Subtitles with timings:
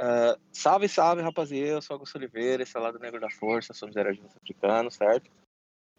[0.00, 1.72] Uh, salve, salve, rapaziada.
[1.72, 5.30] Eu sou Augusto Oliveira, esse é o Lado Negro da Força, somos heróis africanos, certo?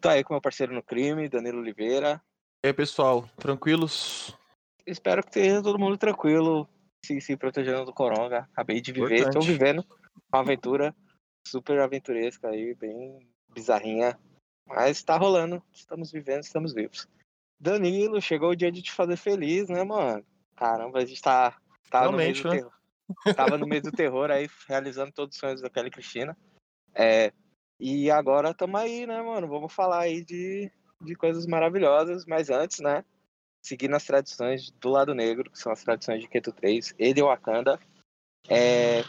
[0.00, 2.20] Tô aí com meu parceiro no crime, Danilo Oliveira.
[2.64, 4.36] E aí, pessoal, tranquilos?
[4.84, 6.68] Espero que esteja todo mundo tranquilo,
[7.06, 8.48] se, se protegendo do coronga.
[8.52, 9.86] Acabei de viver, estou vivendo
[10.32, 10.92] uma aventura
[11.46, 14.18] super aventuresca aí, bem bizarrinha.
[14.66, 17.06] Mas tá rolando, estamos vivendo, estamos vivos.
[17.60, 20.26] Danilo, chegou o dia de te fazer feliz, né, mano?
[20.56, 21.56] Caramba, a gente tá,
[21.88, 22.56] tá no meio do né?
[22.56, 22.81] terror.
[23.36, 26.36] Tava no meio do terror aí, realizando todos os sonhos da Kelly Cristina.
[26.94, 27.32] É,
[27.78, 29.48] e agora estamos aí, né, mano?
[29.48, 33.04] Vamos falar aí de, de coisas maravilhosas, mas antes, né?
[33.64, 37.22] Seguindo as tradições do lado negro, que são as tradições de Keto 3 e de
[37.22, 37.80] Wakanda.
[38.48, 39.02] É,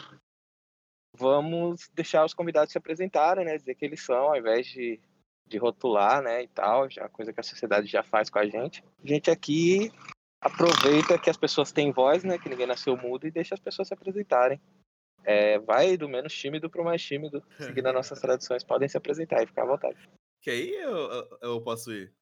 [1.16, 3.56] vamos deixar os convidados se apresentarem, né?
[3.56, 5.00] Dizer que eles são, ao invés de,
[5.46, 6.42] de rotular, né?
[6.42, 8.84] E tal, já coisa que a sociedade já faz com a gente.
[9.02, 9.92] A gente aqui
[10.44, 12.38] aproveita que as pessoas têm voz, né?
[12.38, 14.60] Que ninguém nasceu mudo e deixa as pessoas se apresentarem.
[15.24, 18.62] É, vai do menos tímido para o mais tímido, seguindo as nossas tradições.
[18.62, 19.96] Podem se apresentar e ficar à vontade.
[20.42, 22.12] Que aí eu, eu posso ir?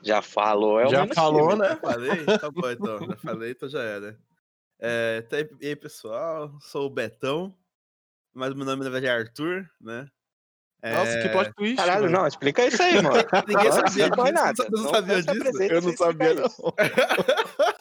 [0.00, 1.62] Já falou, é o Já falou, tímido.
[1.62, 1.68] né?
[1.70, 2.24] Já falei?
[2.38, 2.98] Tá bom, então.
[3.08, 4.18] Já falei, então já era.
[4.78, 6.56] É, tá e aí, pessoal?
[6.60, 7.52] Sou o Betão,
[8.32, 10.08] mas meu nome na verdade é Arthur, né?
[10.84, 11.76] Nossa, que plot twist.
[11.76, 12.18] Caralho, mano.
[12.18, 13.14] não, explica isso aí, mano.
[13.46, 14.32] Ninguém não, sabia disso.
[14.32, 14.66] Nada.
[14.70, 15.62] Não, não sabia disso?
[15.62, 16.42] Eu não sabia, não.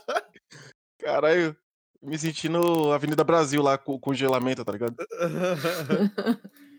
[1.02, 1.56] Caralho,
[2.02, 4.96] me sentindo Avenida Brasil lá com congelamento, tá ligado?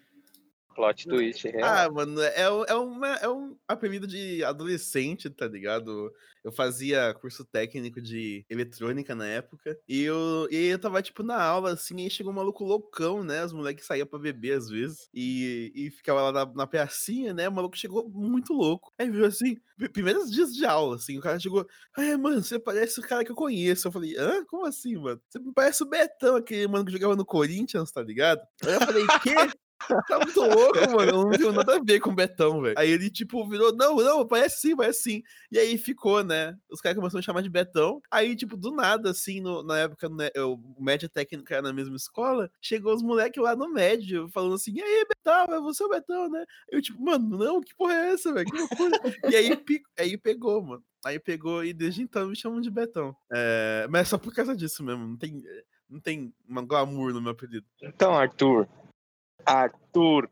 [0.75, 1.65] Plot twist, real.
[1.65, 6.13] Ah, mano, é, é, uma, é um apelido de adolescente, tá ligado?
[6.45, 9.79] Eu fazia curso técnico de eletrônica na época.
[9.89, 13.23] E eu, e eu tava, tipo, na aula, assim, e aí chegou um maluco loucão,
[13.23, 13.45] né?
[13.45, 15.09] Os moleques saíam pra beber às vezes.
[15.15, 17.49] E, e ficava lá na, na pecinha, né?
[17.49, 18.93] O maluco chegou muito louco.
[18.99, 19.57] Aí viu assim,
[19.93, 21.67] primeiros dias de aula, assim, o cara chegou.
[21.97, 23.87] Ai, mano, você parece o cara que eu conheço.
[23.87, 24.45] Eu falei, hã?
[24.47, 25.21] Como assim, mano?
[25.29, 28.41] Você me parece o Betão, aquele mano que jogava no Corinthians, tá ligado?
[28.65, 29.35] Aí eu falei, quê?
[30.09, 31.25] Tá muito louco, mano.
[31.25, 32.75] Não viu nada a ver com o Betão, velho.
[32.77, 35.23] Aí ele, tipo, virou, não, não, parece sim, parece sim.
[35.51, 36.57] E aí ficou, né?
[36.71, 38.01] Os caras começaram a chamar de Betão.
[38.11, 41.97] Aí, tipo, do nada, assim, no, na época, né, o média técnica era na mesma
[41.97, 45.89] escola, chegou os moleques lá no médio, falando assim, e aí, Betão, é você o
[45.89, 46.45] Betão, né?
[46.71, 48.47] Eu, tipo, mano, não, que porra é essa, velho?
[48.47, 48.91] Que loucura.
[49.33, 49.59] e aí,
[49.99, 50.85] aí pegou, mano.
[51.05, 53.15] Aí pegou e desde então me chamam de Betão.
[53.33, 55.05] É, mas é só por causa disso mesmo.
[55.05, 55.43] Não tem,
[55.91, 56.33] não tem
[56.65, 57.67] glamour no meu apelido.
[57.83, 58.69] Então, Arthur,
[59.45, 60.29] Arthur,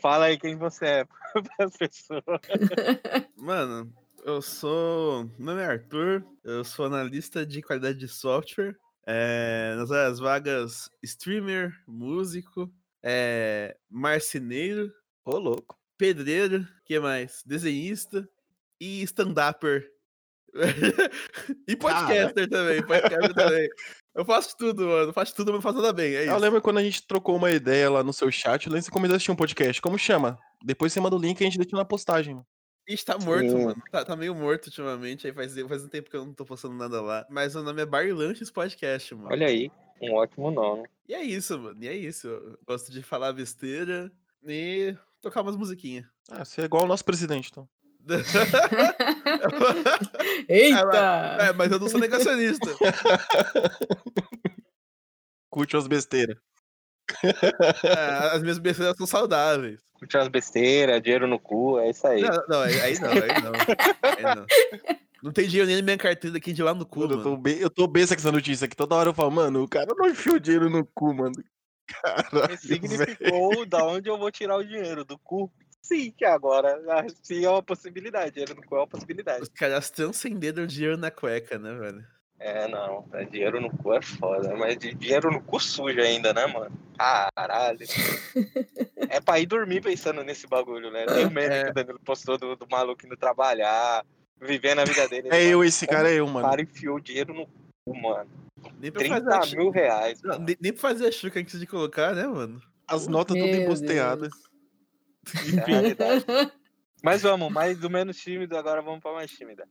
[0.00, 2.22] fala aí quem você é para as pessoas.
[3.36, 3.92] Mano,
[4.24, 5.24] eu sou.
[5.38, 8.76] Meu nome é Arthur, eu sou analista de qualidade de software.
[9.06, 12.70] É, nas áreas vagas, streamer, músico,
[13.02, 14.92] é, marceneiro,
[15.24, 17.42] ô oh, louco, pedreiro, que mais?
[17.46, 18.28] Desenhista
[18.78, 19.90] e stand-upper.
[21.66, 23.68] e podcaster também, podcaster também.
[24.18, 25.12] Eu faço tudo, mano.
[25.12, 26.12] Faço tudo, mas não faço nada bem.
[26.12, 28.90] É eu lembro quando a gente trocou uma ideia lá no seu chat, lá você
[28.90, 29.80] começou a assistir um podcast.
[29.80, 30.36] Como chama?
[30.60, 32.44] Depois você manda o link e a gente deixa na postagem.
[32.88, 33.64] Ixi, tá morto, Sim.
[33.66, 33.82] mano.
[33.92, 35.24] Tá, tá, meio morto ultimamente.
[35.24, 37.24] Aí faz, faz um tempo que eu não tô postando nada lá.
[37.30, 39.28] Mas o nome é Bar Lanches Podcast, mano.
[39.30, 39.70] Olha aí,
[40.02, 40.88] um ótimo nome.
[41.08, 41.78] E é isso, mano.
[41.80, 42.26] E é isso.
[42.26, 44.10] Eu gosto de falar besteira
[44.44, 46.04] e tocar umas musiquinhas.
[46.28, 47.68] Ah, você é igual o nosso presidente, então.
[50.48, 51.36] Eita!
[51.40, 52.66] É, mas eu não sou negacionista.
[55.50, 56.36] Curte as besteiras.
[57.84, 59.80] É, as minhas besteiras são saudáveis.
[59.94, 62.22] Curte as besteiras, dinheiro no cu, é isso aí.
[62.22, 63.52] Não, não aí não, aí não.
[64.02, 64.46] Aí não.
[65.22, 67.14] Não tem dinheiro nem na minha carteira aqui de lá no cu, mano.
[67.14, 68.76] Eu tô, bem, eu tô bem com essa notícia aqui.
[68.76, 71.34] Toda hora eu falo, mano, o cara não enfiou dinheiro no cu, mano.
[71.88, 73.66] Caralho, Significou véio.
[73.66, 75.50] da onde eu vou tirar o dinheiro, do cu
[75.82, 76.78] sim, que agora
[77.22, 78.32] sim é uma possibilidade.
[78.32, 79.42] Dinheiro no cu é uma possibilidade.
[79.42, 82.04] Os caras transcenderam dinheiro na cueca, né, velho?
[82.40, 86.46] É, não, tá, dinheiro no cu é foda, mas dinheiro no cu sujo ainda, né,
[86.46, 86.70] mano?
[86.96, 87.80] Caralho.
[89.10, 91.04] é pra ir dormir pensando nesse bagulho, né?
[91.06, 91.64] Tem o meme é.
[91.64, 94.04] que o Danilo postou do, do maluco indo trabalhar,
[94.40, 95.28] vivendo a vida dele.
[95.32, 96.46] É eu, esse cara é eu, mano.
[96.46, 98.30] O cara enfiou o dinheiro no cu, mano.
[98.78, 100.22] Nem pra 30 fazer mil reais.
[100.22, 102.62] Não, nem, pra fazer a chuca antes de colocar, né, mano?
[102.86, 104.32] As notas Meu tudo embusteadas.
[105.68, 106.50] É
[107.02, 109.68] Mas vamos, mais do menos tímido, agora vamos para mais tímida.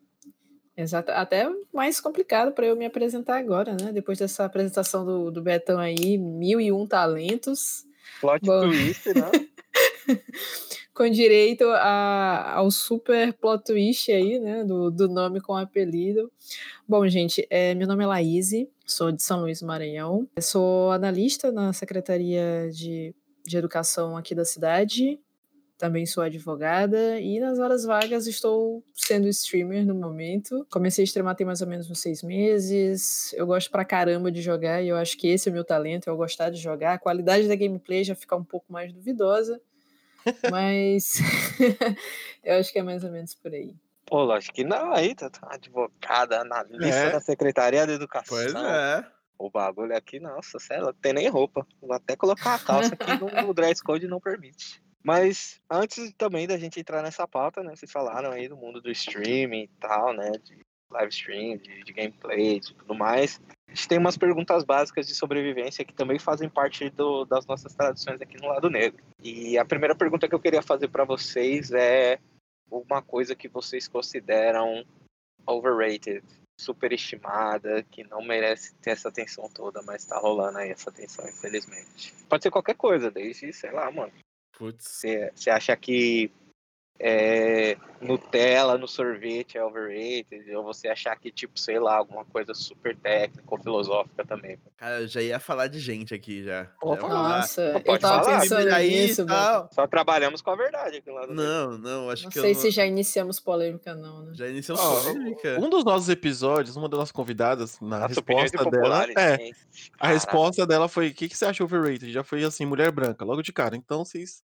[0.78, 3.92] Exato, até mais complicado para eu me apresentar agora, né?
[3.92, 7.84] Depois dessa apresentação do, do Betão aí, mil e um talentos.
[8.22, 8.62] Plot Bom...
[8.62, 9.32] twist, né?
[10.94, 14.64] com direito a, ao super plot twist aí, né?
[14.64, 16.32] Do, do nome com apelido.
[16.88, 18.52] Bom, gente, é, meu nome é Laís,
[18.86, 20.30] sou de São Luís do Maranhão.
[20.40, 25.20] sou analista na Secretaria de, de Educação aqui da cidade
[25.78, 30.66] também sou advogada e nas horas vagas estou sendo streamer no momento.
[30.72, 33.32] Comecei a streamar tem mais ou menos uns seis meses.
[33.34, 36.10] Eu gosto pra caramba de jogar e eu acho que esse é o meu talento,
[36.10, 36.94] é eu gostar de jogar.
[36.94, 39.62] A qualidade da gameplay já fica um pouco mais duvidosa,
[40.52, 41.20] mas
[42.44, 43.76] eu acho que é mais ou menos por aí.
[44.06, 47.12] Pô, lógico que não, aí tá, tá advogada, analista É.
[47.12, 48.38] da Secretaria de Educação.
[48.38, 49.06] Pois é.
[49.38, 51.68] O bagulho aqui, nossa, sei lá, não tem nem roupa.
[51.80, 54.82] Vou até colocar a calça aqui no, no dress code não permite.
[55.04, 57.76] Mas antes também da gente entrar nessa pauta, né?
[57.76, 60.32] Vocês falaram aí do mundo do streaming e tal, né?
[60.44, 60.60] De
[60.92, 63.42] live stream, de, de gameplay e tudo mais.
[63.68, 67.74] A gente tem umas perguntas básicas de sobrevivência que também fazem parte do- das nossas
[67.74, 69.04] tradições aqui no lado negro.
[69.22, 72.20] E a primeira pergunta que eu queria fazer para vocês é
[72.72, 74.86] uma coisa que vocês consideram
[75.46, 76.24] overrated,
[76.60, 82.14] superestimada, que não merece ter essa atenção toda, mas tá rolando aí essa atenção, infelizmente.
[82.30, 84.12] Pode ser qualquer coisa, desde, sei lá, mano.
[84.60, 86.32] Você acha que
[87.00, 92.54] é, Nutella no sorvete é overrated, ou você achar que, tipo, sei lá, alguma coisa
[92.54, 94.58] super técnica ou filosófica também.
[94.78, 96.66] Cara, eu já ia falar de gente aqui já.
[96.80, 97.02] Pô, Já.
[97.08, 98.42] Nossa, eu tava falar.
[98.42, 99.26] pensando aí nisso.
[99.72, 102.56] Só trabalhamos com a verdade aqui lá do Não, não, acho Não que sei eu
[102.56, 104.32] se já iniciamos polêmica, não, né?
[104.36, 105.58] já iniciamos Ó, polêmica.
[105.60, 108.68] Um dos nossos episódios, uma das nossas convidadas, na Nossa resposta dela.
[108.70, 109.58] impopular, É, gente.
[110.00, 112.12] a resposta dela foi: o que, que você acha overrated?
[112.12, 113.76] Já foi assim, mulher branca, logo de cara.
[113.76, 114.44] Então vocês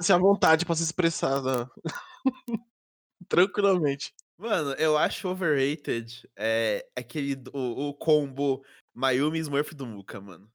[0.00, 1.66] se à vontade pra se expressar né?
[3.28, 4.14] tranquilamente.
[4.38, 8.62] Mano, eu acho overrated é aquele o, o combo
[8.94, 10.50] Mayumi e Smurf do Muka, mano.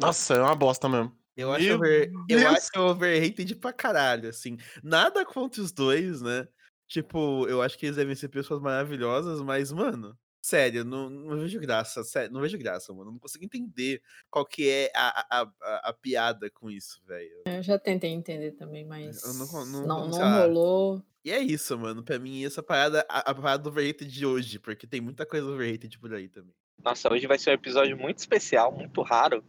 [0.00, 1.16] Nossa, é uma bosta mesmo.
[1.36, 4.56] Eu acho, over, eu acho overrated pra caralho, assim.
[4.82, 6.48] Nada contra os dois, né?
[6.88, 11.58] Tipo, eu acho que eles devem ser pessoas maravilhosas, mas, mano, sério, não, não vejo
[11.60, 13.10] graça, sério, não vejo graça, mano.
[13.12, 14.00] Não consigo entender
[14.30, 17.42] qual que é a, a, a, a piada com isso, velho.
[17.46, 21.02] Eu já tentei entender também, mas Eu não não- não, não, rolou.
[21.24, 22.02] E é isso, mano.
[22.02, 25.46] Pra mim, essa parada, a, a parada do overrated de hoje, porque tem muita coisa
[25.46, 26.54] overrated por aí também.
[26.82, 29.44] Nossa, hoje vai ser um episódio muito especial, muito raro,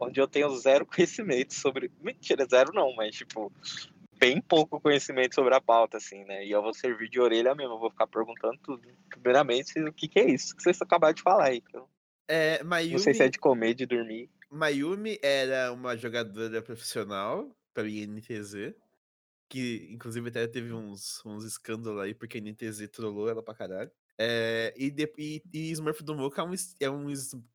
[0.00, 1.90] onde eu tenho zero conhecimento sobre.
[2.00, 3.52] Mentira, zero não, mas tipo,
[4.18, 6.44] bem pouco conhecimento sobre a pauta, assim, né?
[6.44, 8.82] E eu vou servir de orelha mesmo, eu vou ficar perguntando tudo.
[9.10, 11.62] Primeiramente, o que, que é isso que vocês acabaram de falar aí?
[11.72, 11.88] eu
[12.28, 14.30] É, Mayumi, Não sei se é de comer, de dormir.
[14.50, 18.74] Mayumi era uma jogadora profissional pela INTZ,
[19.48, 23.90] que inclusive até teve uns, uns escândalos aí, porque a INTZ trollou ela pra caralho.
[24.18, 27.10] É, e, de- e, e Smurf do Mocha é um, é um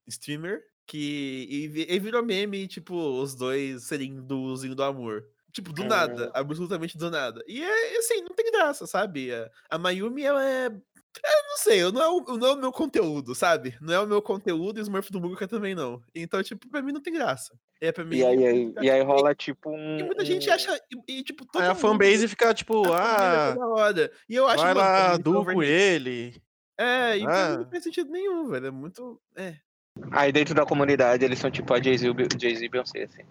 [0.08, 5.30] streamer que e, e virou meme, tipo, os dois serem duozinho do amor.
[5.54, 7.44] Tipo, do nada, absolutamente do nada.
[7.48, 9.32] E é assim, não tem graça, sabe?
[9.32, 10.66] A, a Mayumi, ela é.
[10.66, 13.78] Eu não sei, eu não é, o, não é o meu conteúdo, sabe?
[13.80, 16.02] Não é o meu conteúdo e o Smurf do Muguka também não.
[16.16, 17.56] Então, tipo, pra mim não tem graça.
[17.80, 18.18] É, pra mim.
[18.18, 20.00] E aí, aí- e aí rola tipo um.
[20.00, 20.76] E muita gente acha.
[21.08, 24.12] E, e, tipo, todo Aí a fanbase fica tipo, é ah, hora.
[24.28, 25.70] E eu acho vai lá, muito du com overrated.
[25.70, 26.42] ele.
[26.80, 27.58] É, e Ah.
[27.60, 28.66] não faz sentido nenhum, velho.
[28.66, 29.22] É muito.
[29.36, 29.58] É.
[30.12, 33.22] Aí dentro da comunidade eles são tipo a Jay-Z e Beyoncé, assim.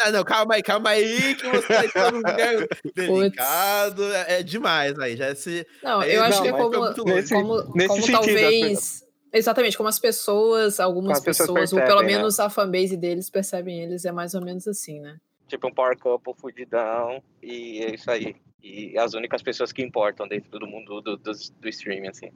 [0.00, 4.12] Ah, não, calma aí, calma aí, que você tá lugar delicado.
[4.12, 5.16] É, é demais aí.
[5.16, 5.66] Já se.
[5.82, 7.04] Não, Aí, eu acho não, que é como.
[7.14, 9.04] Nesse- como, nesse como sentido, talvez.
[9.32, 12.18] Exatamente, como as pessoas, algumas as pessoas pessoas, ou pelo percebem, né?
[12.18, 15.16] menos a fanbase deles percebem eles, é mais ou menos assim, né?
[15.48, 17.20] Tipo um power couple fudidão.
[17.42, 18.36] E é isso aí.
[18.62, 22.30] E as únicas pessoas que importam dentro do mundo do, do, do streaming, assim.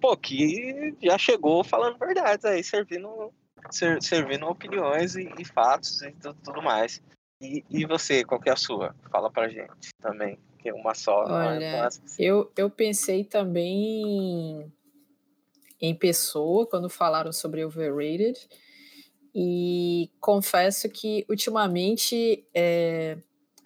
[0.00, 3.30] Pô, que já chegou falando verdades aí, servindo,
[3.70, 7.02] ser- servindo opiniões e, e fatos e tudo, tudo mais.
[7.40, 8.94] E, e você, qual que é a sua?
[9.10, 10.38] Fala pra gente também.
[10.58, 12.02] Que é uma só, não é Olha, fácil.
[12.18, 14.72] Eu, eu pensei também em,
[15.80, 18.48] em pessoa quando falaram sobre overrated.
[19.34, 23.18] E confesso que ultimamente é,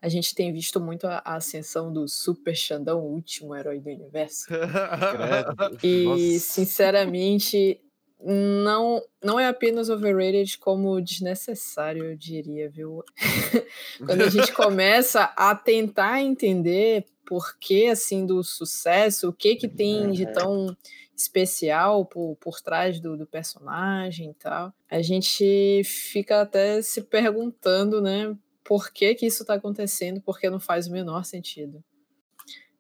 [0.03, 3.89] a gente tem visto muito a, a ascensão do Super Xandão, o último herói do
[3.89, 4.47] universo.
[5.83, 6.39] E, Nossa.
[6.41, 7.81] sinceramente,
[8.25, 13.03] não, não é apenas overrated, como desnecessário, eu diria, viu?
[14.07, 19.69] Quando a gente começa a tentar entender por que, assim, do sucesso, o que que
[19.69, 20.33] tem de Uhum.
[20.33, 20.77] tão
[21.17, 28.01] especial por, por trás do, do personagem e tal, a gente fica até se perguntando,
[28.01, 31.83] né, por que que isso tá acontecendo, porque não faz o menor sentido.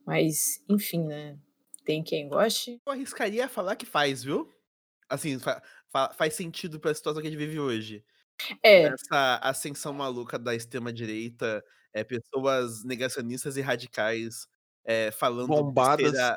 [0.05, 1.37] Mas, enfim, né,
[1.85, 4.49] tem quem goste, Eu arriscaria falar que faz, viu?
[5.13, 8.05] Assim, fa- fa- faz sentido pra situação que a gente vive hoje.
[8.63, 11.65] É, Essa ascensão maluca da extrema-direita,
[11.95, 14.47] é, pessoas negacionistas e radicais
[14.85, 16.15] é, falando Bombadas.
[16.19, 16.35] à,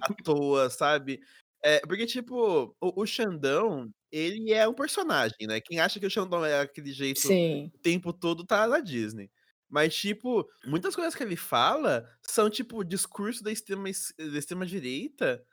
[0.00, 1.20] à- toa, sabe?
[1.64, 5.60] É, porque, tipo, o, o Xandão, ele é um personagem, né?
[5.60, 7.72] Quem acha que o Xandão é aquele jeito sim.
[7.74, 9.30] o tempo todo tá na Disney.
[9.68, 13.84] Mas, tipo, muitas coisas que ele fala são, tipo, discurso da extrema,
[14.18, 15.44] da extrema direita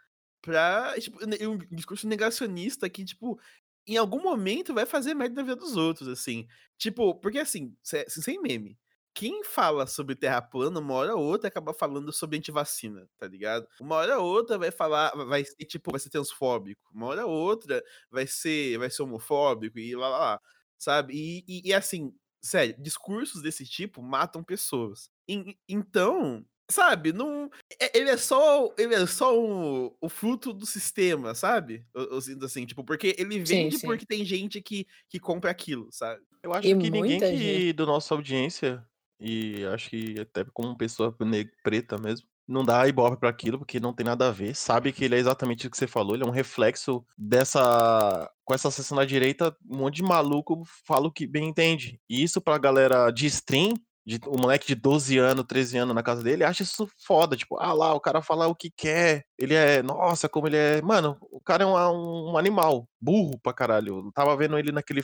[0.43, 0.93] pra.
[0.99, 3.39] Tipo, um discurso negacionista que, tipo,
[3.87, 6.47] em algum momento vai fazer merda na vida dos outros, assim.
[6.77, 7.75] Tipo, porque assim,
[8.07, 8.77] sem meme.
[9.15, 13.67] Quem fala sobre terra plana, uma hora ou outra acaba falando sobre antivacina, tá ligado?
[13.79, 16.81] Uma hora ou outra vai falar, vai ser tipo, vai ser transfóbico.
[16.93, 20.41] Uma hora ou outra vai ser, vai ser homofóbico e lá lá lá,
[20.79, 21.13] sabe?
[21.15, 25.09] E, e, e assim, sério, discursos desse tipo matam pessoas.
[25.27, 27.49] E, então, Sabe, não.
[27.79, 28.73] É, ele é só.
[28.77, 31.85] Ele é só um, o fruto do sistema, sabe?
[31.93, 33.87] Eu, sinto assim, tipo, porque ele vende sim, sim.
[33.87, 36.21] porque tem gente que, que compra aquilo, sabe?
[36.41, 38.85] Eu acho e que ninguém que do nossa audiência,
[39.19, 41.15] e acho que até como pessoa
[41.63, 44.55] preta mesmo, não dá ibope para aquilo, porque não tem nada a ver.
[44.55, 48.29] Sabe que ele é exatamente o que você falou, ele é um reflexo dessa.
[48.45, 51.99] Com essa sessão da direita, um monte de maluco fala o que bem entende.
[52.09, 53.73] E isso pra galera de stream
[54.05, 57.37] de, o moleque de 12 anos, 13 anos na casa dele, acha isso foda.
[57.37, 59.25] Tipo, ah lá, o cara fala o que quer.
[59.37, 60.81] Ele é, nossa, como ele é.
[60.81, 64.05] Mano, o cara é um, um animal, burro pra caralho.
[64.05, 65.01] Eu tava vendo ele naquele.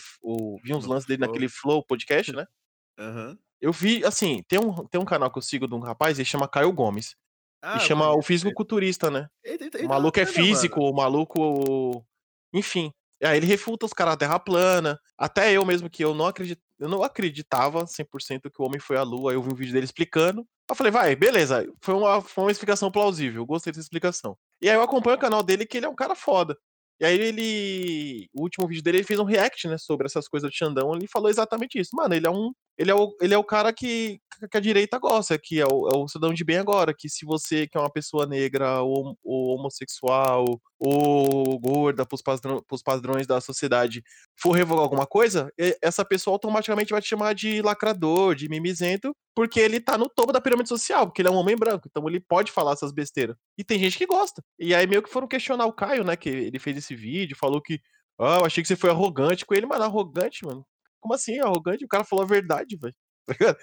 [0.63, 2.45] Vi uns lances dele naquele Flow podcast, né?
[2.99, 3.37] Uhum.
[3.61, 6.25] Eu vi, assim, tem um, tem um canal que eu sigo de um rapaz, ele
[6.25, 7.15] chama Caio Gomes.
[7.61, 9.29] Ah, e chama o físico-culturista, né?
[9.41, 10.91] Ele, ele, ele, o maluco é físico, mano.
[10.91, 12.05] o maluco.
[12.53, 12.91] Enfim.
[13.23, 14.99] Aí ele refuta os caras da Terra plana.
[15.17, 18.97] Até eu mesmo, que eu não acredito eu não acreditava 100% que o homem foi
[18.97, 19.31] à lua.
[19.31, 20.47] Aí eu vi um vídeo dele explicando.
[20.69, 21.67] Eu falei, vai, beleza.
[21.81, 23.41] Foi uma, foi uma explicação plausível.
[23.41, 24.37] Eu gostei dessa explicação.
[24.61, 26.57] E aí eu acompanho o canal dele, que ele é um cara foda.
[26.99, 28.29] E aí ele.
[28.33, 30.93] O último vídeo dele ele fez um react, né, sobre essas coisas do Xandão.
[30.93, 31.95] Ele falou exatamente isso.
[31.95, 32.51] Mano, ele é um.
[32.79, 35.89] Ele é o, ele é o cara que, que a direita gosta, que é o,
[35.89, 36.93] é o cidadão de bem agora.
[36.97, 42.63] Que se você que é uma pessoa negra, ou, ou homossexual, ou gorda pros, padrão,
[42.65, 44.01] pros padrões da sociedade,
[44.39, 49.59] for revogar alguma coisa, essa pessoa automaticamente vai te chamar de lacrador, de mimizento, porque
[49.59, 51.89] ele tá no topo da pirâmide social, porque ele é um homem branco.
[51.89, 53.35] Então ele pode falar essas besteiras.
[53.57, 54.41] E tem gente que gosta.
[54.57, 57.61] E aí meio que foram questionar o Caio, né, que ele fez esse vídeo, falou
[57.61, 57.81] que.
[58.17, 59.83] Ah, eu achei que você foi arrogante com ele, mano.
[59.83, 60.65] Arrogante, mano.
[60.99, 61.85] Como assim, arrogante?
[61.85, 62.95] O cara falou a verdade, velho.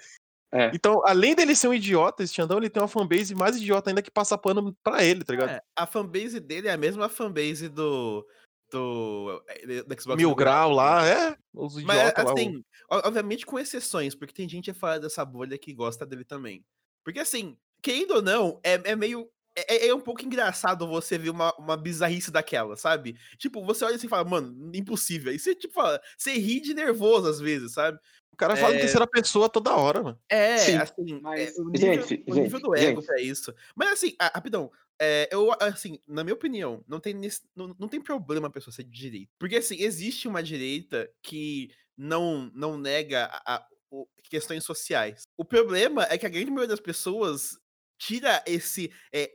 [0.49, 0.71] Tá é.
[0.73, 4.01] Então, além dele ser um idiota, esse Xandão, ele tem uma fanbase mais idiota ainda
[4.01, 5.49] que passa pano pra ele, tá ligado?
[5.49, 8.25] É, a fanbase dele é a mesma fanbase do.
[8.71, 11.37] Do, eh, do Xbox Mil Grau lá, é?
[11.53, 15.73] Os idiotas Mas, assim, lá, obviamente com exceções, porque tem gente fora dessa bolha que
[15.73, 16.65] gosta dele também.
[17.01, 21.31] Porque, assim, querendo ou não, é, é meio é, é, um pouco engraçado você ver
[21.31, 23.17] uma, uma bizarrice daquela, sabe?
[23.37, 25.33] Tipo, você olha assim e fala, mano, impossível.
[25.33, 27.97] E você, tipo, fala, você ri de nervoso às vezes, sabe?
[28.31, 30.19] O cara fala em terceira pessoa toda hora, mano.
[30.29, 33.11] É, Sim, assim, mas, é, o, nível, gente, o nível do ego gente.
[33.13, 33.51] é isso.
[33.75, 34.71] Mas assim, a, rapidão,
[35.01, 37.15] é, eu, assim, na minha opinião, não tem,
[37.55, 39.31] não, não tem problema a pessoa ser de direita.
[39.39, 43.67] Porque, assim, existe uma direita que não, não nega a, a,
[44.29, 45.23] questões sociais.
[45.35, 47.57] O problema é que a grande maioria das pessoas
[47.97, 48.91] tira esse.
[49.13, 49.31] É,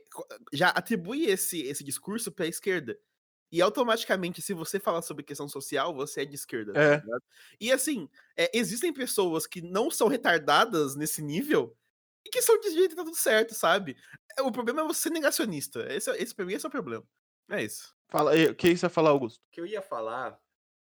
[0.51, 2.97] já atribui esse, esse discurso para a esquerda.
[3.51, 6.73] E automaticamente, se você falar sobre questão social, você é de esquerda.
[6.73, 6.97] Tá é.
[6.99, 7.17] Tá
[7.61, 11.77] e assim, é, existem pessoas que não são retardadas nesse nível
[12.25, 13.95] e que são de direita e tá tudo certo, sabe?
[14.39, 15.85] O problema é você ser negacionista.
[15.93, 17.05] Esse, esse pra mim esse é o problema.
[17.49, 17.93] É isso.
[18.09, 19.37] Fala aí, o que você ia falar, Augusto?
[19.37, 20.39] O que eu ia falar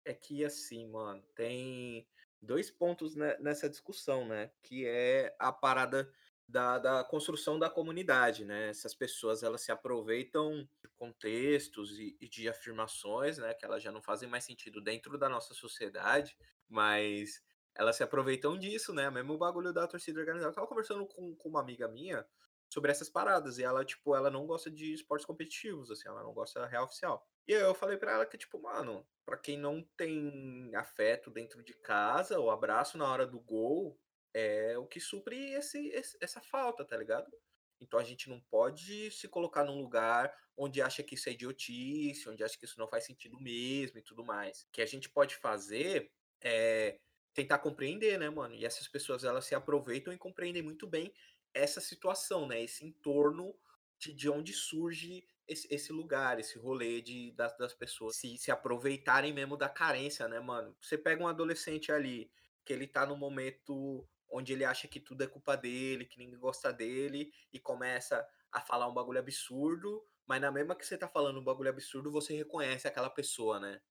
[0.04, 2.06] é que, assim, mano, tem
[2.42, 4.52] dois pontos nessa discussão, né?
[4.62, 6.12] Que é a parada
[6.48, 8.70] da, da construção da comunidade, né?
[8.70, 13.54] Essas pessoas elas se aproveitam de contextos e, e, de afirmações, né?
[13.54, 16.38] Que elas já não fazem mais sentido dentro da nossa sociedade,
[16.70, 17.44] mas
[17.76, 19.10] elas se aproveitam disso, né?
[19.10, 20.52] Mesmo o bagulho da torcida organizada.
[20.52, 22.26] Eu tava conversando com, com uma amiga minha
[22.70, 26.34] sobre essas paradas e ela, tipo, ela não gosta de esportes competitivos, assim, ela não
[26.34, 27.26] gosta da real oficial.
[27.48, 31.74] E eu falei para ela que, tipo, mano, para quem não tem afeto dentro de
[31.74, 33.98] casa, o abraço na hora do gol
[34.38, 37.32] é o que supre esse, esse, essa falta, tá ligado?
[37.80, 42.30] Então a gente não pode se colocar num lugar onde acha que isso é idiotice,
[42.30, 44.64] onde acha que isso não faz sentido mesmo e tudo mais.
[44.64, 47.00] O que a gente pode fazer é
[47.34, 48.56] tentar compreender, né, mano?
[48.56, 51.14] E essas pessoas elas se aproveitam e compreendem muito bem
[51.54, 52.64] essa situação, né?
[52.64, 53.56] Esse entorno
[54.00, 58.52] de, de onde surge esse, esse lugar, esse rolê de, das, das pessoas se, se
[58.52, 60.76] aproveitarem mesmo da carência, né, mano?
[60.82, 62.32] Você pega um adolescente ali
[62.66, 66.40] que ele tá no momento onde ele acha que tudo é culpa dele, que ninguém
[66.40, 71.08] gosta dele, e começa a falar um bagulho absurdo, mas na mesma que você tá
[71.08, 73.82] falando um bagulho absurdo, você reconhece aquela pessoa, né?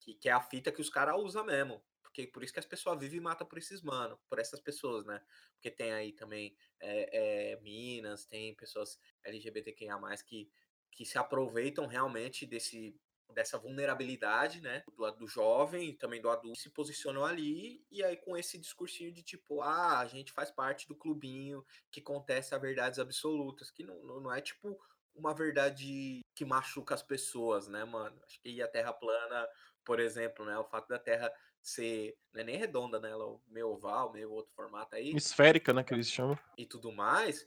[0.00, 1.82] Que, que é a fita que os caras usam mesmo.
[2.02, 5.04] Porque por isso que as pessoas vivem e matam por esses mano, por essas pessoas,
[5.06, 5.22] né?
[5.54, 10.50] Porque tem aí também é, é, Minas, tem pessoas LGBTQIA, que,
[10.90, 12.98] que se aproveitam realmente desse,
[13.32, 18.02] dessa vulnerabilidade, né, do lado do jovem e também do adulto, se posicionam ali e
[18.02, 22.58] aí com esse discursinho de tipo, ah, a gente faz parte do clubinho que contesta
[22.58, 24.78] verdades absolutas, que não, não é tipo
[25.14, 28.18] uma verdade que machuca as pessoas, né, mano?
[28.24, 29.48] Acho que a Terra plana,
[29.84, 33.52] por exemplo, né, o fato da Terra ser, não é nem redonda, né, ela é
[33.52, 35.10] meio oval, meio outro formato aí.
[35.14, 36.38] Esférica, né, que eles chamam.
[36.56, 37.44] E tudo mais,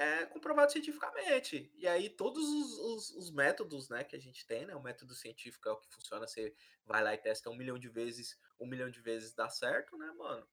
[0.00, 1.70] é comprovado cientificamente.
[1.74, 4.74] E aí todos os, os, os, métodos né, que a gente tem, né?
[4.74, 6.54] O método científico é o que funciona, você
[6.86, 10.10] vai lá e testa um milhão de vezes, um milhão de vezes dá certo, né,
[10.12, 10.48] mano?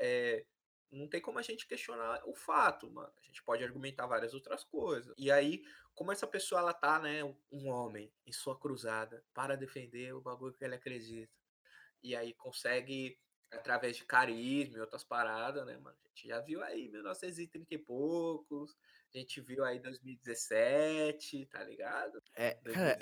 [0.00, 0.46] É,
[0.90, 3.12] não tem como a gente questionar o fato, mano.
[3.18, 5.12] A gente pode argumentar várias outras coisas.
[5.18, 5.62] E aí,
[5.94, 7.22] como essa pessoa ela tá, né,
[7.52, 11.36] um homem em sua cruzada para defender o bagulho que ele acredita.
[12.02, 13.18] E aí consegue
[13.50, 15.96] através de carisma e outras paradas, né, mano?
[16.04, 18.76] A gente já viu aí 1930 e poucos,
[19.14, 22.22] a gente viu aí 2017, tá ligado?
[22.34, 22.98] É, 2018, cara,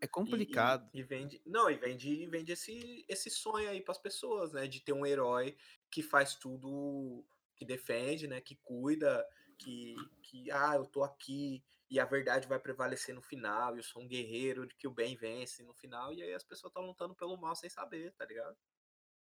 [0.00, 0.90] é, é complicado.
[0.92, 4.66] E, e, e, vende, não, e vende, vende esse, esse sonho aí pras pessoas, né,
[4.66, 5.56] de ter um herói
[5.90, 7.24] que faz tudo,
[7.56, 9.26] que defende, né, que cuida,
[9.58, 14.02] que, que ah, eu tô aqui e a verdade vai prevalecer no final, eu sou
[14.02, 17.14] um guerreiro de que o bem vence no final, e aí as pessoas estão lutando
[17.14, 18.56] pelo mal sem saber, tá ligado?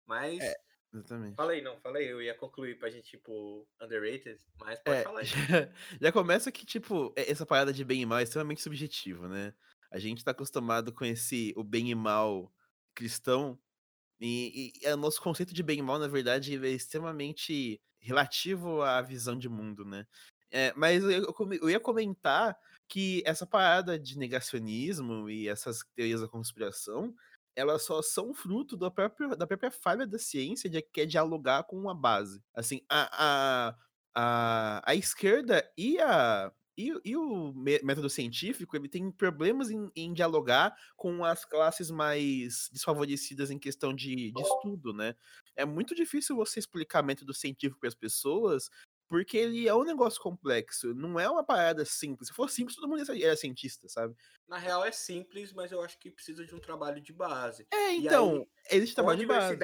[0.06, 0.40] Mas.
[0.40, 0.56] É,
[0.94, 1.36] exatamente.
[1.36, 5.26] Falei, não, falei, eu ia concluir pra gente, tipo, underrated, mas pode é, falar aí.
[5.28, 5.70] Já,
[6.02, 9.54] já começa que, tipo, essa parada de bem e mal é extremamente subjetivo, né?
[9.92, 12.52] A gente tá acostumado com esse o bem e mal
[12.94, 13.60] cristão,
[14.22, 18.82] e, e, e o nosso conceito de bem e mal, na verdade, é extremamente relativo
[18.84, 20.06] à visão de mundo, né?
[20.52, 22.56] É, mas eu, eu, ia comentar
[22.88, 27.16] que essa parada de negacionismo e essas teorias da conspiração
[27.56, 31.64] elas só são fruto da própria, da própria falha da ciência de que é dialogar
[31.64, 32.42] com uma base.
[32.54, 33.76] Assim, a, a,
[34.16, 40.14] a, a esquerda e a, e, e, o método científico ele tem problemas em, em,
[40.14, 45.16] dialogar com as classes mais desfavorecidas em questão de, de estudo, né?
[45.56, 48.70] É muito difícil você explicar método científico para as pessoas
[49.12, 52.30] porque ele é um negócio complexo, não é uma parada simples.
[52.30, 54.16] Se fosse simples, todo mundo era cientista, sabe?
[54.48, 57.68] Na real é simples, mas eu acho que precisa de um trabalho de base.
[57.74, 59.60] É, então, aí, existe trabalho de base.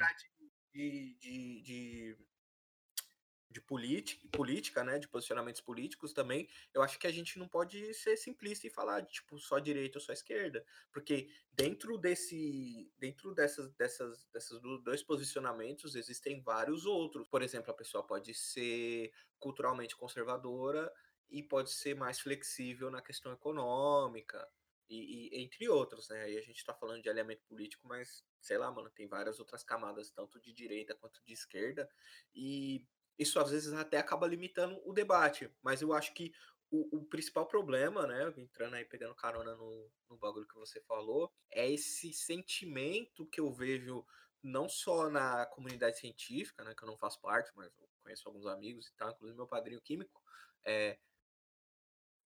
[0.73, 2.17] De, de, de,
[3.49, 8.17] de política, né, de posicionamentos políticos também, eu acho que a gente não pode ser
[8.17, 13.71] simplista e falar de, tipo só direita ou só esquerda, porque dentro desse dentro dessas
[13.73, 17.27] dessas desses dois posicionamentos existem vários outros.
[17.27, 20.91] Por exemplo, a pessoa pode ser culturalmente conservadora
[21.29, 24.47] e pode ser mais flexível na questão econômica.
[24.89, 26.23] E, e, entre outros, né?
[26.23, 29.61] Aí a gente tá falando de alinhamento político, mas sei lá, mano, tem várias outras
[29.63, 31.89] camadas, tanto de direita quanto de esquerda,
[32.33, 35.51] e isso às vezes até acaba limitando o debate.
[35.61, 36.33] Mas eu acho que
[36.69, 41.31] o, o, principal problema, né, entrando aí pegando carona no, no bagulho que você falou,
[41.51, 44.05] é esse sentimento que eu vejo
[44.43, 48.45] não só na comunidade científica, né, que eu não faço parte, mas eu conheço alguns
[48.45, 50.21] amigos e tal, inclusive meu padrinho químico,
[50.65, 50.97] é,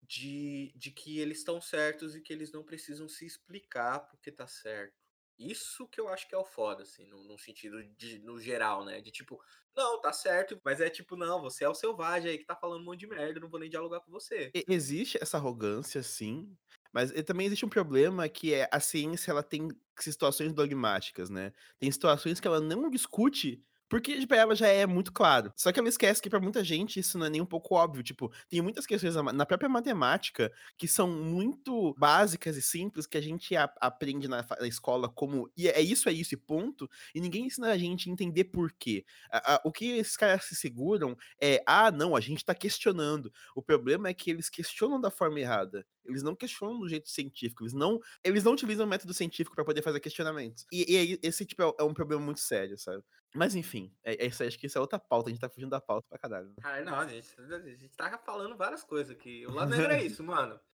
[0.02, 4.46] de, de que eles estão certos e que eles não precisam se explicar porque tá
[4.46, 4.99] certo.
[5.40, 8.84] Isso que eu acho que é o foda, assim, no, no, sentido de, no geral,
[8.84, 9.00] né?
[9.00, 9.40] De tipo,
[9.74, 12.82] não, tá certo, mas é tipo, não, você é o selvagem aí que tá falando
[12.82, 14.52] um monte de merda, não vou nem dialogar com você.
[14.68, 16.54] Existe essa arrogância, sim,
[16.92, 21.52] mas também existe um problema que é a ciência, ela tem situações dogmáticas, né?
[21.78, 25.52] Tem situações que ela não discute porque para ela já é muito claro.
[25.56, 28.04] Só que ela esquece que para muita gente isso não é nem um pouco óbvio.
[28.04, 33.20] Tipo, tem muitas questões na própria matemática que são muito básicas e simples que a
[33.20, 36.88] gente a, aprende na, na, escola como e é isso, é isso e ponto.
[37.12, 39.04] E ninguém ensina a gente a entender por quê.
[39.28, 43.32] A, a, o que esses caras se seguram é, ah, não, a gente tá questionando.
[43.56, 45.84] O problema é que eles questionam da forma errada.
[46.10, 47.62] Eles não questionam do jeito científico.
[47.62, 50.66] Eles não, eles não utilizam o método científico para poder fazer questionamentos.
[50.72, 53.02] E, e esse tipo é, é um problema muito sério, sabe?
[53.34, 55.70] Mas enfim, é, é isso acho que isso é outra pauta, a gente tá fugindo
[55.70, 56.48] da pauta pra caralho.
[56.48, 56.54] Né?
[56.64, 59.46] Ah, não, a gente, a gente tá falando várias coisas aqui.
[59.46, 60.60] O lado negro é isso, mano.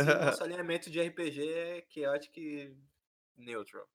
[0.00, 2.74] O nosso alinhamento de RPG é chaotic
[3.36, 3.86] neutral.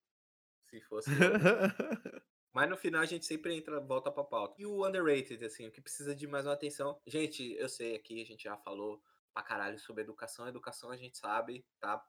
[0.70, 1.10] Se fosse.
[2.54, 4.56] Mas no final a gente sempre entra, volta pra pauta.
[4.58, 7.02] E o underrated, assim, o que precisa de mais uma atenção.
[7.06, 9.04] Gente, eu sei aqui, a gente já falou
[9.36, 10.48] pra caralho sobre educação.
[10.48, 12.02] Educação a gente sabe, tá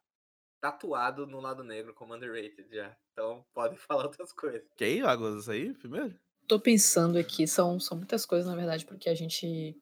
[0.60, 2.96] tatuado no lado negro como underrated já.
[3.12, 4.62] Então pode falar outras coisas.
[4.76, 6.14] Que aí, Águas, isso aí primeiro?
[6.46, 9.76] Tô pensando aqui, são, são muitas coisas, na verdade, porque a gente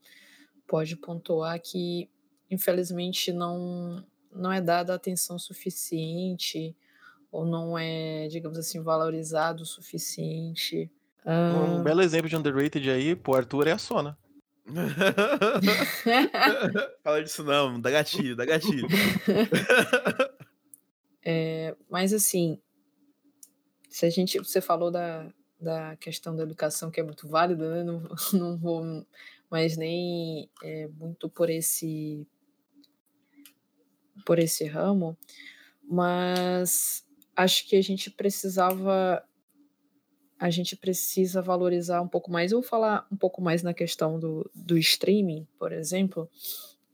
[0.67, 2.11] pode pontuar que,
[2.51, 4.03] infelizmente, não,
[4.33, 6.75] não é dada atenção suficiente
[7.31, 10.91] ou não é, digamos assim, valorizado o suficiente.
[11.27, 14.17] Um belo exemplo de underrated aí, pro Arthur, é a Sona.
[17.03, 18.89] Fala disso não, dá gatilho, dá gatilho.
[21.27, 22.61] É, mas assim,
[23.89, 27.83] se a gente, você falou da, da questão da educação que é muito válida, né?
[27.83, 28.03] Não,
[28.35, 29.07] não vou
[29.51, 32.27] mais nem é, muito por esse
[34.27, 35.17] por esse ramo,
[35.83, 39.23] mas acho que a gente precisava
[40.39, 42.53] a gente precisa valorizar um pouco mais.
[42.53, 46.29] Eu vou falar um pouco mais na questão do, do streaming, por exemplo,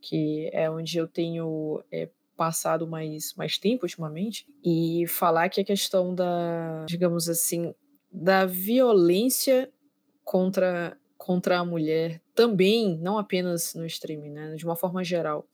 [0.00, 5.64] que é onde eu tenho é, passado mais, mais tempo ultimamente, e falar que a
[5.64, 7.74] questão da, digamos assim,
[8.10, 9.70] da violência
[10.24, 15.46] contra, contra a mulher também, não apenas no streaming, né, de uma forma geral,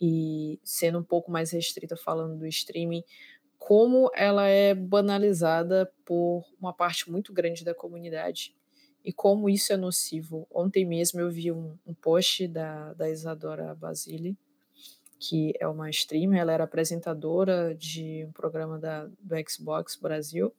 [0.00, 3.02] e sendo um pouco mais restrita falando do streaming,
[3.66, 8.54] como ela é banalizada por uma parte muito grande da comunidade
[9.04, 10.46] e como isso é nocivo.
[10.48, 14.38] Ontem mesmo eu vi um, um post da, da Isadora Basile,
[15.18, 20.54] que é uma streamer, ela era apresentadora de um programa da, do Xbox Brasil,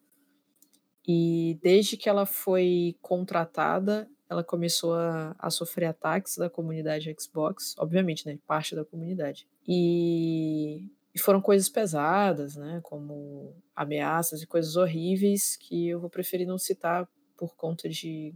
[1.08, 7.74] e desde que ela foi contratada, ela começou a, a sofrer ataques da comunidade Xbox,
[7.78, 9.48] obviamente, né, parte da comunidade.
[9.66, 16.46] E e foram coisas pesadas, né, como ameaças e coisas horríveis que eu vou preferir
[16.46, 18.36] não citar por conta de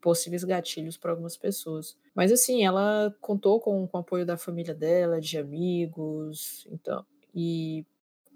[0.00, 1.96] possíveis gatilhos para algumas pessoas.
[2.14, 7.84] Mas assim, ela contou com, com o apoio da família dela, de amigos, então, e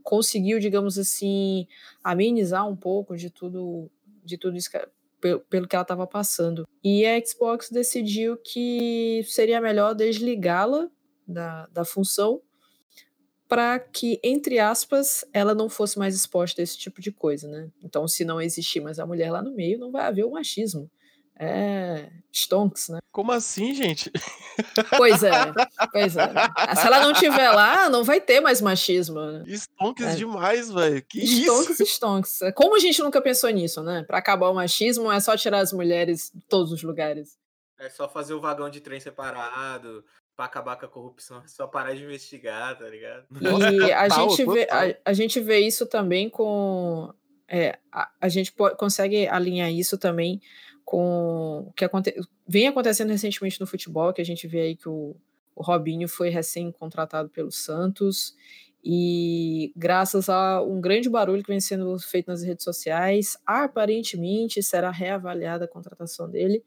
[0.02, 1.68] conseguiu, digamos assim,
[2.02, 3.88] amenizar um pouco de tudo,
[4.24, 4.88] de tudo isso que,
[5.20, 6.66] pelo, pelo que ela estava passando.
[6.82, 10.90] E a Xbox decidiu que seria melhor desligá-la
[11.28, 12.42] da, da função
[13.54, 17.68] para que, entre aspas, ela não fosse mais exposta a esse tipo de coisa, né?
[17.84, 20.90] Então, se não existir mais a mulher lá no meio, não vai haver o machismo.
[21.38, 22.10] É.
[22.32, 22.98] Stonks, né?
[23.12, 24.10] Como assim, gente?
[24.96, 25.30] Pois é,
[25.92, 26.26] pois é.
[26.74, 29.20] Se ela não tiver lá, não vai ter mais machismo.
[29.20, 29.44] Né?
[29.46, 30.14] Stonks é.
[30.16, 31.00] demais, velho.
[31.08, 31.94] Que stonks isso?
[31.94, 32.40] Stonks.
[32.56, 34.02] Como a gente nunca pensou nisso, né?
[34.04, 37.38] Pra acabar o machismo é só tirar as mulheres de todos os lugares.
[37.78, 40.04] É só fazer o vagão de trem separado,
[40.36, 43.26] pra acabar com a corrupção, é só parar de investigar, tá ligado?
[43.88, 47.12] E a, gente, vê, a, a, gente vê isso também com.
[47.48, 50.40] É, a, a gente pode, consegue alinhar isso também
[50.84, 52.14] com o que aconte,
[52.46, 55.16] vem acontecendo recentemente no futebol, que a gente vê aí que o,
[55.54, 58.34] o Robinho foi recém-contratado pelo Santos.
[58.86, 64.90] E graças a um grande barulho que vem sendo feito nas redes sociais, aparentemente será
[64.90, 66.62] reavaliada a contratação dele.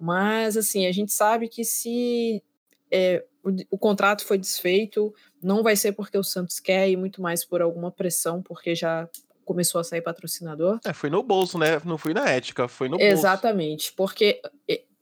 [0.00, 2.42] Mas, assim, a gente sabe que se
[2.90, 7.22] é, o, o, contrato foi desfeito, não vai ser porque o Santos quer e muito
[7.22, 9.08] mais por alguma pressão, porque já
[9.44, 10.78] começou a sair patrocinador.
[10.84, 11.80] É, foi no bolso, né?
[11.84, 13.12] Não foi na ética, foi no bolso.
[13.12, 14.40] Exatamente, porque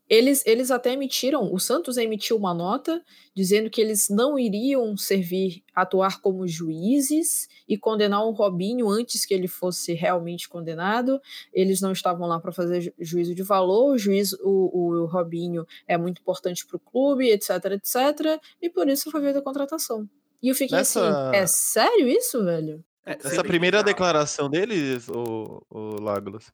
[0.09, 3.03] eles, eles até emitiram, o Santos emitiu uma nota
[3.35, 9.35] dizendo que eles não iriam servir, atuar como juízes e condenar o Robinho antes que
[9.35, 11.21] ele fosse realmente condenado.
[11.53, 15.66] Eles não estavam lá para fazer ju juízo de valor, o, juiz, o, o Robinho
[15.87, 18.40] é muito importante para o clube, etc, etc.
[18.62, 20.09] E por isso foi feita a contratação.
[20.42, 21.29] E eu fiquei Nessa...
[21.29, 22.85] assim, é sério isso, velho?
[23.05, 26.53] É, Essa primeira declaração deles, o, o Lagos,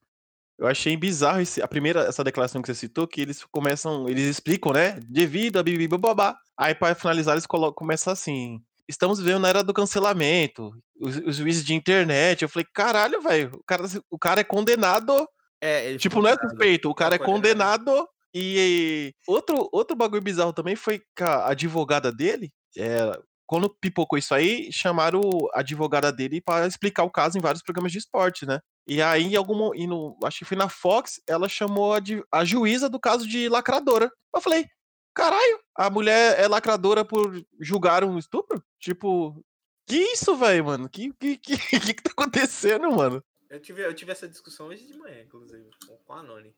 [0.59, 4.29] eu achei bizarro esse, a primeira, essa declaração que você citou, que eles começam, eles
[4.29, 5.01] explicam, né?
[5.09, 6.37] Devido a bibi babá.
[6.57, 11.37] Aí para finalizar eles colocam, começam assim: estamos vivendo na era do cancelamento, os, os
[11.37, 12.43] juízes de internet.
[12.43, 15.27] Eu falei, caralho, velho, o cara, o cara é condenado.
[15.61, 18.07] É, tipo, não é suspeito, o cara é condenado.
[18.35, 24.35] E outro, outro bagulho bizarro também foi que a advogada dele, é, quando pipocou isso
[24.35, 25.21] aí, chamaram
[25.53, 28.61] a advogada dele para explicar o caso em vários programas de esporte, né?
[28.87, 29.75] E aí, em algum.
[29.75, 31.99] E no, acho que foi na Fox, ela chamou a,
[32.33, 34.11] a juíza do caso de lacradora.
[34.35, 34.67] Eu falei,
[35.15, 38.63] caralho, a mulher é lacradora por julgar um estupro?
[38.79, 39.43] Tipo,
[39.87, 40.89] que isso, velho, mano?
[40.89, 41.57] Que que, que
[41.95, 43.23] que, tá acontecendo, mano?
[43.51, 45.71] Eu tive, eu tive essa discussão hoje de manhã, inclusive,
[46.05, 46.55] com a Noni.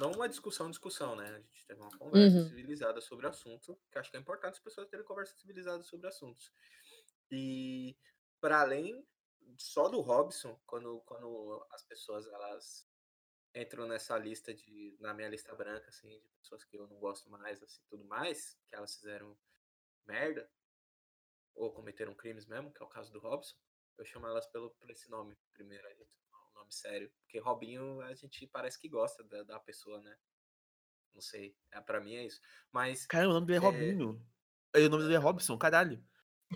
[0.00, 1.28] Não uma discussão, discussão, né?
[1.28, 2.48] A gente teve uma conversa uhum.
[2.48, 6.08] civilizada sobre o assunto, que acho que é importante as pessoas terem conversa civilizada sobre
[6.08, 6.52] assuntos.
[7.30, 7.96] E,
[8.40, 9.06] para além
[9.58, 12.86] só do Robson, quando, quando as pessoas elas
[13.54, 17.30] entram nessa lista de na minha lista branca assim de pessoas que eu não gosto
[17.30, 19.36] mais assim tudo mais que elas fizeram
[20.06, 20.50] merda
[21.54, 23.56] ou cometeram crimes mesmo que é o caso do Robson
[23.96, 26.23] eu chamo elas pelo por esse nome primeiro a gente
[26.64, 30.14] nome sério porque Robinho a gente parece que gosta da, da pessoa né
[31.14, 32.40] não sei é para mim é isso
[32.72, 34.26] mas cara o nome dele é, é Robinho
[34.74, 36.02] o nome dele é Robson caralho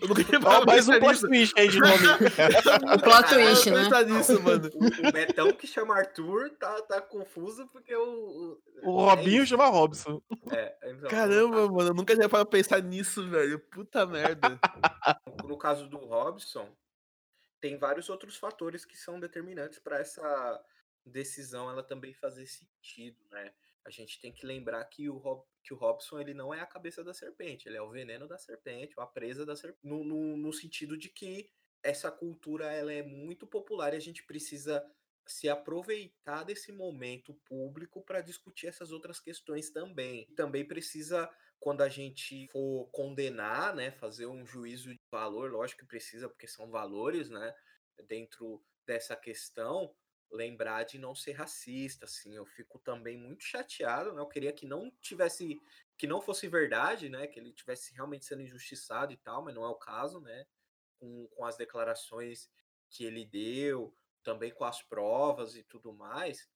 [0.01, 1.93] eu não queria oh, mais um plot twist aí de nome.
[2.95, 4.03] o plot twist, né?
[4.05, 4.69] Nisso, mano.
[4.79, 8.57] O, Betão que chama Arthur tá, tá confuso porque o.
[8.83, 10.21] O, o Robinho é chama Robson.
[10.51, 13.59] É, então, Caramba, mano, eu nunca tinha parado pensar nisso, velho.
[13.59, 14.59] Puta merda.
[15.45, 16.69] No caso do Robson,
[17.59, 20.65] tem vários outros fatores que são determinantes para essa
[21.05, 23.53] decisão ela também fazer sentido, né?
[23.85, 26.65] A gente tem que lembrar que o, Rob, que o Robson ele não é a
[26.65, 30.37] cabeça da serpente, ele é o veneno da serpente, a presa da serpente, no, no,
[30.37, 31.49] no sentido de que
[31.81, 34.85] essa cultura ela é muito popular e a gente precisa
[35.25, 40.25] se aproveitar desse momento público para discutir essas outras questões também.
[40.35, 46.29] Também precisa, quando a gente for condenar, né, fazer um juízo valor, lógico que precisa,
[46.29, 47.55] porque são valores, né,
[48.07, 49.93] dentro dessa questão,
[50.31, 54.65] lembrar de não ser racista, assim, eu fico também muito chateado, né, eu queria que
[54.65, 55.59] não tivesse,
[55.97, 59.63] que não fosse verdade, né, que ele tivesse realmente sendo injustiçado e tal, mas não
[59.63, 60.45] é o caso, né,
[60.99, 62.49] com, com as declarações
[62.89, 66.47] que ele deu, também com as provas e tudo mais,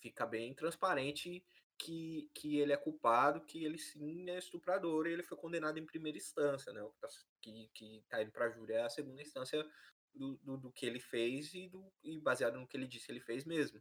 [0.00, 1.44] fica bem transparente
[1.78, 5.86] que, que ele é culpado, que ele sim é estuprador e ele foi condenado em
[5.86, 6.82] primeira instância, né?
[6.82, 6.92] O
[7.40, 9.64] que, que tá indo pra júri é a segunda instância
[10.14, 13.20] do, do, do, que ele fez e, do, e baseado no que ele disse, ele
[13.20, 13.80] fez mesmo.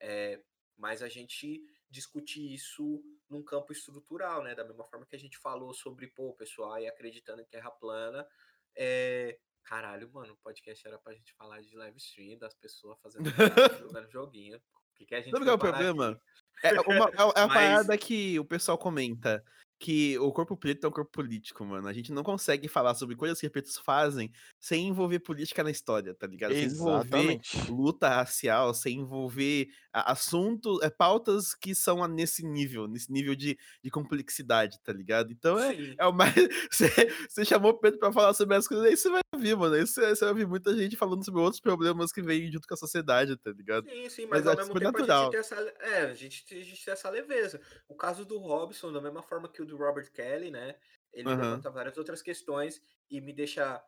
[0.00, 0.42] É,
[0.76, 4.54] mas a gente discutir isso num campo estrutural, né?
[4.54, 7.70] Da mesma forma que a gente falou sobre, pô, o pessoal aí acreditando em terra
[7.70, 8.28] plana,
[8.76, 13.24] é, Caralho, mano, o podcast era pra gente falar de live stream, das pessoas fazendo
[13.78, 14.56] jogando joguinho.
[14.56, 16.18] O que, que a gente Sabe qual é o problema?
[16.62, 17.54] É, uma, é, é a Mas...
[17.54, 19.42] parada que o pessoal comenta
[19.78, 21.86] que o corpo preto é um corpo político, mano.
[21.86, 26.14] A gente não consegue falar sobre coisas que pretos fazem sem envolver política na história,
[26.14, 26.52] tá ligado?
[26.52, 27.48] Exatamente.
[27.48, 33.34] Sem envolver luta racial, sem envolver assuntos, é, pautas que são nesse nível, nesse nível
[33.34, 35.32] de, de complexidade, tá ligado?
[35.32, 36.34] Então é, é o mais.
[37.28, 39.74] Você chamou o Pedro pra falar sobre as coisas, aí você vai ouvir, mano.
[39.74, 42.76] Aí você, vai ouvir muita gente falando sobre outros problemas que vêm junto com a
[42.76, 43.88] sociedade, tá ligado?
[43.88, 45.20] Sim, sim, mas, mas ao é mesmo tempo natural.
[45.20, 47.60] a gente, tem essa, é, a, gente, a gente tem essa leveza.
[47.88, 50.78] O caso do Robson, da mesma forma que o do Robert Kelly, né?
[51.12, 51.36] Ele uhum.
[51.36, 53.82] levanta várias outras questões e me deixa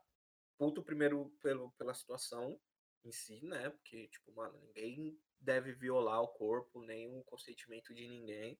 [0.56, 2.60] puto primeiro pelo, pela situação
[3.04, 3.70] em si, né?
[3.70, 8.58] Porque, tipo, mano, ninguém deve violar o corpo, nem o consentimento de ninguém.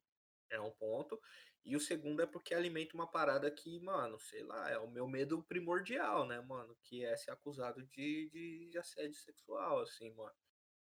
[0.50, 1.20] É um ponto.
[1.64, 5.06] E o segundo é porque alimenta uma parada que, mano, sei lá, é o meu
[5.06, 6.76] medo primordial, né, mano?
[6.82, 10.34] Que é ser acusado de, de, de assédio sexual, assim, mano.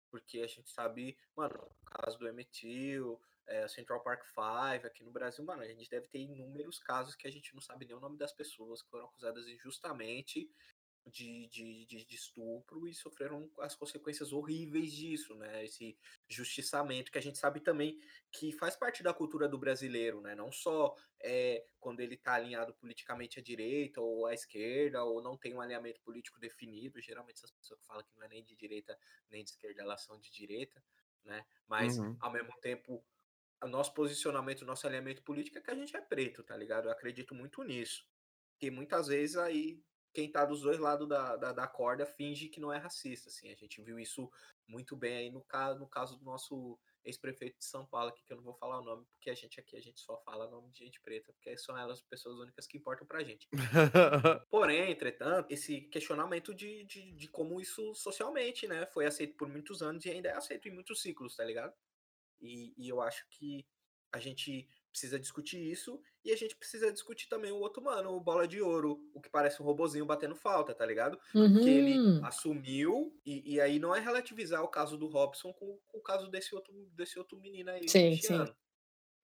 [0.10, 5.12] Porque a gente sabe, mano, o caso do Emetil, é, Central Park Five aqui no
[5.12, 8.00] Brasil, mano, a gente deve ter inúmeros casos que a gente não sabe nem o
[8.00, 10.50] nome das pessoas que foram acusadas injustamente
[11.06, 15.66] de, de, de, de, estupro e sofreram as consequências horríveis disso, né?
[15.66, 15.98] Esse
[16.30, 18.00] justiçamento que a gente sabe também
[18.32, 20.34] que faz parte da cultura do brasileiro, né?
[20.34, 25.38] Não só é, quando ele está alinhado politicamente à direita ou à esquerda, ou não
[25.38, 27.02] tem um alinhamento político definido.
[27.02, 28.98] Geralmente essas pessoas que falam que não é nem de direita
[29.30, 30.82] nem de esquerda, elas são de direita,
[31.26, 31.46] né?
[31.68, 32.16] Mas uhum.
[32.22, 33.04] ao mesmo tempo
[33.64, 36.86] o nosso posicionamento, o nosso alinhamento político é que a gente é preto, tá ligado?
[36.86, 38.06] Eu acredito muito nisso.
[38.52, 39.82] Porque muitas vezes aí
[40.14, 43.52] quem tá dos dois lados da, da, da, corda finge que não é racista, assim.
[43.52, 44.30] A gente viu isso
[44.68, 48.32] muito bem aí no caso, no caso do nosso ex-prefeito de São Paulo, aqui, que
[48.32, 50.72] eu não vou falar o nome, porque a gente aqui, a gente só fala nome
[50.72, 53.48] de gente preta, porque são elas as pessoas únicas que importam pra gente.
[54.50, 59.82] Porém, entretanto, esse questionamento de, de, de como isso socialmente, né, foi aceito por muitos
[59.82, 61.74] anos e ainda é aceito em muitos ciclos, tá ligado?
[62.44, 63.66] E, e eu acho que
[64.12, 68.22] a gente precisa discutir isso e a gente precisa discutir também o outro mano, o
[68.22, 71.20] Bola de Ouro, o que parece um robozinho batendo falta, tá ligado?
[71.34, 71.62] Uhum.
[71.62, 72.24] Que ele uhum.
[72.24, 76.30] assumiu e, e, aí não é relativizar o caso do Robson com, com, o caso
[76.30, 78.46] desse outro, desse outro menino aí, sim, sim.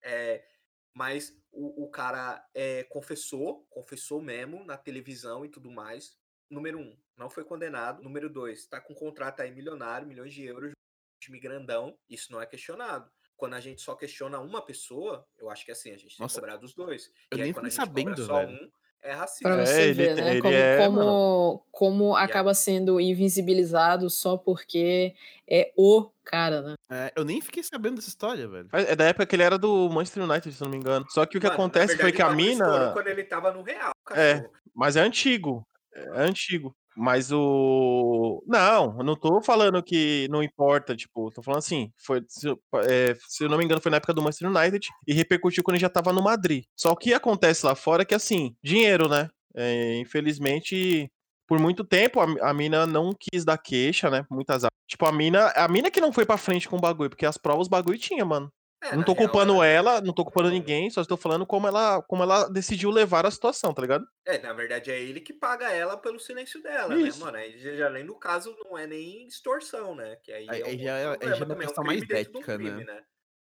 [0.02, 0.44] É,
[0.92, 6.18] mas o, o cara é, confessou, confessou mesmo na televisão e tudo mais.
[6.50, 8.02] Número um, não foi condenado.
[8.02, 10.72] Número dois, tá com um contrato aí milionário, milhões de euros,
[11.20, 15.64] time grandão, isso não é questionado quando a gente só questiona uma pessoa, eu acho
[15.64, 17.10] que é assim, a gente Nossa, tem que cobrar dos dois.
[17.30, 18.52] Eu e nem fiquei sabendo, só velho.
[18.52, 18.70] um,
[19.02, 19.48] é racista.
[19.48, 20.30] Pra você é, ver, ele, né?
[20.32, 25.14] Ele como, é, como, como acaba sendo invisibilizado só porque
[25.48, 26.74] é o cara, né?
[26.90, 28.68] É, eu nem fiquei sabendo dessa história, velho.
[28.72, 31.06] É da época que ele era do Manchester United, se não me engano.
[31.08, 32.92] Só que o que Mano, acontece verdade, foi que a mina.
[32.92, 35.66] Quando ele tava no Real, É, mas é antigo.
[35.94, 36.76] É antigo.
[36.96, 38.42] Mas o.
[38.46, 42.48] Não, eu não tô falando que não importa, tipo, tô falando assim, foi, se,
[42.88, 45.76] é, se eu não me engano, foi na época do Manchester United e repercutiu quando
[45.76, 46.64] ele já tava no Madrid.
[46.76, 49.28] Só o que acontece lá fora é que, assim, dinheiro, né?
[49.54, 51.10] É, infelizmente,
[51.46, 54.24] por muito tempo a, a, mina não quis dar queixa, né?
[54.30, 57.26] Muitas Tipo, a mina, a mina que não foi pra frente com o bagulho, porque
[57.26, 58.52] as provas o bagulho tinha, mano.
[58.82, 62.00] É, não tô culpando ela, ela, não tô culpando ninguém, só estou falando como ela,
[62.02, 64.06] como ela decidiu levar a situação, tá ligado?
[64.24, 67.18] É, na verdade é ele que paga ela pelo silêncio dela, né, Isso.
[67.18, 67.36] né, mano?
[67.36, 70.16] Aí já, além do caso não é nem extorsão, né?
[70.16, 72.38] Que aí, aí é um já, é, já é uma questão é um mais ética,
[72.38, 72.44] né?
[72.44, 72.94] crime, né?
[72.94, 73.04] né?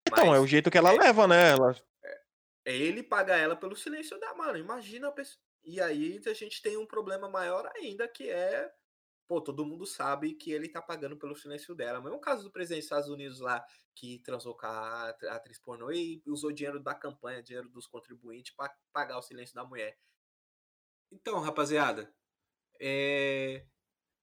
[0.08, 1.50] Então, Mas, é o jeito que ela é, leva, né?
[1.50, 1.76] Ela...
[2.02, 2.20] É,
[2.64, 4.56] é, ele paga ela pelo silêncio da mano.
[4.56, 5.38] Imagina a pessoa.
[5.62, 8.70] E aí a gente tem um problema maior ainda, que é
[9.28, 12.00] pô, todo mundo sabe que ele tá pagando pelo silêncio dela.
[12.00, 13.62] Mesmo caso do presidente dos Estados Unidos lá,
[13.94, 18.74] que transou com a atriz pornô e usou dinheiro da campanha, dinheiro dos contribuintes para
[18.90, 19.98] pagar o silêncio da mulher.
[21.12, 22.12] Então, rapaziada,
[22.80, 23.66] é...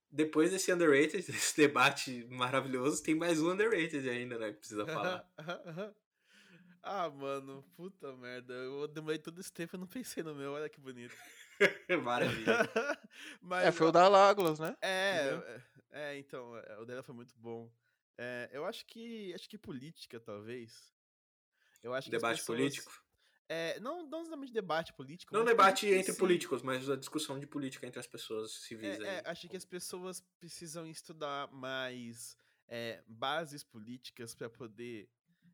[0.09, 5.29] depois desse underrated, desse debate maravilhoso, tem mais um underrated ainda, né, que precisa falar.
[6.81, 8.53] ah, mano, puta merda.
[8.55, 11.15] Eu demorei todo esse tempo e não pensei no meu, olha que bonito.
[12.03, 12.57] Maravilha.
[13.41, 14.75] Mas, é, foi o da Lagos, né?
[14.81, 17.71] É, é, é, então, é, o dela foi muito bom.
[18.17, 20.93] É, eu acho que acho que política, talvez.
[21.83, 23.05] Eu acho debate pessoas, político?
[23.47, 25.33] É, não, não exatamente debate político.
[25.33, 28.99] Não debate entre políticos, mas a discussão de política entre as pessoas civis.
[28.99, 32.35] É, é, acho que as pessoas precisam estudar mais
[32.67, 35.07] é, bases políticas para poder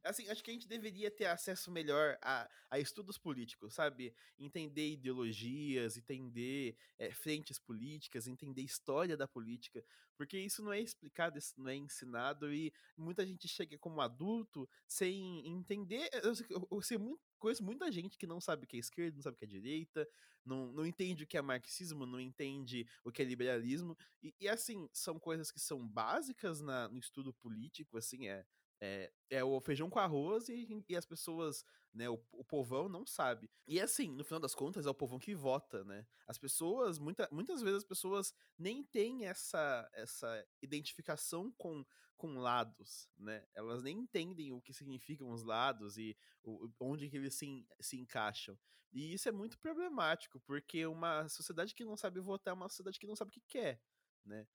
[0.03, 4.13] assim, acho que a gente deveria ter acesso melhor a, a estudos políticos, sabe?
[4.37, 9.83] Entender ideologias, entender é, frentes políticas, entender história da política,
[10.15, 14.69] porque isso não é explicado, isso não é ensinado e muita gente chega como adulto
[14.87, 16.09] sem entender.
[16.23, 16.97] Eu, eu, eu sei
[17.41, 19.47] conheço muita gente que não sabe o que é esquerda, não sabe o que é
[19.47, 20.07] direita,
[20.45, 24.47] não, não entende o que é marxismo, não entende o que é liberalismo, e, e
[24.47, 28.45] assim, são coisas que são básicas na, no estudo político, assim, é
[28.81, 31.63] é, é o feijão com arroz e, e as pessoas,
[31.93, 33.49] né, o, o povão não sabe.
[33.67, 36.05] E assim, no final das contas, é o povão que vota, né?
[36.27, 41.85] As pessoas, muita, muitas vezes as pessoas nem têm essa, essa identificação com,
[42.17, 43.45] com lados, né?
[43.53, 47.97] Elas nem entendem o que significam os lados e o, onde que eles se, se
[47.97, 48.57] encaixam.
[48.91, 52.99] E isso é muito problemático, porque uma sociedade que não sabe votar é uma sociedade
[52.99, 53.79] que não sabe o que quer,
[54.25, 54.47] né?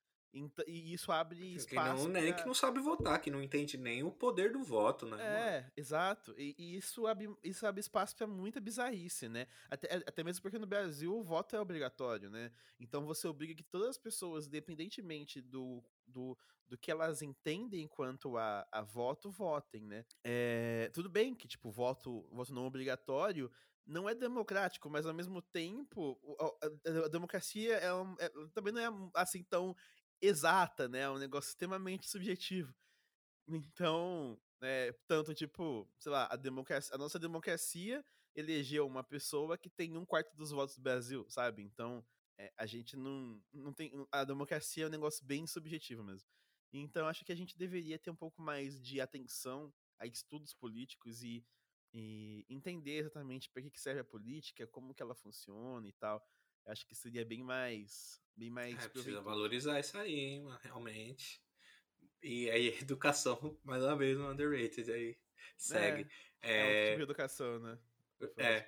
[0.67, 2.03] E isso abre espaço.
[2.03, 2.41] Que não, nem pra...
[2.41, 5.17] que não sabe votar, que não entende nem o poder do voto, né?
[5.19, 5.71] É, mano?
[5.75, 6.35] exato.
[6.37, 9.47] E, e, isso, abre, isso abre espaço para muita bizarrice, né?
[9.69, 12.51] Até, até mesmo porque no Brasil o voto é obrigatório, né?
[12.79, 18.37] Então você obriga que todas as pessoas, independentemente do, do, do que elas entendem quanto
[18.37, 20.05] a, a voto, votem, né?
[20.23, 23.51] É, tudo bem que, tipo, voto, voto não obrigatório
[23.87, 26.19] não é democrático, mas ao mesmo tempo
[27.05, 27.87] a democracia é,
[28.19, 29.75] é, também não é assim tão
[30.21, 31.01] exata, né?
[31.01, 32.73] É um negócio extremamente subjetivo.
[33.47, 38.03] Então, é, tanto tipo, sei lá, a democracia, a nossa democracia
[38.35, 41.63] elegeu uma pessoa que tem um quarto dos votos do Brasil, sabe?
[41.63, 42.05] Então,
[42.37, 43.91] é, a gente não, não tem.
[44.11, 46.29] A democracia é um negócio bem subjetivo mesmo.
[46.71, 51.23] Então, acho que a gente deveria ter um pouco mais de atenção a estudos políticos
[51.23, 51.43] e,
[51.93, 56.23] e entender exatamente para que, que serve a política, como que ela funciona e tal.
[56.67, 58.21] Acho que seria bem mais.
[58.35, 61.41] Bem mais é, precisa valorizar isso aí, hein, mano, realmente.
[62.21, 65.17] E aí, educação, mais uma vez, no underrated aí.
[65.57, 66.07] Segue.
[66.41, 67.79] É, é, é um tipo de educação, né?
[68.37, 68.65] É.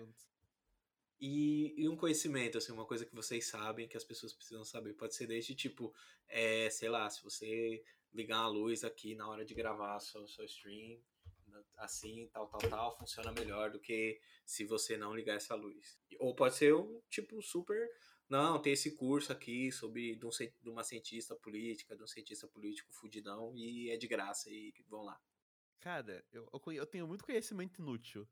[1.20, 4.94] E, e, um conhecimento, assim, uma coisa que vocês sabem, que as pessoas precisam saber.
[4.94, 5.94] Pode ser desde, tipo,
[6.28, 7.84] é, sei lá, se você
[8.14, 10.98] ligar uma luz aqui na hora de gravar seu, seu stream,
[11.78, 16.00] assim, tal, tal, tal, funciona melhor do que se você não ligar essa luz.
[16.20, 17.90] Ou pode ser um tipo super.
[18.28, 22.48] Não, tem esse curso aqui sobre de, um, de uma cientista política, de um cientista
[22.48, 25.20] político fudidão, e é de graça, e vão lá.
[25.80, 28.28] Cara, eu, eu tenho muito conhecimento inútil.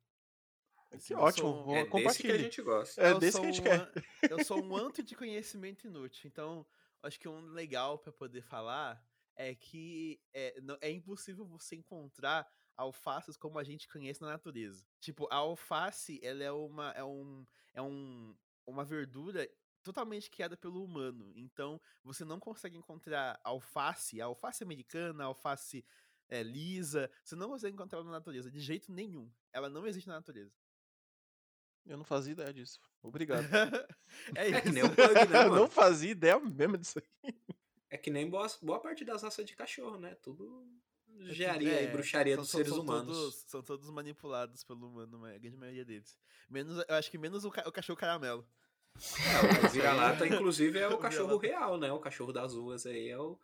[0.92, 3.02] Assim, que ótimo, um, é desse que a gente gosta.
[3.02, 3.92] É eu desse que a gente um, quer.
[4.30, 6.66] Eu sou um anto de conhecimento inútil, então
[7.04, 9.04] acho que um legal para poder falar
[9.36, 12.48] é que é, é impossível você encontrar
[12.78, 14.86] alfaces como a gente conhece na natureza.
[15.00, 18.36] Tipo, a alface, ela é uma é um é um
[18.66, 19.50] uma verdura
[19.84, 21.32] totalmente criada pelo humano.
[21.36, 25.86] Então, você não consegue encontrar alface, a alface americana, a alface
[26.30, 29.32] é, lisa, você não consegue encontrar na natureza de jeito nenhum.
[29.54, 30.54] Ela não existe na natureza.
[31.86, 32.82] Eu não fazia ideia disso.
[33.02, 33.46] Obrigado.
[34.36, 37.34] é, é, que nem o bug, né, Eu não fazia ideia mesmo disso aí.
[37.90, 40.16] É que nem boa, boa parte das raças de cachorro, né?
[40.16, 40.68] Tudo
[41.20, 43.18] engenharia é, e bruxaria são, dos seres são humanos.
[43.18, 46.18] Todos, são todos manipulados pelo humano, a grande maioria deles.
[46.50, 48.48] Menos, eu acho que menos o, ca o cachorro caramelo.
[48.98, 51.92] É, o vira-lata, inclusive, é o cachorro real, né?
[51.92, 53.40] O cachorro das ruas aí é o,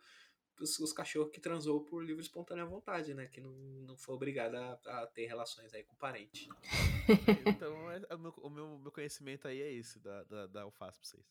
[0.60, 3.26] os, os cachorros que transou por livre e espontânea vontade, né?
[3.26, 6.48] Que não, não foi obrigado a, a ter relações aí com o parente.
[7.46, 10.98] então, é, o, meu, o meu, meu conhecimento aí é esse, da, da, da alface
[10.98, 11.26] pra vocês.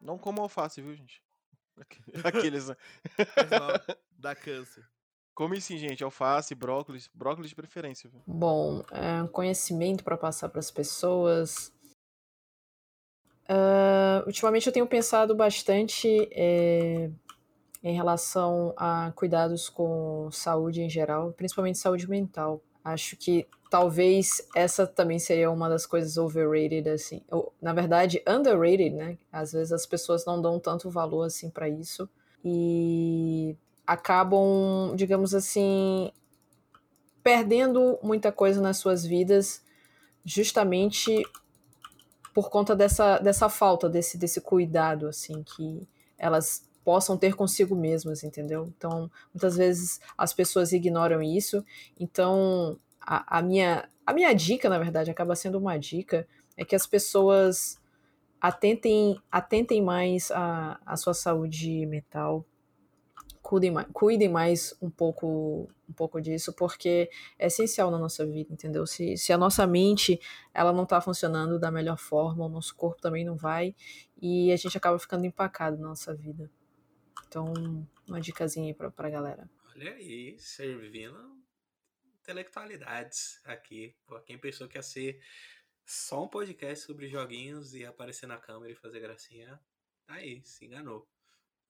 [0.00, 1.22] Não como alface, viu, gente?
[2.24, 2.76] Aqueles, né?
[4.10, 4.86] dá câncer.
[5.34, 6.04] Come sim, gente.
[6.04, 7.08] Alface, brócolis.
[7.14, 8.10] Brócolis de preferência.
[8.10, 8.20] Viu?
[8.26, 11.72] Bom, é, conhecimento para passar para as pessoas.
[13.48, 17.10] Uh, ultimamente eu tenho pensado bastante é,
[17.82, 22.62] em relação a cuidados com saúde em geral, principalmente saúde mental.
[22.84, 27.22] Acho que talvez essa também seria uma das coisas overrated, assim.
[27.30, 29.18] Ou, na verdade, underrated, né?
[29.32, 32.08] Às vezes as pessoas não dão tanto valor assim para isso.
[32.44, 33.56] e
[33.86, 36.10] acabam, digamos assim,
[37.22, 39.62] perdendo muita coisa nas suas vidas
[40.24, 41.22] justamente
[42.34, 45.86] por conta dessa, dessa falta desse, desse cuidado assim que
[46.18, 48.66] elas possam ter consigo mesmas, entendeu?
[48.76, 51.64] Então, muitas vezes as pessoas ignoram isso.
[51.98, 56.26] Então, a, a, minha, a minha dica, na verdade, acaba sendo uma dica,
[56.56, 57.80] é que as pessoas
[58.40, 62.44] atentem, atentem mais à, à sua saúde mental,
[63.42, 68.86] cuidem, cuidem mais um pouco, um pouco disso, porque é essencial na nossa vida, entendeu?
[68.86, 70.20] Se, se a nossa mente
[70.54, 73.74] ela não está funcionando da melhor forma, o nosso corpo também não vai,
[74.20, 76.50] e a gente acaba ficando empacado na nossa vida.
[77.26, 77.52] Então,
[78.06, 79.50] uma dicasinha aí pra, pra galera.
[79.74, 81.42] Olha aí, servindo
[82.20, 83.96] intelectualidades aqui.
[84.06, 85.20] Pô, quem pensou que ia ser
[85.84, 89.60] só um podcast sobre joguinhos e aparecer na câmera e fazer gracinha,
[90.06, 91.08] tá aí, se enganou.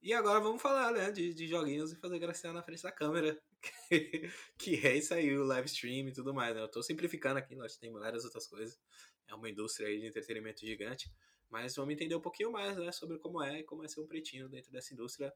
[0.02, 3.40] E agora vamos falar, né, de, de joguinhos e fazer gracinha na frente da câmera.
[4.58, 6.60] que é isso aí, o live stream e tudo mais, né?
[6.60, 8.80] Eu tô simplificando aqui, nós temos várias outras coisas.
[9.28, 11.08] É uma indústria aí de entretenimento gigante.
[11.48, 14.06] Mas vamos entender um pouquinho mais, né, sobre como é e como é ser um
[14.06, 15.32] pretinho dentro dessa indústria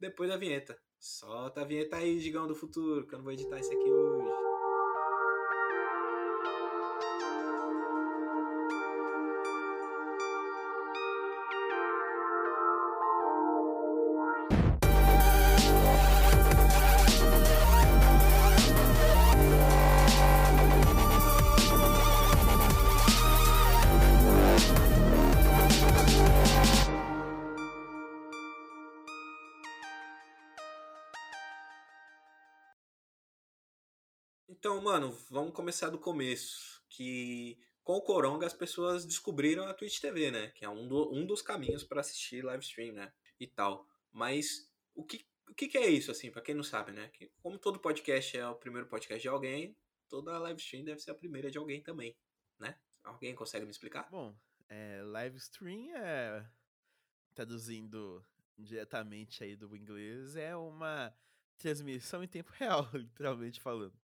[0.00, 0.78] depois da vinheta.
[0.98, 4.35] Solta a vinheta aí, Gigão do Futuro, que eu não vou editar isso aqui hoje.
[34.86, 36.80] Mano, vamos começar do começo.
[36.88, 40.52] Que com o Coronga as pessoas descobriram a Twitch TV, né?
[40.54, 43.12] Que é um, do, um dos caminhos para assistir live stream, né?
[43.40, 43.84] E tal.
[44.12, 47.08] Mas o que, o que, que é isso, assim, para quem não sabe, né?
[47.08, 49.76] Que, como todo podcast é o primeiro podcast de alguém,
[50.08, 52.16] toda live stream deve ser a primeira de alguém também,
[52.56, 52.78] né?
[53.02, 54.08] Alguém consegue me explicar?
[54.08, 54.36] Bom,
[54.68, 56.48] é, live stream é.
[57.34, 58.24] Traduzindo
[58.56, 61.12] diretamente aí do inglês, é uma
[61.58, 64.05] transmissão em tempo real, literalmente falando.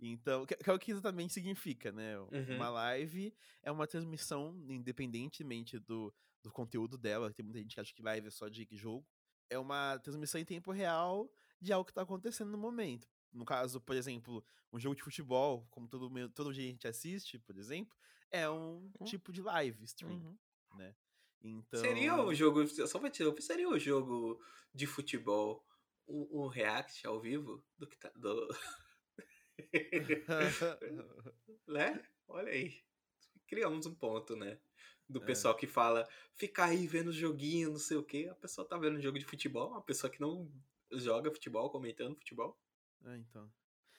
[0.00, 2.18] Então, que, que é o que exatamente significa, né?
[2.18, 2.56] Uhum.
[2.56, 7.32] Uma live é uma transmissão, independentemente do, do conteúdo dela.
[7.32, 9.06] Tem muita gente que acha que live é só de jogo.
[9.50, 11.30] É uma transmissão em tempo real
[11.60, 13.08] de algo que está acontecendo no momento.
[13.32, 14.42] No caso, por exemplo,
[14.72, 17.96] um jogo de futebol, como todo, todo dia a gente assiste, por exemplo,
[18.30, 19.06] é um uhum.
[19.06, 20.38] tipo de live stream, uhum.
[20.76, 20.94] né?
[21.42, 21.80] Então...
[21.80, 24.40] Seria o jogo, só pra te seria o jogo
[24.74, 25.64] de futebol
[26.06, 28.48] um react ao vivo do que tá, do,
[31.66, 32.02] né?
[32.28, 32.82] Olha aí.
[33.46, 34.58] Criamos um ponto, né?
[35.08, 35.26] Do é.
[35.26, 35.58] pessoal é.
[35.58, 38.28] que fala, fica aí vendo joguinho, não sei o quê.
[38.30, 40.50] A pessoa tá vendo jogo de futebol, uma pessoa que não
[40.92, 42.58] joga futebol, comentando futebol.
[43.04, 43.50] É, então.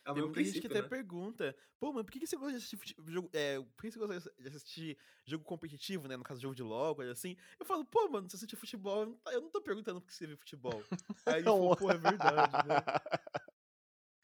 [0.04, 0.88] É Tem muita gente que até né?
[0.88, 3.30] pergunta, pô, mas por que, você gosta de assistir jogo.
[3.34, 6.18] É, por que você gosta de assistir jogo competitivo, né?
[6.18, 7.38] No caso, jogo de LOL, assim.
[7.60, 10.36] Eu falo, pô, mano, você assiste futebol, eu não tô perguntando por que você vê
[10.36, 10.84] futebol.
[11.28, 12.76] Aí ele falou, pô, é verdade, né?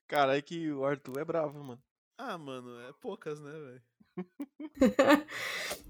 [0.07, 1.81] Cara, é que o Arthur é bravo, mano.
[2.17, 3.81] Ah, mano, é poucas, né, velho?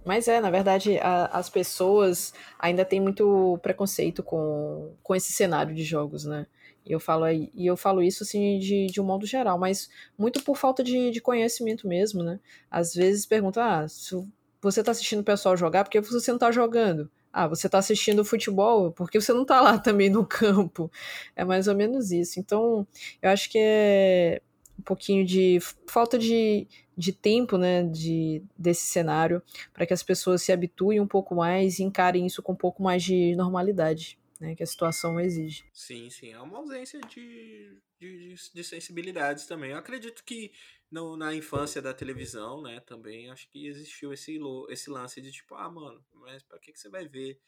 [0.05, 5.73] Mas é, na verdade, a, as pessoas ainda têm muito preconceito com, com esse cenário
[5.73, 6.47] de jogos, né?
[6.85, 10.41] E eu falo, e eu falo isso assim de, de um modo geral, mas muito
[10.43, 12.39] por falta de, de conhecimento mesmo, né?
[12.71, 14.15] Às vezes perguntam, ah, se
[14.61, 17.09] você tá assistindo o pessoal jogar, por que você não tá jogando?
[17.39, 20.91] Ah, você está assistindo futebol porque você não está lá também no campo.
[21.35, 22.39] É mais ou menos isso.
[22.39, 22.87] Então,
[23.21, 24.41] eu acho que é
[24.79, 26.67] um pouquinho de falta de,
[26.97, 29.39] de tempo, né, de, desse cenário,
[29.71, 32.81] para que as pessoas se habituem um pouco mais e encarem isso com um pouco
[32.81, 35.65] mais de normalidade, né, que a situação exige.
[35.73, 39.71] Sim, sim, é uma ausência de, de, de sensibilidades também.
[39.71, 40.51] Eu acredito que
[40.89, 45.55] no, na infância da televisão, né, também acho que existiu esse, esse lance de tipo,
[45.55, 47.39] ah, mano, mas pra que, que você vai ver?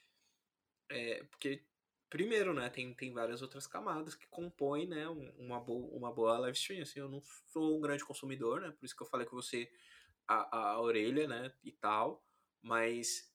[0.89, 1.63] É, porque,
[2.09, 6.57] primeiro, né, tem, tem várias outras camadas que compõem, né, uma, boa, uma boa live
[6.57, 9.35] stream, assim, eu não sou um grande consumidor, né, por isso que eu falei com
[9.35, 9.71] você
[10.27, 12.25] a, a orelha, né, e tal,
[12.61, 13.28] mas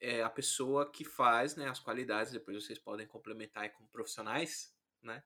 [0.00, 5.22] é a pessoa que faz, né, as qualidades, depois vocês podem complementar com profissionais, né,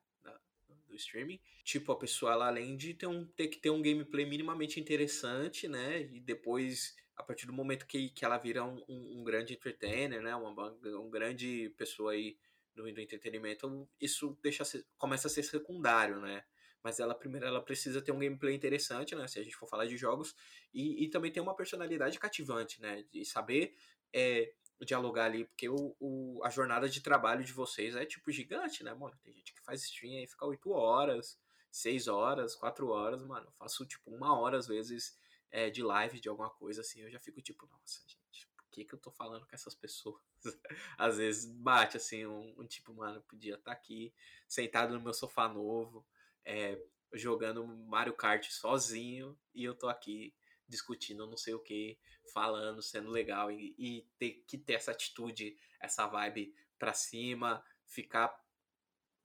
[0.89, 1.39] do streaming.
[1.63, 5.67] Tipo, a pessoa, ela, além de ter, um, ter que ter um gameplay minimamente interessante,
[5.67, 6.01] né?
[6.01, 10.21] E depois, a partir do momento que, que ela vira um, um, um grande entertainer,
[10.21, 10.35] né?
[10.35, 12.37] Uma, uma grande pessoa aí
[12.75, 14.63] do, do entretenimento, isso deixa
[14.97, 16.43] começa a ser secundário, né?
[16.81, 19.27] Mas ela primeiro ela precisa ter um gameplay interessante, né?
[19.27, 20.33] Se a gente for falar de jogos,
[20.73, 23.03] e, e também ter uma personalidade cativante, né?
[23.11, 23.75] De saber
[24.13, 24.53] é,
[24.85, 28.93] dialogar ali, porque o, o, a jornada de trabalho de vocês é tipo gigante, né,
[28.93, 29.17] mano?
[29.23, 31.39] Tem gente que faz stream aí, fica 8 horas,
[31.71, 33.47] 6 horas, 4 horas, mano.
[33.47, 35.17] Eu faço tipo uma hora às vezes
[35.51, 38.85] é, de live de alguma coisa assim, eu já fico tipo, nossa, gente, por que,
[38.85, 40.21] que eu tô falando com essas pessoas?
[40.97, 44.13] às vezes bate assim, um, um tipo, mano, podia estar tá aqui
[44.47, 46.05] sentado no meu sofá novo,
[46.45, 46.81] é,
[47.13, 50.33] jogando Mario Kart sozinho e eu tô aqui
[50.69, 51.99] discutindo não sei o que,
[52.31, 58.33] falando, sendo legal e, e ter que ter essa atitude, essa vibe pra cima, ficar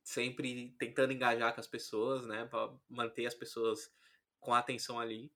[0.03, 3.93] sempre tentando engajar com as pessoas, né, para manter as pessoas
[4.41, 5.33] com a atenção ali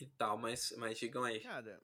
[0.00, 1.40] e tal, mas, mas digam aí.
[1.40, 1.82] Cara,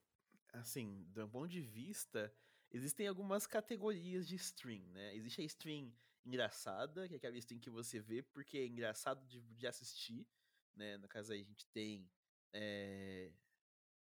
[0.53, 2.33] assim, do ponto de vista,
[2.71, 5.15] existem algumas categorias de stream, né?
[5.17, 5.93] Existe a stream
[6.25, 10.27] engraçada, que é aquela stream que você vê porque é engraçado de, de assistir,
[10.75, 10.97] né?
[10.97, 12.09] No caso aí a gente tem
[12.55, 13.31] é,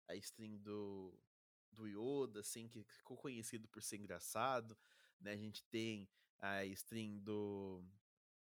[0.07, 1.13] a stream do,
[1.71, 4.75] do Yoda, assim, que ficou conhecido por ser engraçado,
[5.19, 5.31] né?
[5.31, 7.83] A gente tem a stream do,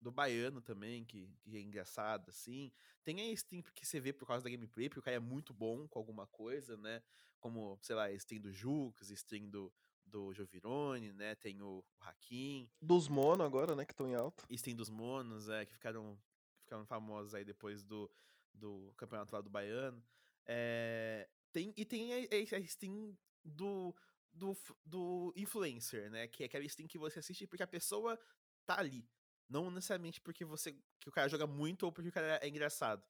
[0.00, 2.72] do Baiano também, que, que é engraçado, assim.
[3.04, 5.54] Tem a stream que você vê por causa da gameplay, porque o cara é muito
[5.54, 7.02] bom com alguma coisa, né?
[7.40, 9.72] Como, sei lá, a stream do Jux, stream do,
[10.04, 11.34] do Jovirone, né?
[11.36, 12.68] Tem o, o Hakim.
[12.80, 13.84] Dos Mono agora, né?
[13.84, 14.44] Que estão em alta.
[14.50, 16.18] Stream dos Monos, é, que ficaram,
[16.62, 18.10] ficaram famosos aí depois do,
[18.54, 20.02] do campeonato lá do Baiano.
[20.46, 23.94] É, tem, e tem a, a Steam do,
[24.32, 26.26] do, do influencer, né?
[26.28, 28.18] Que é aquela Steam que você assiste porque a pessoa
[28.64, 29.08] tá ali.
[29.48, 33.04] Não necessariamente porque você que o cara joga muito ou porque o cara é engraçado,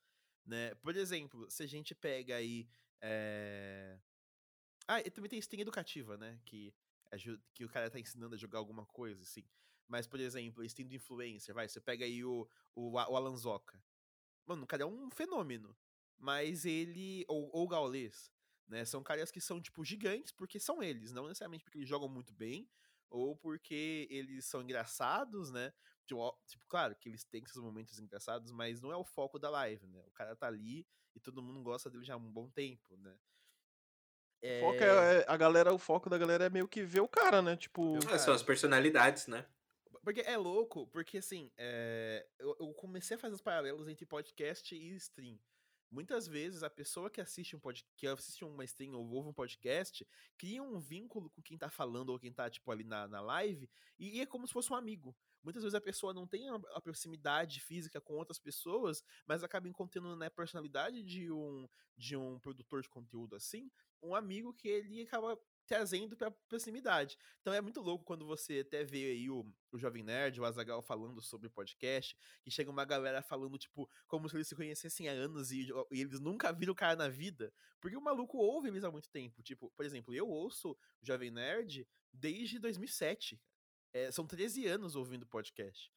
[0.45, 0.74] né?
[0.76, 2.68] Por exemplo, se a gente pega aí
[3.01, 3.99] é...
[4.88, 6.40] Ah, e também tem Steam educativa, né?
[6.45, 6.74] Que,
[7.55, 9.45] que o cara tá ensinando a jogar alguma coisa, assim.
[9.86, 13.82] Mas, por exemplo, Steam do influencer, vai, você pega aí o, o, o Alanzoca.
[14.47, 15.76] Mano, o cara é um fenômeno.
[16.18, 17.24] Mas ele.
[17.28, 18.30] Ou, ou o Gaules,
[18.68, 18.84] né?
[18.84, 22.32] São caras que são, tipo, gigantes, porque são eles, não necessariamente porque eles jogam muito
[22.32, 22.68] bem,
[23.11, 25.72] ou porque eles são engraçados, né?
[26.07, 29.51] Tipo, tipo, claro que eles têm esses momentos engraçados, mas não é o foco da
[29.51, 30.03] live, né?
[30.07, 33.14] O cara tá ali e todo mundo gosta dele já há um bom tempo, né?
[34.42, 34.59] É...
[34.59, 37.09] O foco é, é, a galera, o foco da galera é meio que ver o
[37.09, 37.57] cara, né?
[37.57, 37.97] Tipo.
[38.11, 39.47] É, são as personalidades, né?
[40.05, 44.74] Porque é louco, porque assim, é, eu, eu, comecei a fazer os paralelos entre podcast
[44.74, 45.38] e stream.
[45.90, 49.32] Muitas vezes a pessoa que assiste um podcast, que assiste uma stream ou ouve um
[49.32, 53.20] podcast, cria um vínculo com quem tá falando ou quem tá, tipo, ali na, na
[53.22, 55.16] live, e, e é como se fosse um amigo.
[55.42, 60.09] Muitas vezes a pessoa não tem a, proximidade física com outras pessoas, mas acaba encontrando
[60.11, 63.70] na né, personalidade de um, de um produtor de conteúdo assim,
[64.02, 67.16] um amigo que ele acaba trazendo pra proximidade.
[67.40, 70.82] Então é muito louco quando você até vê aí o, o Jovem Nerd, o Azagal
[70.82, 75.12] falando sobre podcast, que chega uma galera falando, tipo, como se eles se conhecessem há
[75.12, 77.52] anos e, e, eles nunca viram o cara na vida.
[77.80, 79.42] Porque o maluco ouve eles há muito tempo.
[79.42, 83.40] Tipo, por exemplo, eu ouço o Jovem Nerd desde 2007.
[83.92, 85.92] É, são 13 anos ouvindo podcast.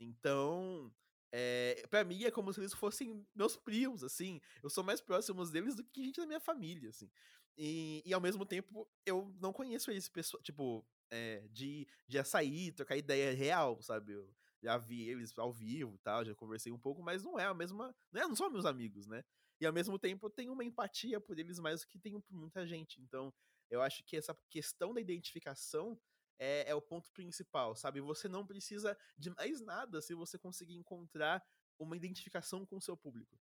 [0.00, 0.92] Então,
[1.30, 4.40] é, para mim é como se eles fossem meus primos, assim.
[4.62, 7.10] Eu sou mais próximo deles do que gente da minha família, assim.
[7.58, 12.70] E, e ao mesmo tempo, eu não conheço eles, pessoa, tipo, é, de, de açaí,
[12.70, 14.12] trocar ideia real, sabe?
[14.12, 14.32] Eu
[14.62, 17.54] já vi eles ao vivo e tal, já conversei um pouco, mas não é a
[17.54, 17.94] mesma.
[18.12, 19.24] Não, é, não são meus amigos, né?
[19.60, 22.32] E ao mesmo tempo eu tenho uma empatia por eles mais do que tenho por
[22.36, 23.00] muita gente.
[23.00, 23.34] Então,
[23.68, 26.00] eu acho que essa questão da identificação
[26.38, 28.00] é, é, o ponto principal, sabe?
[28.00, 31.44] Você não precisa de mais nada se você conseguir encontrar
[31.76, 33.36] uma identificação com o seu público.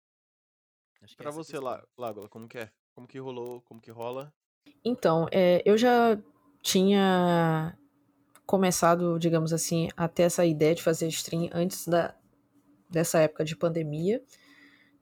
[1.16, 2.74] Para você, lá, Lágola, como que é?
[2.98, 3.62] Como que rolou?
[3.62, 4.34] Como que rola?
[4.84, 6.18] Então, é, eu já
[6.64, 7.78] tinha
[8.44, 12.16] começado, digamos assim, a ter essa ideia de fazer stream antes da,
[12.90, 14.20] dessa época de pandemia.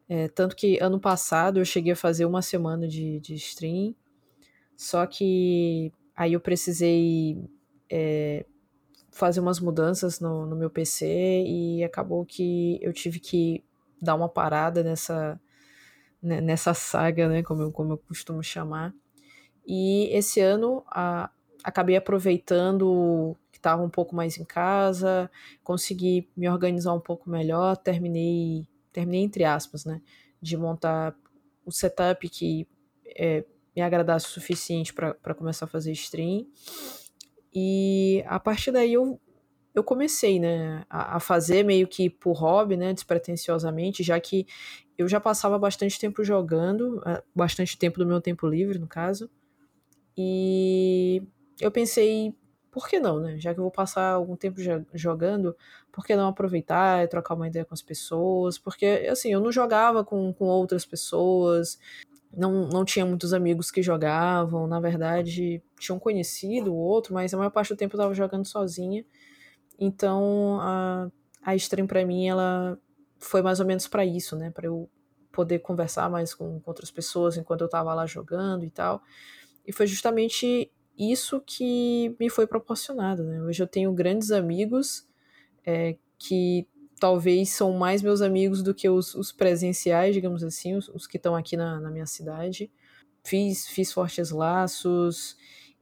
[0.10, 3.96] É, tanto que ano passado eu cheguei a fazer uma semana de, de stream,
[4.76, 7.50] só que aí eu precisei
[7.90, 8.46] é,
[9.10, 13.64] fazer umas mudanças no, no meu PC e acabou que eu tive que
[14.02, 15.40] dar uma parada nessa,
[16.26, 18.94] né, nessa saga, né, como eu, como eu costumo chamar.
[19.66, 21.30] E esse ano a,
[21.64, 25.30] acabei aproveitando que estava um pouco mais em casa,
[25.64, 30.02] consegui me organizar um pouco melhor, terminei, terminei entre aspas, né,
[30.42, 31.16] de montar
[31.66, 32.68] o setup que
[33.18, 33.44] é,
[33.76, 36.48] me agradasse o suficiente para começar a fazer stream.
[37.54, 39.20] E a partir daí eu,
[39.74, 44.46] eu comecei, né, a, a, fazer meio que por hobby, né, despretensiosamente, já que
[44.98, 49.30] eu já passava bastante tempo jogando, é, bastante tempo do meu tempo livre, no caso,
[50.18, 51.22] e
[51.60, 52.34] eu pensei,
[52.72, 54.60] por que não, né, já que eu vou passar algum tempo
[54.94, 55.56] jogando,
[55.92, 59.52] por que não aproveitar e trocar uma ideia com as pessoas, porque, assim, eu não
[59.52, 61.80] jogava com, com outras pessoas,
[62.36, 67.34] não, não tinha muitos amigos que jogavam, na verdade, tinha um conhecido, o outro, mas
[67.34, 69.06] a maior parte do tempo eu estava jogando sozinha.
[69.80, 71.10] Então, a,
[71.44, 72.78] a stream para mim, ela
[73.26, 74.52] foi mais ou menos para isso, né?
[74.52, 74.90] Para eu
[75.32, 79.02] poder conversar mais com, com outras pessoas enquanto eu estava lá jogando e tal.
[79.68, 83.42] E foi justamente isso que me foi proporcionado, né?
[83.42, 85.08] Hoje eu tenho grandes amigos
[85.66, 86.68] é, que
[87.00, 91.18] talvez são mais meus amigos do que os, os presenciais, digamos assim, os, os que
[91.18, 92.72] estão aqui na, na, minha cidade.
[93.24, 95.36] Fiz, fiz fortes laços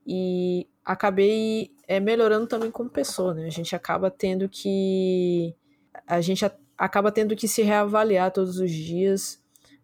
[0.07, 3.45] e acabei é, melhorando também como pessoa, né?
[3.45, 5.55] A gente acaba tendo que
[6.07, 6.43] a gente
[6.78, 9.41] acaba tendo que se reavaliar todos os dias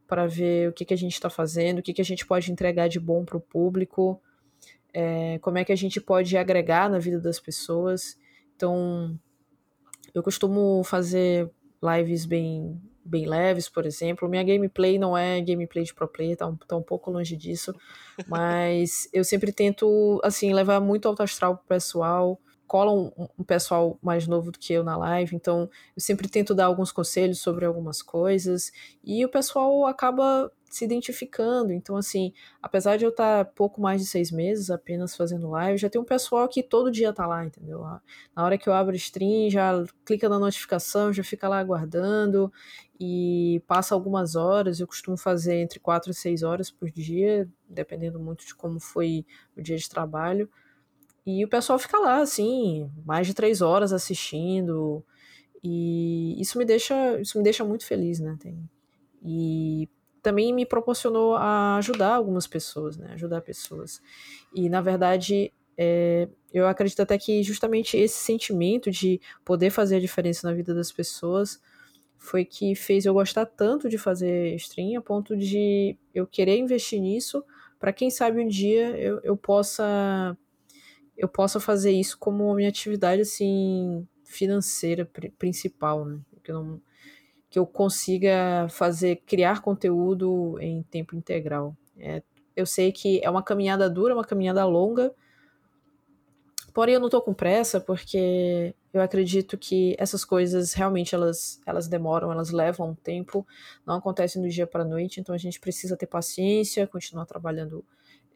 [0.07, 2.51] para ver o que, que a gente está fazendo, o que, que a gente pode
[2.51, 4.19] entregar de bom para o público,
[4.93, 8.17] é, como é que a gente pode agregar na vida das pessoas.
[8.55, 9.17] Então,
[10.13, 11.49] eu costumo fazer
[11.81, 14.27] lives bem, bem leves, por exemplo.
[14.27, 17.73] Minha gameplay não é gameplay de pro player, tá um, tá um pouco longe disso.
[18.27, 22.39] Mas eu sempre tento, assim, levar muito alto astral pro pessoal.
[22.69, 26.53] Cola um, um, pessoal mais novo do que eu na live, então eu sempre tento
[26.53, 28.71] dar alguns conselhos sobre algumas coisas.
[29.03, 31.73] E o pessoal acaba se identificando.
[31.73, 35.89] Então, assim, apesar de eu estar pouco mais de seis meses apenas fazendo live, já
[35.89, 37.81] tem um pessoal que todo dia tá lá, entendeu?
[38.35, 42.53] Na hora que eu abro stream, já clica na notificação, já fica lá aguardando
[42.99, 44.79] e passa algumas horas.
[44.79, 49.25] Eu costumo fazer entre quatro e seis horas por dia, dependendo muito de como foi
[49.57, 50.47] o dia de trabalho.
[51.29, 55.03] E o pessoal fica lá, assim, mais de três horas assistindo.
[55.63, 58.35] E isso me deixa, isso me deixa muito feliz, né?
[58.39, 58.57] Tem,
[59.23, 59.87] e
[60.21, 63.11] também me proporcionou a ajudar algumas pessoas, né?
[63.13, 64.01] Ajudar pessoas.
[64.53, 69.99] E, na verdade, é, eu acredito até que justamente esse sentimento de poder fazer a
[69.99, 71.61] diferença na vida das pessoas
[72.17, 76.99] foi que fez eu gostar tanto de fazer stream a ponto de eu querer investir
[76.99, 77.43] nisso
[77.79, 80.37] para quem sabe um dia eu, eu possa
[81.19, 85.05] eu possa fazer isso como minha atividade assim financeira
[85.37, 86.19] principal, né?
[86.41, 86.81] Que eu não
[87.49, 91.75] que eu consiga fazer, criar conteúdo em tempo integral.
[91.97, 92.21] É,
[92.55, 95.11] eu sei que é uma caminhada dura, uma caminhada longa,
[96.71, 101.87] porém eu não estou com pressa porque eu acredito que essas coisas realmente elas, elas
[101.87, 103.45] demoram, elas levam um tempo,
[103.83, 107.83] não acontecem do dia para a noite, então a gente precisa ter paciência, continuar trabalhando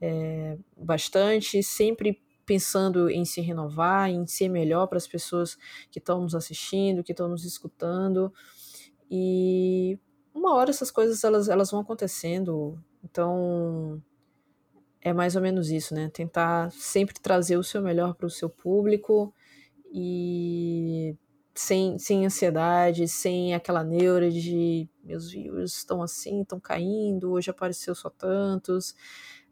[0.02, 5.58] é, bastante, sempre pensando em se renovar, em ser melhor para as pessoas
[5.89, 8.34] que estão nos assistindo, que estão nos escutando.
[9.10, 10.00] E
[10.34, 12.78] uma hora essas coisas elas, elas vão acontecendo.
[13.04, 14.02] Então
[15.02, 16.10] é mais ou menos isso, né?
[16.10, 19.34] Tentar sempre trazer o seu melhor para o seu público
[19.91, 21.16] e
[21.54, 27.94] sem, sem ansiedade, sem aquela neura de meus views estão assim, estão caindo, hoje apareceu
[27.94, 28.96] só tantos.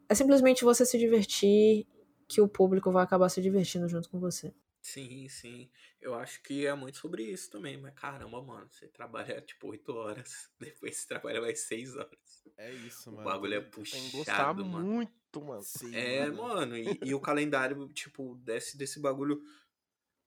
[0.08, 1.86] É simplesmente você se divertir
[2.34, 4.54] que o público vai acabar se divertindo junto com você.
[4.82, 5.70] Sim, sim.
[6.00, 7.76] Eu acho que é muito sobre isso também.
[7.76, 12.44] Mas caramba, mano, você trabalha tipo 8 horas, depois você trabalha mais 6 horas.
[12.56, 13.22] É isso, mano.
[13.22, 14.84] O bagulho é puxado, mano.
[14.84, 15.62] muito, mano.
[15.62, 19.40] Sim, é, mano, mano e, e, o calendário, tipo, desse, desse bagulho.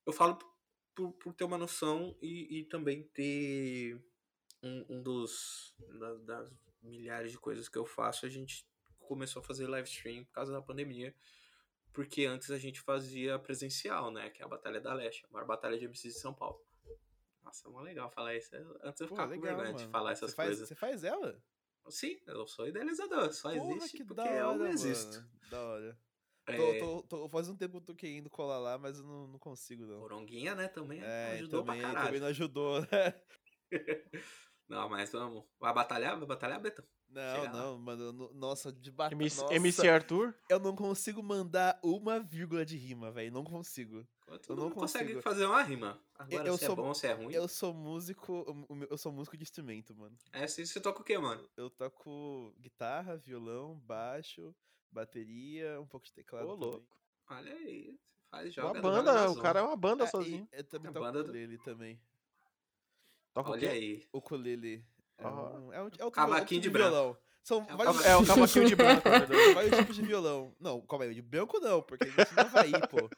[0.06, 0.40] Eu falo
[0.96, 4.02] por, por ter uma noção e, e também ter
[4.64, 5.76] um, um dos.
[6.00, 6.52] Das, das
[6.82, 8.66] milhares de coisas que eu faço, a gente
[9.00, 11.14] começou a fazer live stream por causa da pandemia
[11.96, 14.30] porque antes a gente fazia presencial, né?
[14.30, 16.62] Que é a Batalha da Leste, a maior batalha de MCs de São Paulo.
[17.42, 18.54] Nossa, é mó legal falar isso.
[18.84, 20.68] Antes eu ficava com vergonha de falar essas você faz, coisas.
[20.68, 21.42] Você faz ela?
[21.88, 23.32] Sim, eu sou idealizador.
[23.32, 25.18] Só Porra, existe porque hora, eu não existo.
[25.18, 25.50] Mano.
[25.50, 26.00] Da hora.
[26.48, 26.58] É...
[26.58, 29.28] Tô, tô, tô, faz um tempo que eu tô querendo colar lá, mas eu não,
[29.28, 30.02] não consigo, não.
[30.02, 30.68] Coronguinha, né?
[30.68, 32.06] Também é, ajudou também, pra caralho.
[32.08, 33.22] Também não ajudou, né?
[34.68, 35.46] não, mas vamos.
[35.60, 36.18] Vai batalhar?
[36.18, 36.86] Vai batalhar, Betão?
[37.16, 38.30] Não, não, mano.
[38.34, 39.16] Nossa, de batalha.
[39.16, 40.36] MC, MC Arthur?
[40.50, 43.32] Eu não consigo mandar uma vírgula de rima, velho.
[43.32, 44.06] Não consigo.
[44.42, 45.98] Tu eu não, consegue fazer uma rima.
[46.16, 47.34] Agora, eu se é sou, é bom, se é ruim.
[47.34, 48.68] Eu sou músico.
[48.90, 50.18] Eu sou músico de instrumento, mano.
[50.34, 51.48] É, você, você toca o quê, mano?
[51.56, 54.54] Eu toco guitarra, violão, baixo,
[54.92, 56.50] bateria, um pouco de teclado.
[56.50, 56.98] Ô, louco.
[57.30, 57.98] Olha aí.
[58.30, 60.48] Faz, joga, uma banda, o cara é uma banda é, sozinho.
[60.52, 61.64] Eu também é toco banda ukulele do...
[61.64, 62.02] também.
[63.34, 64.06] Toca Olha aí.
[64.12, 64.86] Ukulele.
[65.18, 67.18] É, um, é, um, é o cavaquinho de, violão.
[67.44, 68.06] São é, vários...
[68.06, 69.04] é o cavaquinho de branco,
[69.54, 70.56] vários tipos de violão.
[70.60, 73.10] Não, calma aí, de branco não, porque gente não vai ir, pô.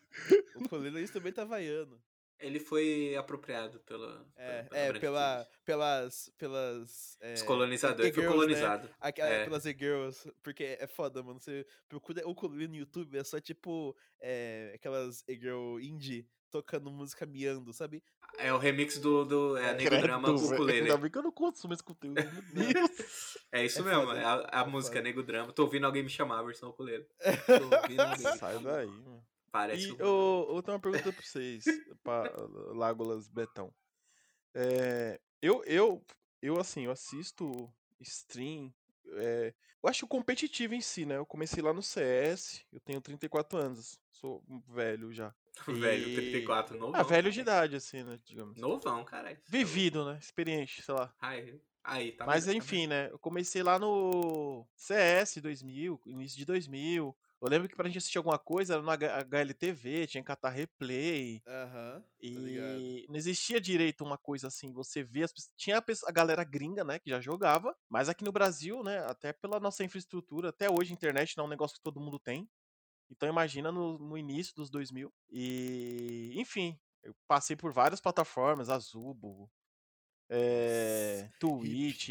[0.56, 2.02] O colelo também tá vaiando.
[2.39, 4.26] Ele foi apropriado pela.
[4.36, 6.32] É, pela, é, pela, pelas.
[6.38, 8.06] pelas é, Os colonizadores.
[8.06, 8.88] Ele foi colonizado.
[8.88, 9.14] Né?
[9.18, 9.43] é.
[9.45, 10.32] Pelas e-girls.
[10.43, 11.39] Porque é foda, mano.
[11.39, 13.95] Você procura o colino no YouTube, é só tipo.
[14.20, 18.04] É, aquelas e-girl indie tocando música miando, sabe?
[18.38, 20.82] É o remix do, do é, Nego Drama com ukulele.
[20.82, 22.18] Ainda bem que eu não consumo esse conteúdo.
[23.52, 25.04] é isso é mesmo, foda, é a, a é música foda.
[25.08, 25.52] Nego Drama.
[25.54, 27.08] Tô ouvindo alguém me chamar a versão ukulele.
[28.39, 29.26] Sai daí, mano.
[29.52, 29.95] Parece e um...
[29.98, 31.66] eu, eu tenho uma pergunta pra vocês,
[32.04, 32.32] pra
[32.74, 33.74] Lágolas Betão.
[34.54, 36.06] É, eu, eu,
[36.41, 38.74] eu, assim, eu assisto stream.
[39.14, 41.18] É, eu acho competitivo em si, né?
[41.18, 45.34] Eu comecei lá no CS, eu tenho 34 anos, sou velho já.
[45.68, 46.95] Velho, 34, novo.
[46.95, 48.20] Ah, velho de idade, assim, né?
[48.26, 48.58] Digamos.
[48.60, 49.39] Novão, caralho.
[49.47, 50.18] Vivido, né?
[50.20, 51.14] Experiente, sei lá.
[51.20, 53.10] Aí, aí tá Mas mesmo, enfim, tá né?
[53.12, 57.16] Eu comecei lá no CS 2000, início de 2000.
[57.39, 61.43] Eu lembro que pra gente assistir alguma coisa era no HLTV, tinha que catar replay.
[61.45, 61.97] Aham.
[61.97, 66.84] Uhum, e não existia direito uma coisa assim, você vê as Tinha a galera gringa,
[66.84, 70.91] né, que já jogava, mas aqui no Brasil, né, até pela nossa infraestrutura, até hoje
[70.91, 72.49] a internet não é um negócio que todo mundo tem.
[73.10, 75.12] Então imagina no, no início dos 2000.
[75.30, 79.49] E, enfim, eu passei por várias plataformas, Azubo,
[80.30, 82.10] é, Twitch,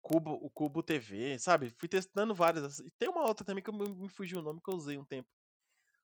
[0.00, 1.70] Cubo, o Cubo TV, sabe?
[1.78, 2.80] Fui testando várias.
[2.80, 5.04] E tem uma outra também que eu me fugiu o nome que eu usei um
[5.04, 5.28] tempo.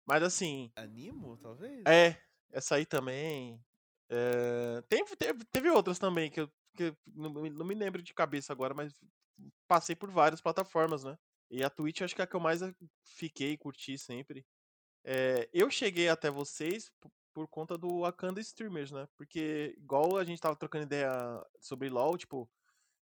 [0.06, 0.70] Mas assim.
[0.76, 1.82] Animo, talvez?
[1.86, 2.20] É,
[2.52, 3.60] essa aí também.
[4.08, 8.12] É, tem, teve, teve outras também que eu, que eu não, não, me lembro de
[8.12, 8.92] cabeça agora, mas
[9.66, 11.16] passei por várias plataformas, né?
[11.50, 12.60] E a Twitch acho que é a que eu mais
[13.04, 14.46] fiquei e curti sempre.
[15.04, 16.90] É, eu cheguei até vocês
[17.32, 19.06] por conta do Wakanda Streamers, né?
[19.16, 21.10] Porque, igual a gente tava trocando ideia
[21.60, 22.48] sobre LoL, tipo,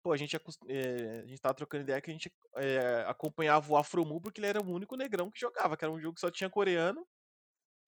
[0.04, 0.36] pô, a gente,
[0.68, 4.48] é, a gente tava trocando ideia que a gente é, acompanhava o Afromu porque ele
[4.48, 7.06] era o único negrão que jogava, que era um jogo que só tinha coreano.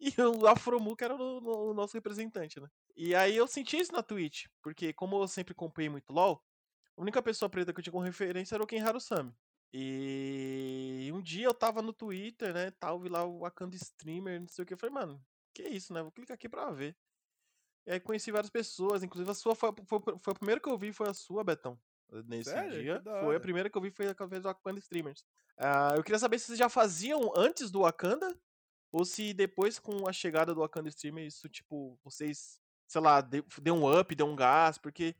[0.03, 2.67] E o Afromu que era o, o nosso representante, né?
[2.95, 6.43] E aí eu senti isso na Twitch, porque como eu sempre acompanhei muito LoL,
[6.97, 9.31] a única pessoa preta que eu tinha como referência era o Ken Harusami.
[9.73, 14.47] E um dia eu tava no Twitter, né, tal, vi lá o Wakanda Streamer, não
[14.47, 16.95] sei o que, eu falei, mano, que isso, né, vou clicar aqui pra ver.
[17.85, 20.77] E aí conheci várias pessoas, inclusive a sua foi, foi, foi a primeira que eu
[20.77, 21.79] vi, foi a sua, Betão.
[22.27, 22.71] Nesse Sério?
[22.71, 23.01] dia.
[23.21, 25.21] Foi a primeira que eu vi, foi através do Wakanda Streamers.
[25.57, 28.37] Uh, eu queria saber se vocês já faziam antes do Wakanda,
[28.91, 33.45] ou se depois com a chegada do Wakanda Streamer, isso, tipo, vocês, sei lá, deu,
[33.61, 35.15] deu um up, deu um gás, porque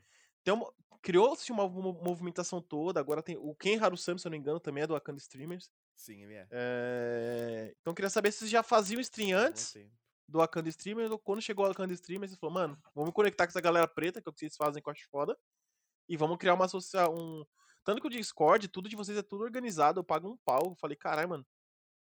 [0.50, 0.72] uma,
[1.02, 3.00] criou-se uma, movimentação toda.
[3.00, 5.70] Agora tem o Ken Harusami, se eu não me engano, também é do Wakanda Streamers.
[5.96, 6.48] Sim, ele é.
[6.52, 7.76] é...
[7.80, 9.76] Então eu queria saber se vocês já faziam stream antes
[10.28, 13.46] do Wakanda Streamers ou quando chegou o Wakanda Streamers, você falou, mano, vamos me conectar
[13.46, 15.38] com essa galera preta, que é o que vocês fazem, que eu acho foda,
[16.08, 17.14] e vamos criar uma associação.
[17.14, 17.46] Um...
[17.84, 20.62] Tanto que o Discord, tudo de vocês é tudo organizado, eu pago um pau.
[20.68, 21.46] Eu falei, caralho, mano,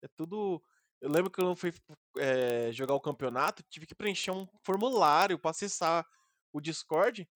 [0.01, 0.63] é tudo.
[1.01, 1.73] Eu lembro que eu fui
[2.17, 6.07] é, jogar o campeonato, tive que preencher um formulário para acessar
[6.53, 7.27] o Discord.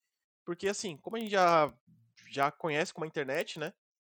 [0.49, 1.71] Porque, assim, como a gente já,
[2.31, 3.71] já conhece como a internet, né?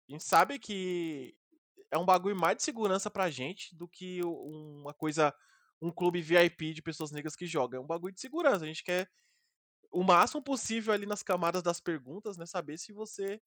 [0.09, 1.37] A gente sabe que
[1.91, 5.31] é um bagulho mais de segurança pra gente do que uma coisa,
[5.79, 7.77] um clube VIP de pessoas negras que joga.
[7.77, 8.63] É um bagulho de segurança.
[8.63, 9.07] A gente quer
[9.91, 12.47] o máximo possível ali nas camadas das perguntas, né?
[12.47, 13.39] Saber se você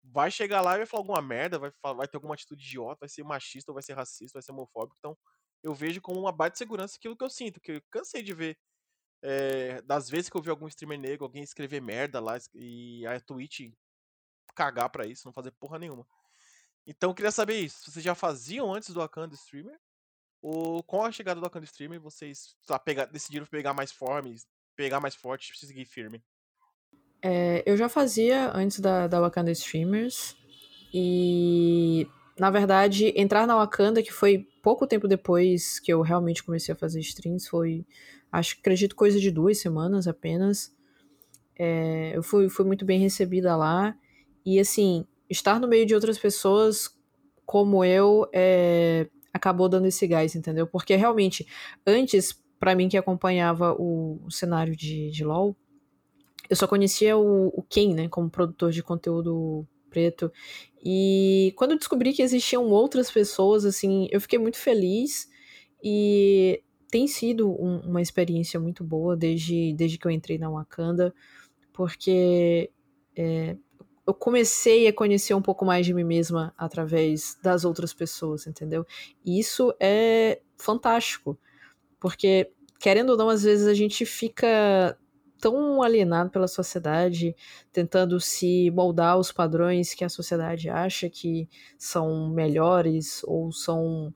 [0.00, 3.08] vai chegar lá e vai falar alguma merda, vai, vai ter alguma atitude idiota, vai
[3.08, 4.94] ser machista, vai ser racista, vai ser homofóbico.
[4.96, 5.18] Então,
[5.60, 8.32] eu vejo como uma baita de segurança aquilo que eu sinto, que eu cansei de
[8.32, 8.56] ver
[9.22, 13.20] é, das vezes que eu vi algum streamer negro, alguém escrever merda lá e a
[13.20, 13.72] Twitch
[14.54, 16.06] cagar pra isso, não fazer porra nenhuma.
[16.86, 17.90] Então eu queria saber isso.
[17.90, 19.78] Vocês já faziam antes do Wakanda Streamer?
[20.42, 25.00] Ou com a chegada do Wakanda Streamer, vocês lá, pegar, decidiram pegar mais formas, pegar
[25.00, 26.22] mais forte, seguir firme?
[27.22, 30.36] É, eu já fazia antes da, da Wakanda Streamers.
[30.92, 32.06] E
[32.42, 36.76] na verdade, entrar na Wakanda, que foi pouco tempo depois que eu realmente comecei a
[36.76, 37.86] fazer streams, foi
[38.32, 40.74] acho que acredito coisa de duas semanas apenas.
[41.56, 43.96] É, eu fui, fui muito bem recebida lá.
[44.44, 46.90] E assim, estar no meio de outras pessoas
[47.46, 50.66] como eu é, acabou dando esse gás, entendeu?
[50.66, 51.46] Porque realmente,
[51.86, 55.54] antes, para mim que acompanhava o, o, cenário de, de LoL,
[56.50, 60.32] eu só conhecia o, o Ken, né, como produtor de conteúdo preto.
[60.82, 65.28] E quando eu descobri que existiam outras pessoas, assim, eu fiquei muito feliz.
[65.82, 71.14] E tem sido um, uma experiência muito boa desde, desde que eu entrei na Wakanda,
[71.72, 72.70] porque
[73.16, 73.56] é,
[74.06, 78.84] eu comecei a conhecer um pouco mais de mim mesma através das outras pessoas, entendeu?
[79.24, 81.38] E isso é fantástico,
[81.98, 84.98] porque, querendo ou não, às vezes a gente fica
[85.42, 87.34] tão alienado pela sociedade,
[87.72, 94.14] tentando se moldar aos padrões que a sociedade acha que são melhores ou são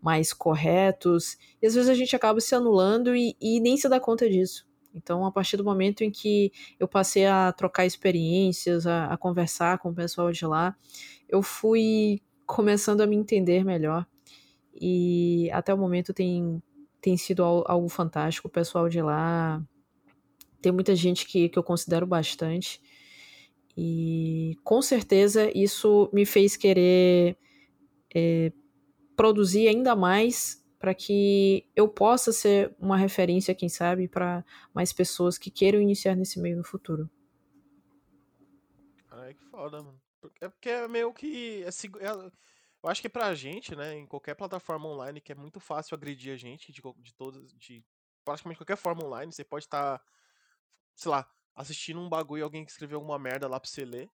[0.00, 3.98] mais corretos, e às vezes a gente acaba se anulando e, e nem se dá
[3.98, 4.64] conta disso.
[4.94, 9.78] Então, a partir do momento em que eu passei a trocar experiências, a, a, conversar
[9.78, 10.76] com o pessoal de lá,
[11.28, 14.06] eu fui começando a me entender melhor.
[14.80, 16.62] E até o momento tem,
[17.00, 18.46] tem sido algo fantástico.
[18.46, 19.60] O pessoal de lá
[20.60, 22.80] tem muita gente que, que eu considero bastante.
[23.76, 27.36] E com certeza isso me fez querer
[28.14, 28.52] é,
[29.16, 35.36] produzir ainda mais para que eu possa ser uma referência, quem sabe, para mais pessoas
[35.36, 37.10] que queiram iniciar nesse meio no futuro.
[39.10, 40.00] Ai, que foda, mano.
[40.40, 41.64] É porque é meio que.
[41.64, 42.10] É, é,
[42.82, 46.32] eu acho que pra gente, né, em qualquer plataforma online, que é muito fácil agredir
[46.32, 47.52] a gente de, de todas.
[47.54, 47.84] De
[48.24, 50.04] praticamente qualquer forma online, você pode estar, tá,
[50.98, 54.10] sei lá, assistindo um bagulho e alguém que escreveu alguma merda lá pra você ler.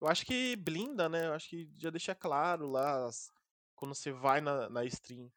[0.00, 1.26] Eu acho que blinda, né?
[1.26, 3.30] Eu acho que já deixa claro lá as,
[3.74, 5.30] quando você vai na, na stream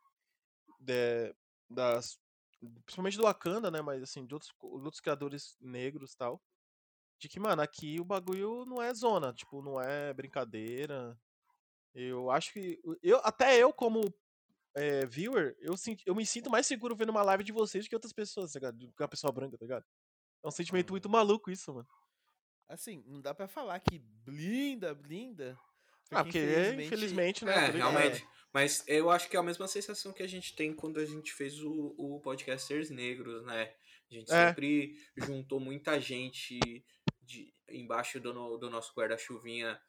[0.79, 1.35] de,
[1.69, 2.17] das.
[2.85, 3.81] Principalmente do Wakanda, né?
[3.81, 6.41] Mas assim, de outros, outros criadores negros e tal.
[7.19, 11.17] De que, mano, aqui o bagulho não é zona, tipo, não é brincadeira.
[11.93, 12.79] Eu acho que.
[13.03, 14.01] Eu, até eu, como
[14.75, 15.75] é, viewer, eu,
[16.05, 18.59] eu me sinto mais seguro vendo uma live de vocês do que outras pessoas, tá
[18.59, 18.77] ligado?
[18.77, 19.85] Do que uma pessoa branca, tá ligado?
[20.43, 21.87] É um sentimento muito maluco isso, mano.
[22.67, 25.59] Assim, não dá pra falar que blinda, blinda.
[26.03, 27.67] Porque ah, porque infelizmente, infelizmente né?
[27.67, 28.27] É, realmente.
[28.51, 31.31] Mas eu acho que é a mesma sensação que a gente tem quando a gente
[31.33, 33.73] fez o, o Podcasters Negros, né?
[34.09, 34.47] A gente é.
[34.47, 36.59] sempre juntou muita gente
[37.21, 39.79] de, embaixo do, do nosso guarda-chuvinha,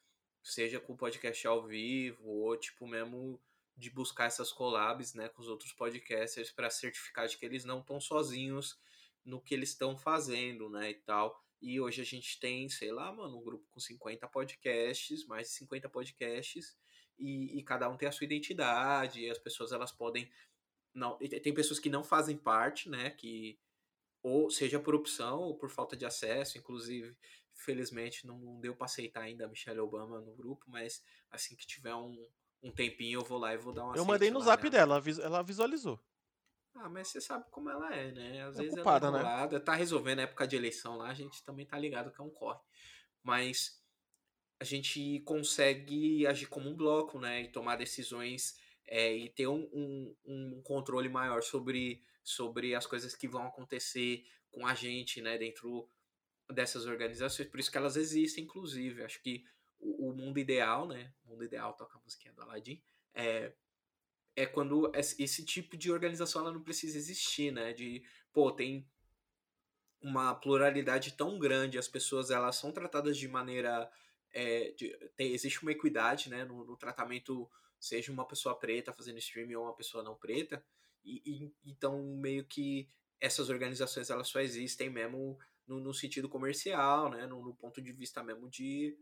[0.43, 3.41] seja com o podcast ao vivo, ou tipo mesmo
[3.75, 7.79] de buscar essas collabs, né, com os outros podcasters para certificar de que eles não
[7.79, 8.77] estão sozinhos
[9.23, 11.39] no que eles estão fazendo, né, e tal.
[11.61, 15.53] E hoje a gente tem, sei lá, mano, um grupo com 50 podcasts, mais de
[15.55, 16.75] 50 podcasts,
[17.19, 20.29] e, e cada um tem a sua identidade, e as pessoas elas podem
[20.93, 23.57] não, tem pessoas que não fazem parte, né, que
[24.23, 27.15] ou seja por opção ou por falta de acesso, inclusive,
[27.53, 31.95] felizmente não deu para aceitar ainda a Michelle Obama no grupo, mas assim que tiver
[31.95, 32.27] um,
[32.61, 35.01] um tempinho eu vou lá e vou dar uma Eu mandei no zap nela.
[35.01, 35.99] dela, ela visualizou.
[36.75, 38.43] Ah, mas você sabe como ela é, né?
[38.43, 39.65] Às é vezes ocupada, ela é enrolada, né?
[39.65, 42.29] tá resolvendo a época de eleição lá, a gente também tá ligado que é um
[42.29, 42.59] corre.
[43.23, 43.81] Mas
[44.59, 47.41] a gente consegue agir como um bloco, né?
[47.41, 48.55] E tomar decisões
[48.87, 54.23] é, e ter um, um, um, controle maior sobre, sobre as coisas que vão acontecer
[54.51, 55.37] com a gente, né?
[55.37, 55.89] Dentro
[56.49, 57.49] dessas organizações.
[57.49, 59.03] Por isso que elas existem, inclusive.
[59.03, 59.43] Acho que
[59.79, 61.11] o, o mundo ideal, né?
[61.25, 62.81] O mundo ideal toca a musiquinha do Aladdin.
[63.13, 63.53] É,
[64.35, 67.73] é quando esse tipo de organização ela não precisa existir, né?
[67.73, 68.87] De, pô, tem
[70.01, 73.89] uma pluralidade tão grande, as pessoas elas são tratadas de maneira.
[74.33, 79.19] É, de, tem, existe uma equidade né, no, no, tratamento, seja uma pessoa preta fazendo
[79.19, 80.63] streaming ou uma pessoa não preta,
[81.03, 87.09] e, e, então meio que essas organizações elas só existem mesmo no, no sentido comercial,
[87.09, 88.97] né, no, no ponto de vista mesmo de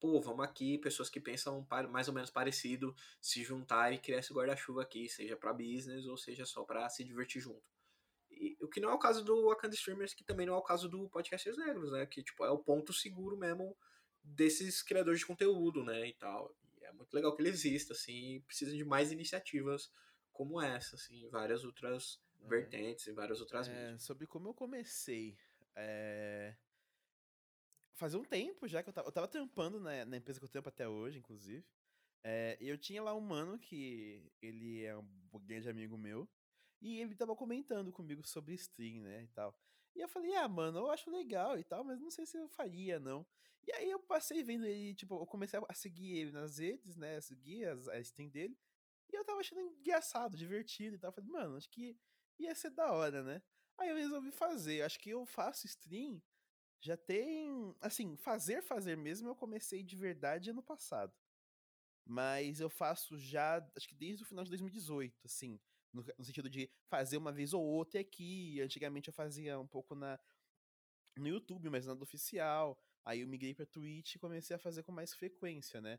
[0.00, 4.32] pô, vamos aqui, pessoas que pensam mais ou menos parecido, se juntar e criar esse
[4.32, 7.62] guarda-chuva aqui, seja para business ou seja só para se divertir junto.
[8.30, 10.62] E, o que não é o caso do Wakanda Streamers, que também não é o
[10.62, 12.04] caso do Podcasters Negros, né?
[12.06, 13.76] Que, tipo, é o ponto seguro mesmo
[14.22, 16.06] desses criadores de conteúdo, né?
[16.08, 16.54] E tal.
[16.78, 19.90] E é muito legal que ele exista, assim, e precisa de mais iniciativas
[20.32, 22.48] como essa, assim, várias outras é.
[22.48, 24.02] vertentes, em várias outras é, mídias.
[24.02, 25.38] Sobre como eu comecei.
[25.74, 26.54] É
[27.96, 30.48] fazia um tempo já que eu tava, eu tava trampando na, na empresa que eu
[30.48, 31.64] trampo até hoje, inclusive.
[32.22, 35.06] É, e eu tinha lá um mano que ele é um
[35.40, 36.28] grande amigo meu.
[36.80, 39.58] E ele tava comentando comigo sobre stream, né, e tal.
[39.94, 42.48] E eu falei, ah, mano, eu acho legal e tal, mas não sei se eu
[42.48, 43.26] faria, não.
[43.66, 47.20] E aí eu passei vendo ele, tipo, eu comecei a seguir ele nas redes, né,
[47.20, 48.56] seguir as, a stream dele.
[49.10, 51.08] E eu tava achando engraçado, divertido e tal.
[51.08, 51.96] Eu falei, mano, acho que
[52.38, 53.42] ia ser da hora, né?
[53.78, 54.82] Aí eu resolvi fazer.
[54.82, 56.20] Acho que eu faço stream
[56.80, 57.74] já tem.
[57.80, 61.12] Assim, fazer, fazer mesmo, eu comecei de verdade ano passado.
[62.04, 65.58] Mas eu faço já, acho que desde o final de 2018, assim.
[65.92, 68.60] No, no sentido de fazer uma vez ou outra aqui.
[68.60, 70.18] Antigamente eu fazia um pouco na
[71.16, 72.78] no YouTube, mas nada oficial.
[73.04, 75.98] Aí eu migrei pra Twitch e comecei a fazer com mais frequência, né?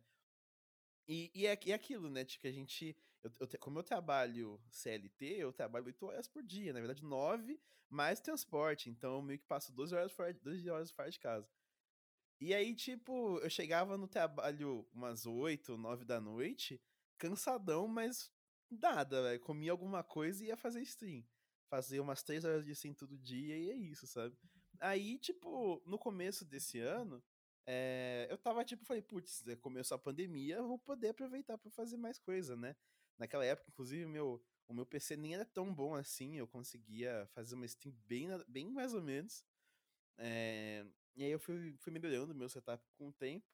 [1.08, 2.24] E, e, é, é aquilo, né?
[2.24, 2.96] De que a gente.
[3.28, 6.74] Eu, eu, como eu trabalho CLT, eu trabalho 8 horas por dia.
[6.74, 7.60] Na verdade, 9
[7.90, 8.90] mais transporte.
[8.90, 11.50] Então eu meio que passo 12 horas fora, 12 horas fora de casa.
[12.40, 16.80] E aí, tipo, eu chegava no trabalho umas 8, 9 da noite,
[17.18, 18.32] cansadão, mas
[18.70, 19.40] nada, velho.
[19.40, 21.26] Comia alguma coisa e ia fazer stream.
[21.70, 24.38] Fazer umas 3 horas de stream todo dia e é isso, sabe?
[24.80, 27.24] Aí, tipo, no começo desse ano,
[27.66, 31.70] é, eu tava tipo, falei, putz, é, começou a pandemia, eu vou poder aproveitar para
[31.72, 32.76] fazer mais coisa, né?
[33.18, 37.56] Naquela época, inclusive, meu, o meu PC nem era tão bom assim, eu conseguia fazer
[37.56, 39.44] uma stream bem, bem mais ou menos.
[40.18, 43.46] É, e aí eu fui, fui melhorando meu setup com o tempo.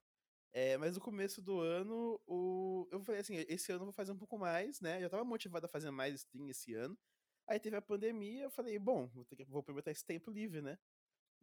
[0.51, 4.11] É, mas no começo do ano, o, eu falei assim, esse ano eu vou fazer
[4.11, 5.03] um pouco mais, né?
[5.03, 6.97] Eu tava motivado a fazer mais stream esse ano.
[7.47, 10.61] Aí teve a pandemia, eu falei, bom, vou, ter que, vou aproveitar esse tempo livre,
[10.61, 10.78] né?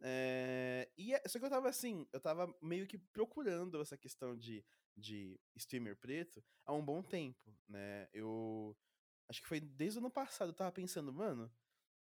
[0.01, 4.65] É, e só que eu tava assim, eu tava meio que procurando essa questão de,
[4.95, 8.09] de streamer preto há um bom tempo, né?
[8.13, 8.77] Eu
[9.27, 11.51] acho que foi desde o ano passado, eu tava pensando, mano,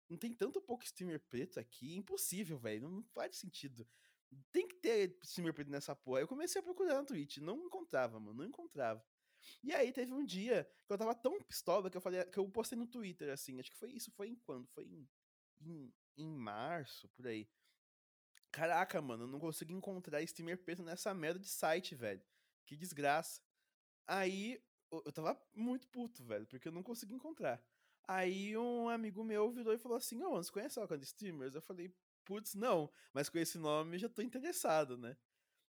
[0.09, 3.87] não tem tanto pouco streamer preto aqui, impossível, velho, não faz sentido.
[4.51, 6.21] Tem que ter streamer preto nessa porra.
[6.21, 9.03] Eu comecei a procurar no Twitch, não encontrava, mano, não encontrava.
[9.63, 12.49] E aí teve um dia que eu tava tão pistola que eu falei, que eu
[12.49, 14.67] postei no Twitter, assim, acho que foi isso, foi em quando?
[14.67, 15.07] Foi em,
[15.61, 17.49] em, em março, por aí.
[18.51, 22.23] Caraca, mano, eu não consigo encontrar streamer preto nessa merda de site, velho.
[22.67, 23.41] Que desgraça.
[24.05, 24.61] Aí
[24.91, 27.59] eu tava muito puto, velho, porque eu não consegui encontrar.
[28.07, 31.55] Aí um amigo meu virou e falou assim: Ô, oh, você conhece a Wakanda Streamers?
[31.55, 31.91] Eu falei,
[32.27, 35.17] putz, não, mas com esse nome já tô interessado, né?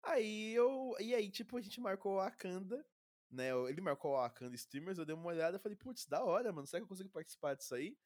[0.03, 0.95] Aí eu.
[0.99, 2.85] E aí, tipo, a gente marcou a Wakanda,
[3.29, 3.49] né?
[3.69, 6.67] Ele marcou a Wakanda Streamers, eu dei uma olhada e falei, putz, da hora, mano.
[6.67, 7.97] Será que eu consigo participar disso aí?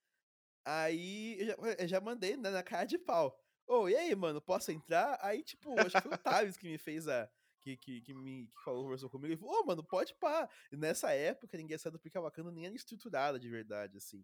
[0.65, 3.37] Aí eu já, eu já mandei né, na cara de pau.
[3.67, 5.17] Ô, oh, e aí, mano, posso entrar?
[5.21, 7.29] Aí, tipo, acho que foi o Thales que me fez a.
[7.63, 10.49] Que, que, que me que falou, conversou comigo e falou, ô, oh, mano, pode pá.
[10.71, 14.23] E nessa época, ninguém sabe porque a Wakanda nem era estruturada de verdade, assim.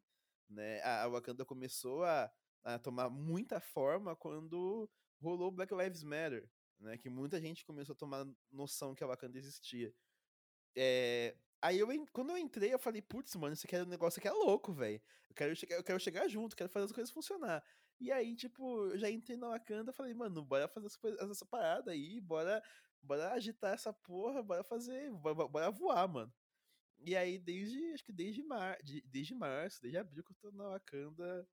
[0.50, 0.82] Né?
[0.82, 2.30] A, a Wakanda começou a,
[2.64, 4.90] a tomar muita forma quando
[5.22, 6.98] rolou Black Lives Matter, né?
[6.98, 9.94] Que muita gente começou a tomar noção que a Wakanda existia.
[10.76, 14.22] É, Aí eu, quando eu entrei, eu falei, putz, mano, isso aqui é um negócio
[14.22, 15.02] que é louco, velho.
[15.30, 17.64] Eu quero, chegar, eu quero chegar junto, quero fazer as coisas funcionar.
[18.00, 20.88] E aí, tipo, eu já entrei na Wakanda, falei, mano, bora fazer
[21.20, 22.64] essa parada aí, bora,
[23.02, 26.34] bora agitar essa porra, bora fazer, bora, bora voar, mano.
[27.00, 30.70] E aí, desde, acho que desde, mar, desde março, desde abril que eu tô na
[30.70, 31.48] Wakanda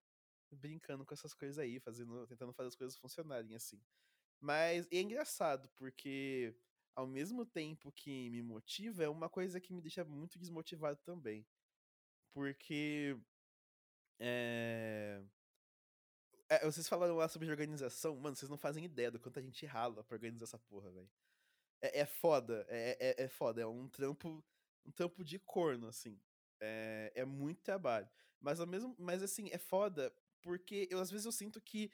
[0.51, 3.81] brincando com essas coisas aí, fazendo, tentando fazer as coisas funcionarem, assim.
[4.41, 6.55] Mas é engraçado, porque
[6.95, 11.47] ao mesmo tempo que me motiva, é uma coisa que me deixa muito desmotivado também.
[12.33, 13.17] Porque.
[14.19, 15.23] É...
[16.49, 19.67] É, vocês falaram lá sobre organização, mano, vocês não fazem ideia do quanto a gente
[19.67, 21.11] rala pra organizar essa porra, velho.
[21.81, 24.43] É, é, foda, é, é, é, foda, é um trampo,
[24.85, 26.19] um trampo de corno, assim.
[26.61, 28.09] É, é muito trabalho.
[28.41, 30.13] Mas ao mesmo, mas assim, é foda
[30.43, 31.91] porque eu às vezes eu sinto que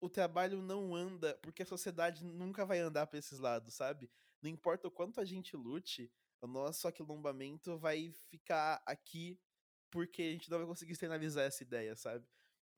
[0.00, 4.10] o trabalho não anda, porque a sociedade nunca vai andar para esses lados, sabe?
[4.42, 9.38] Não importa o quanto a gente lute, o nosso aquilombamento vai ficar aqui
[9.90, 12.26] porque a gente não vai conseguir externalizar essa ideia, sabe?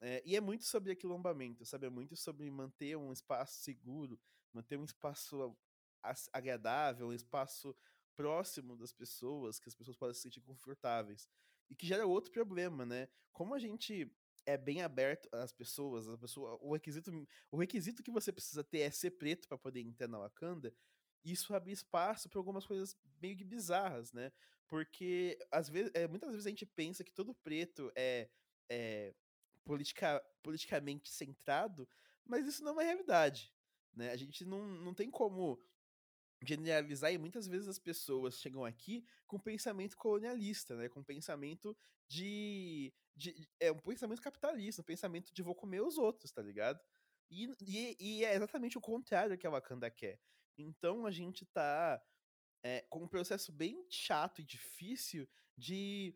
[0.01, 1.87] É, e é muito sobre aquilombamento, sabe?
[1.87, 4.19] É muito sobre manter um espaço seguro,
[4.53, 5.55] manter um espaço
[6.33, 7.75] agradável, um espaço
[8.15, 11.27] próximo das pessoas, que as pessoas possam se sentir confortáveis.
[11.69, 13.07] E que gera outro problema, né?
[13.31, 14.11] Como a gente
[14.45, 18.79] é bem aberto às pessoas, a pessoa, o requisito, o requisito que você precisa ter
[18.79, 20.73] é ser preto para poder entrar na Wakanda.
[21.23, 24.31] Isso abre espaço para algumas coisas meio que bizarras, né?
[24.67, 28.29] Porque às vezes, é, muitas vezes a gente pensa que todo preto é,
[28.69, 29.13] é
[29.63, 31.89] politica, politicamente centrado,
[32.23, 33.51] mas isso não é uma realidade,
[33.93, 34.11] né?
[34.11, 35.59] A gente não, não tem como
[36.41, 40.89] generalizar e muitas vezes as pessoas chegam aqui com pensamento colonialista, né?
[40.89, 41.75] Com pensamento
[42.07, 46.79] de, de é um pensamento capitalista, um pensamento de vou comer os outros, tá ligado?
[47.29, 50.19] E, e, e é exatamente o contrário que a Wakanda quer.
[50.57, 52.01] Então a gente tá
[52.63, 55.27] é, com um processo bem chato e difícil
[55.57, 56.15] de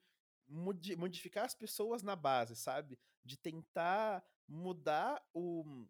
[0.97, 2.97] modificar as pessoas na base, sabe?
[3.23, 5.85] De tentar mudar o,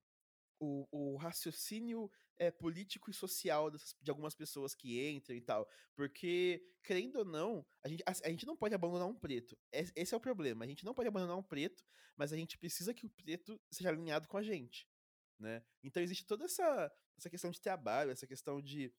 [0.60, 5.70] o, o raciocínio é, político e social dessas, de algumas pessoas que entram e tal.
[5.94, 9.58] Porque, querendo ou não, a gente, a, a gente não pode abandonar um preto.
[9.72, 10.64] Esse, esse é o problema.
[10.64, 11.84] A gente não pode abandonar um preto,
[12.16, 14.88] mas a gente precisa que o preto seja alinhado com a gente.
[15.38, 15.62] Né?
[15.84, 18.92] Então existe toda essa, essa questão de trabalho, essa questão de,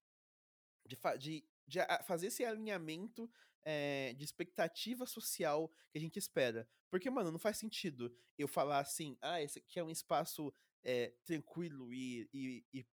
[0.86, 3.30] de, de, de fazer esse alinhamento
[3.62, 6.68] é, de expectativa social que a gente espera.
[6.90, 11.14] Porque, mano, não faz sentido eu falar assim, ah, esse aqui é um espaço é,
[11.24, 12.86] tranquilo e, e, e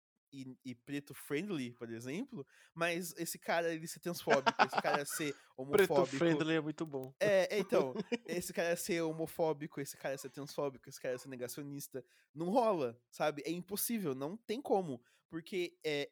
[0.41, 5.35] e, e, preto friendly, por exemplo, mas esse cara ele ser transfóbico, esse cara ser
[5.55, 5.93] homofóbico.
[5.95, 7.13] Preto friendly é muito bom.
[7.19, 7.93] É, então,
[8.25, 13.41] esse cara ser homofóbico, esse cara ser transfóbico, esse cara ser negacionista, não rola, sabe?
[13.45, 16.09] É impossível, não tem como, porque é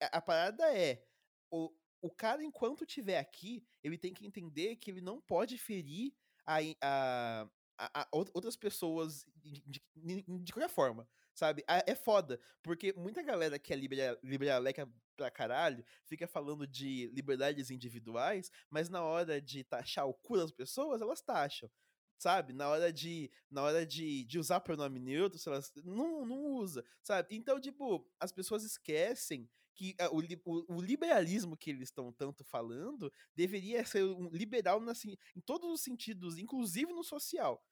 [0.00, 1.02] a parada é
[1.50, 6.12] o, o cara enquanto tiver aqui, ele tem que entender que ele não pode ferir
[6.44, 7.48] a, a,
[7.78, 11.62] a, a outras pessoas de, de, de, qualquer forma, sabe?
[11.68, 13.76] É foda, porque muita galera que é
[14.22, 20.36] liberaleca pra caralho fica falando de liberdades individuais, mas na hora de taxar o cu
[20.36, 21.70] das pessoas, elas taxam
[22.18, 22.54] sabe?
[22.54, 27.36] Na hora de na hora de, de usar pronome neutro, elas não, não usa, sabe?
[27.36, 30.20] Então, tipo, as pessoas esquecem que uh, o,
[30.50, 35.70] o, o, liberalismo que eles estão tanto falando deveria ser um liberal assim, em todos
[35.70, 37.62] os sentidos, inclusive no social.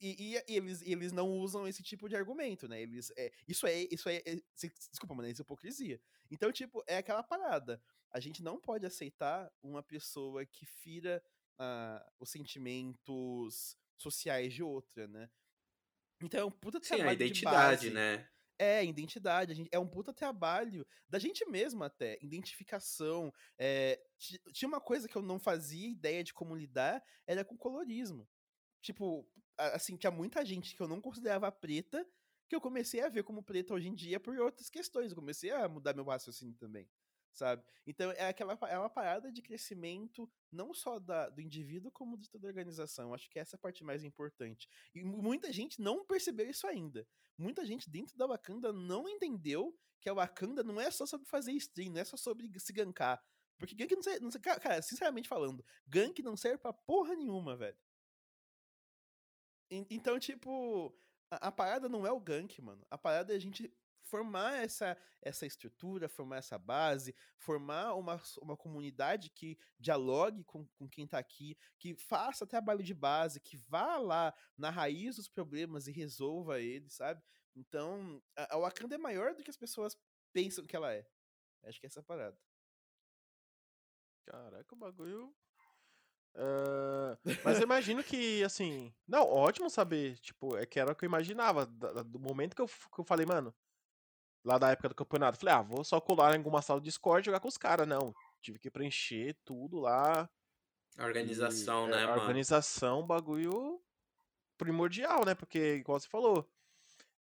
[0.00, 2.80] E, e, e, eles, e eles não usam esse tipo de argumento, né?
[2.80, 4.40] Eles, é, isso é, isso é, é
[4.90, 6.00] desculpa, mano, isso é hipocrisia.
[6.30, 7.82] Então, tipo, é aquela parada.
[8.10, 11.22] A gente não pode aceitar uma pessoa que fira
[11.60, 15.30] uh, os sentimentos sociais de outra, né?
[16.22, 18.28] Então é um puta trabalho Sim, a identidade, né?
[18.58, 19.52] É, identidade.
[19.52, 22.18] A gente, é um puta trabalho da gente mesmo até.
[22.20, 23.32] Identificação.
[23.58, 23.98] É,
[24.52, 28.28] tinha uma coisa que eu não fazia ideia de como lidar, era com colorismo.
[28.82, 29.26] Tipo,
[29.74, 32.06] assim, tinha muita gente que eu não considerava preta,
[32.48, 35.10] que eu comecei a ver como preta hoje em dia por outras questões.
[35.10, 36.88] Eu comecei a mudar meu raciocínio também
[37.32, 37.62] sabe?
[37.86, 42.28] Então é aquela é uma parada de crescimento não só da, do indivíduo como de
[42.28, 43.14] toda a organização.
[43.14, 44.68] Acho que essa é a parte mais importante.
[44.94, 47.06] E muita gente não percebeu isso ainda.
[47.38, 51.52] Muita gente dentro da Wakanda não entendeu que a Wakanda não é só sobre fazer
[51.52, 53.22] stream, não é só sobre se gankar.
[53.58, 57.56] Porque gank não serve, não serve, cara, sinceramente falando, gank não serve pra porra nenhuma,
[57.56, 57.76] velho.
[59.70, 60.94] Então, tipo,
[61.30, 62.84] a, a parada não é o gank, mano.
[62.90, 68.56] A parada é a gente formar essa, essa estrutura, formar essa base, formar uma, uma
[68.56, 73.96] comunidade que dialogue com, com quem está aqui, que faça trabalho de base, que vá
[73.96, 77.22] lá na raiz dos problemas e resolva eles, sabe?
[77.54, 79.96] Então, a, a Wakanda é maior do que as pessoas
[80.32, 81.06] pensam que ela é.
[81.62, 82.38] Acho que é essa parada.
[84.26, 85.34] Caraca, o bagulho.
[86.34, 88.92] Uh, mas eu imagino que, assim.
[89.06, 90.18] Não, ótimo saber.
[90.18, 91.66] Tipo, é que era o que eu imaginava.
[91.66, 93.54] Do momento que eu, que eu falei, mano,
[94.44, 95.38] lá da época do campeonato.
[95.38, 97.86] Falei, ah, vou só colar em alguma sala de Discord e jogar com os caras.
[97.86, 100.28] Não, tive que preencher tudo lá.
[100.98, 102.20] organização, e, né, é, mano?
[102.22, 103.80] Organização, bagulho
[104.56, 105.34] primordial, né?
[105.34, 106.48] Porque, igual você falou,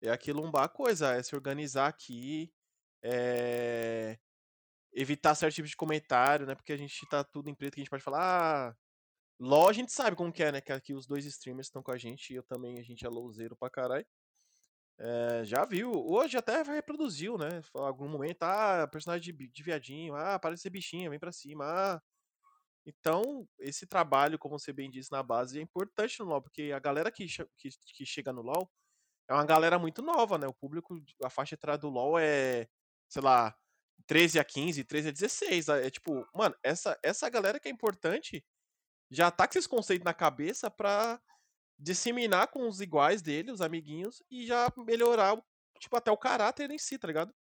[0.01, 2.53] é aquilumbar a coisa, é se organizar aqui,
[3.03, 4.19] é...
[4.93, 6.55] evitar certo tipo de comentário, né?
[6.55, 8.77] Porque a gente tá tudo em preto que a gente pode falar, ah,
[9.39, 10.61] LOL a gente sabe como que é, né?
[10.61, 13.09] Que aqui os dois streamers estão com a gente e eu também, a gente é
[13.09, 14.07] louzeiro pra caralho.
[14.99, 17.61] É, já viu, hoje até reproduziu, né?
[17.75, 21.65] Algum momento, ah, personagem de, de viadinho, ah, para de ser bichinha, vem pra cima,
[21.67, 22.03] ah.
[22.87, 26.79] Então, esse trabalho, como você bem disse na base, é importante no LoL, porque a
[26.79, 27.27] galera que,
[27.59, 28.71] que, que chega no LoL
[29.29, 30.47] é uma galera muito nova, né?
[30.47, 32.69] O público, a faixa etária do LoL é,
[33.09, 33.55] sei lá,
[34.07, 35.69] 13 a 15, 13 a 16.
[35.69, 38.45] É tipo, mano, essa, essa galera que é importante
[39.11, 41.21] já tá com esses conceitos na cabeça pra
[41.79, 45.41] disseminar com os iguais dele, os amiguinhos, e já melhorar,
[45.79, 47.35] tipo, até o caráter em si, tá ligado?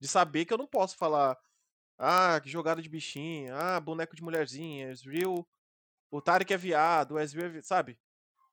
[0.00, 1.38] De saber que eu não posso falar,
[1.98, 5.46] ah, que jogada de bichinha, ah, boneco de mulherzinha, Ezreal,
[6.10, 7.98] o Tarek é viado, o Ezreal é, sabe?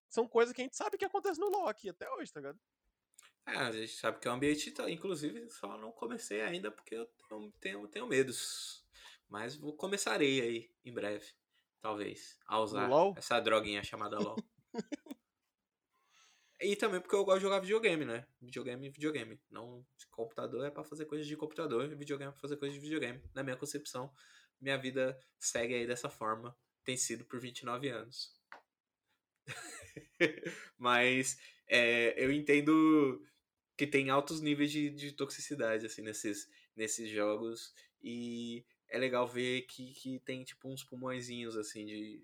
[0.10, 2.60] São coisas que a gente sabe que acontece no Loki até hoje, tá ligado?
[3.46, 7.06] É, a gente sabe que é um ambiente, inclusive, só não comecei ainda porque eu
[7.28, 8.86] tenho, tenho, tenho medos.
[9.28, 11.26] Mas vou começarei aí em breve,
[11.82, 14.36] talvez, a usar essa droguinha chamada LOL.
[16.62, 18.28] E também porque eu gosto de jogar videogame, né?
[18.42, 19.40] Videogame, videogame.
[19.50, 23.22] Não, computador é para fazer coisas de computador, videogame é pra fazer coisas de videogame.
[23.34, 24.12] Na minha concepção,
[24.60, 26.54] minha vida segue aí dessa forma.
[26.84, 28.38] Tem sido por 29 anos.
[30.78, 33.26] Mas é, eu entendo
[33.78, 37.74] que tem altos níveis de, de toxicidade, assim, nesses, nesses jogos.
[38.04, 42.24] E é legal ver que, que tem, tipo, uns pulmõezinhos, assim, de,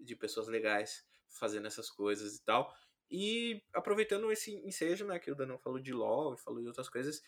[0.00, 2.74] de pessoas legais fazendo essas coisas e tal.
[3.10, 7.22] E aproveitando esse ensejo, né, que o Danão falou de LoL falou de outras coisas,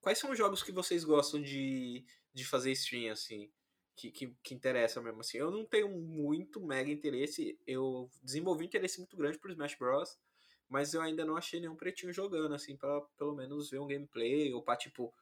[0.00, 3.50] quais são os jogos que vocês gostam de, de fazer stream, assim,
[3.94, 5.38] que, que, que interessa mesmo, assim?
[5.38, 10.18] Eu não tenho muito mega interesse, eu desenvolvi interesse muito grande por Smash Bros.,
[10.68, 14.52] mas eu ainda não achei nenhum pretinho jogando, assim, para pelo menos ver um gameplay,
[14.52, 15.14] ou pra, tipo,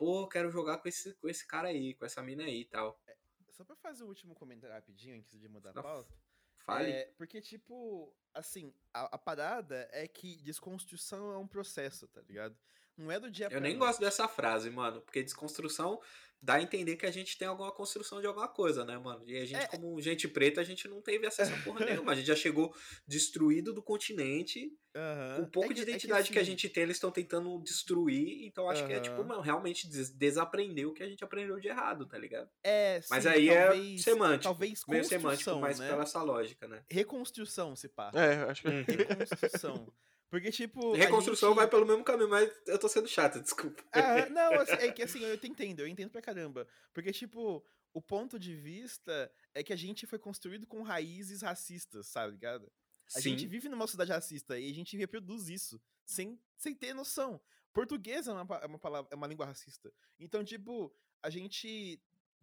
[0.00, 2.98] pô, quero jogar com esse, com esse cara aí, com essa mina aí e tal.
[3.06, 3.14] É,
[3.50, 6.10] só pra fazer o último comentário rapidinho, antes de mudar a pauta.
[6.56, 6.90] Fale.
[6.90, 12.58] É, porque, tipo, assim, a, a, parada é que desconstrução é um processo, tá ligado?
[13.00, 13.86] Não é do dia Eu nem noite.
[13.86, 15.98] gosto dessa frase, mano, porque desconstrução
[16.42, 19.22] dá a entender que a gente tem alguma construção de alguma coisa, né, mano?
[19.26, 19.66] E a gente, é...
[19.66, 22.12] como gente preta, a gente não teve acesso a porra nenhuma.
[22.12, 22.74] A gente já chegou
[23.06, 24.72] destruído do continente.
[24.94, 25.42] Uhum.
[25.42, 26.32] Um pouco é que, de identidade é que, assim...
[26.32, 28.46] que, a gente tem, eles estão tentando destruir.
[28.46, 28.88] Então acho uhum.
[28.88, 32.16] que é tipo, mano, realmente des desaprender o que a gente aprendeu de errado, tá
[32.16, 32.48] ligado?
[32.62, 34.44] É, sim, Mas aí é talvez, é semântico.
[34.44, 35.88] Talvez meio semântico, mas né?
[35.88, 36.82] pela essa lógica, né?
[36.90, 38.10] Reconstrução, se pá.
[38.14, 38.68] É, acho que.
[38.68, 39.92] Reconstrução.
[40.30, 40.92] Porque, tipo.
[40.92, 41.56] Reconstrução gente...
[41.58, 43.82] vai pelo mesmo caminho, mas eu tô sendo chato, desculpa.
[43.92, 46.66] Ah, não, assim, é que assim, eu te entendo, eu entendo pra caramba.
[46.94, 52.06] Porque, tipo, o ponto de vista é que a gente foi construído com raízes racistas,
[52.06, 52.70] sabe, ligado?
[53.14, 53.30] A Sim.
[53.30, 57.40] gente vive numa sociedade racista e a gente reproduz isso sem, sem ter noção.
[57.72, 59.92] Português é uma, é uma palavra, é uma língua racista.
[60.16, 62.00] Então, tipo, a gente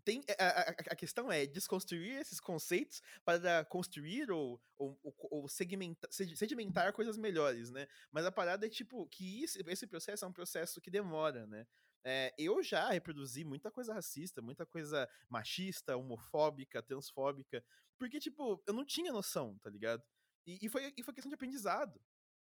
[0.08, 6.10] tem a, a, a, questão é desconstruir esses conceitos para construir ou, ou, ou segmentar,
[6.10, 7.86] sedimentar coisas melhores, né?
[8.10, 11.68] Mas a parada é tipo que isso, esse processo é um processo que demora, né?
[12.06, 17.62] É, eu já reproduzi muita coisa racista, muita coisa machista, homofóbica, transfóbica,
[17.98, 20.02] porque, tipo, eu não tinha noção, tá ligado?
[20.46, 22.00] E, e, foi, e foi questão de aprendizado,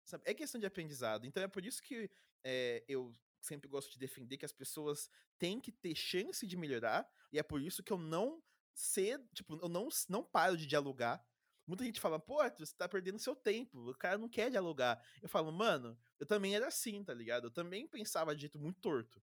[0.03, 0.23] sabe?
[0.25, 1.27] É questão de aprendizado.
[1.27, 2.09] Então é por isso que
[2.43, 7.09] é, eu sempre gosto de defender que as pessoas têm que ter chance de melhorar,
[7.31, 8.41] e é por isso que eu não
[8.73, 11.23] sei, tipo, eu não, não paro de dialogar.
[11.67, 15.01] Muita gente fala, pô, você tá perdendo seu tempo, o cara não quer dialogar.
[15.21, 17.45] Eu falo, mano, eu também era assim, tá ligado?
[17.47, 19.21] Eu também pensava de jeito muito torto.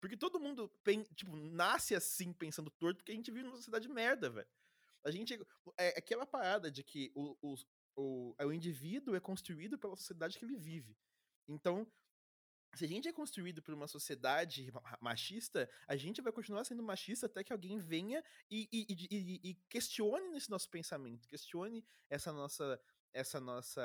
[0.00, 0.70] Porque todo mundo,
[1.14, 4.48] tipo, nasce assim, pensando torto, porque a gente vive numa sociedade merda, velho.
[5.04, 5.34] A gente.
[5.76, 7.54] É, é aquela parada de que o, o,
[7.96, 10.96] o, o indivíduo é construído pela sociedade que ele vive.
[11.48, 11.90] Então,
[12.74, 14.70] se a gente é construído por uma sociedade
[15.00, 19.54] machista, a gente vai continuar sendo machista até que alguém venha e, e, e, e,
[19.68, 22.80] questione esse nosso pensamento, questione essa nossa,
[23.12, 23.82] essa nossa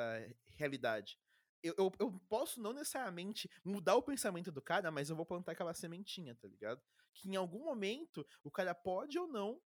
[0.56, 1.18] realidade.
[1.62, 5.54] Eu, eu, eu, posso não necessariamente mudar o pensamento do cara, mas eu vou plantar
[5.54, 6.82] aquela sementinha, tá ligado?
[7.14, 9.62] Que em algum momento o cara pode ou não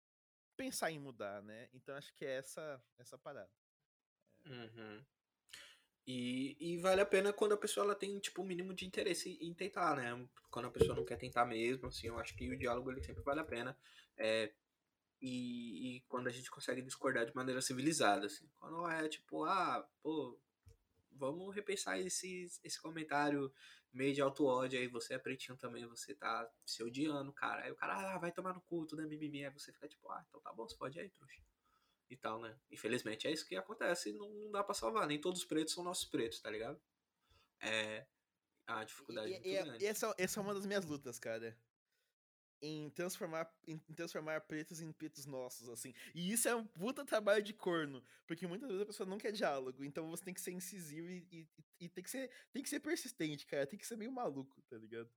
[0.57, 1.69] pensar em mudar, né?
[1.73, 3.51] Então acho que é essa, essa parada.
[4.45, 5.05] Uhum.
[6.07, 9.40] E, e vale a pena quando a pessoa ela tem, tipo, o mínimo de interesse
[9.41, 10.27] em tentar, né?
[10.52, 13.23] Quando a pessoa não quer tentar mesmo, assim, eu acho que o diálogo ele sempre
[13.23, 13.76] vale a pena.
[14.15, 14.53] É,
[15.19, 18.48] e, e quando a gente consegue discordar de maneira civilizada, assim.
[18.60, 20.40] Quando é tipo, ah, pô,
[21.11, 23.52] vamos repensar esse, esse comentário
[23.91, 27.64] meio de auto ódio aí, você é pretinho também, você tá se odiando, cara.
[27.64, 29.44] Aí o cara, ah, vai tomar no cu, tudo é mimimi.
[29.44, 31.41] Aí você fica tipo, ah, então tá bom, você pode ir aí, trouxa
[32.10, 32.57] e tal, né?
[32.72, 35.07] Infelizmente é isso que acontece e não, não dá para salvar.
[35.07, 36.80] Nem todos os pretos são nossos pretos, tá ligado?
[37.60, 38.06] É
[38.68, 41.57] a dificuldade e, e, e essa, essa é uma das minhas lutas, cara.
[42.61, 45.94] Em transformar, em transformar pretos em pretos nossos, assim.
[46.15, 48.03] E isso é um puta trabalho de corno.
[48.26, 49.84] Porque muitas vezes a pessoa não quer diálogo.
[49.84, 51.48] Então você tem que ser incisivo e, e,
[51.82, 53.68] e tem, que ser, tem que ser persistente, cara.
[53.68, 55.11] Tem que ser meio maluco, tá ligado?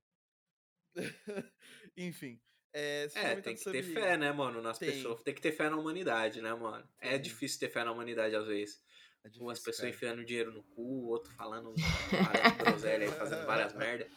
[1.97, 2.39] Enfim.
[2.73, 4.91] É, é tem que ter fé, né, mano, nas tem.
[4.91, 5.21] pessoas.
[5.23, 6.87] Tem que ter fé na humanidade, né, mano?
[6.99, 8.81] É difícil ter fé na humanidade às vezes.
[9.23, 9.89] É difícil, Umas pessoas cara.
[9.89, 14.07] enfiando dinheiro no cu, o outro falando várias groselhas aí, fazendo várias merda.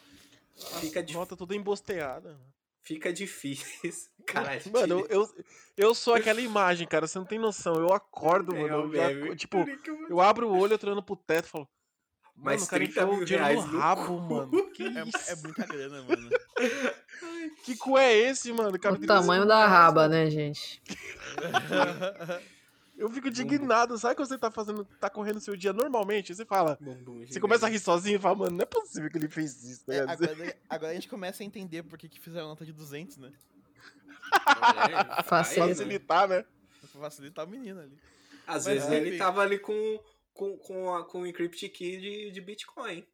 [0.79, 1.19] Fica difícil.
[1.19, 2.39] Nota toda embosteada.
[2.83, 4.11] Fica difícil.
[4.27, 5.27] Caralho, mano, eu,
[5.75, 7.07] eu sou aquela imagem, cara.
[7.07, 7.75] Você não tem noção.
[7.75, 8.93] Eu acordo, mano.
[8.93, 9.57] Eu já, tipo,
[10.09, 11.67] eu abro o olho, eu tô olhando pro teto e falo.
[12.35, 14.71] Mano, Mas o cara enfiou o dinheiro no rabo, mano.
[14.71, 15.31] Que é, isso?
[15.31, 16.29] é muita grana, mano.
[17.63, 18.77] Que cu é esse, mano?
[18.79, 20.81] Cara, o tamanho da raba, né, gente?
[22.95, 23.97] Eu fico indignado.
[23.97, 26.33] Sabe quando você tá fazendo, tá correndo seu dia normalmente?
[26.33, 26.77] Você fala.
[27.27, 29.83] Você começa a rir sozinho e fala, mano, não é possível que ele fez isso.
[29.87, 29.97] Né?
[29.97, 32.71] É, agora, agora, a gente começa a entender por que, que fizeram a nota de
[32.71, 33.31] 200, né?
[35.19, 36.45] É, Facilitar, né?
[36.99, 37.97] Facilitar o menino ali.
[38.45, 39.99] Às Mas, vezes ele tava ali com
[40.33, 43.05] com, com, a, com o Encrypt Key de, de Bitcoin.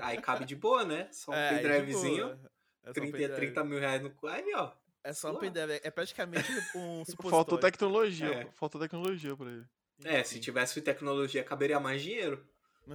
[0.00, 1.08] Aí cabe de boa, né?
[1.12, 2.38] Só um é, pendrivezinho.
[2.84, 3.36] É 30, pendrive.
[3.36, 4.14] 30 mil reais no.
[4.28, 4.72] Aí, ó.
[5.02, 5.80] É só um pendrive.
[5.82, 7.30] É praticamente um supositório.
[7.30, 8.26] Faltou tecnologia.
[8.26, 8.52] É.
[8.52, 9.66] Faltou tecnologia pra ele.
[10.04, 12.46] É, se tivesse tecnologia, caberia mais dinheiro.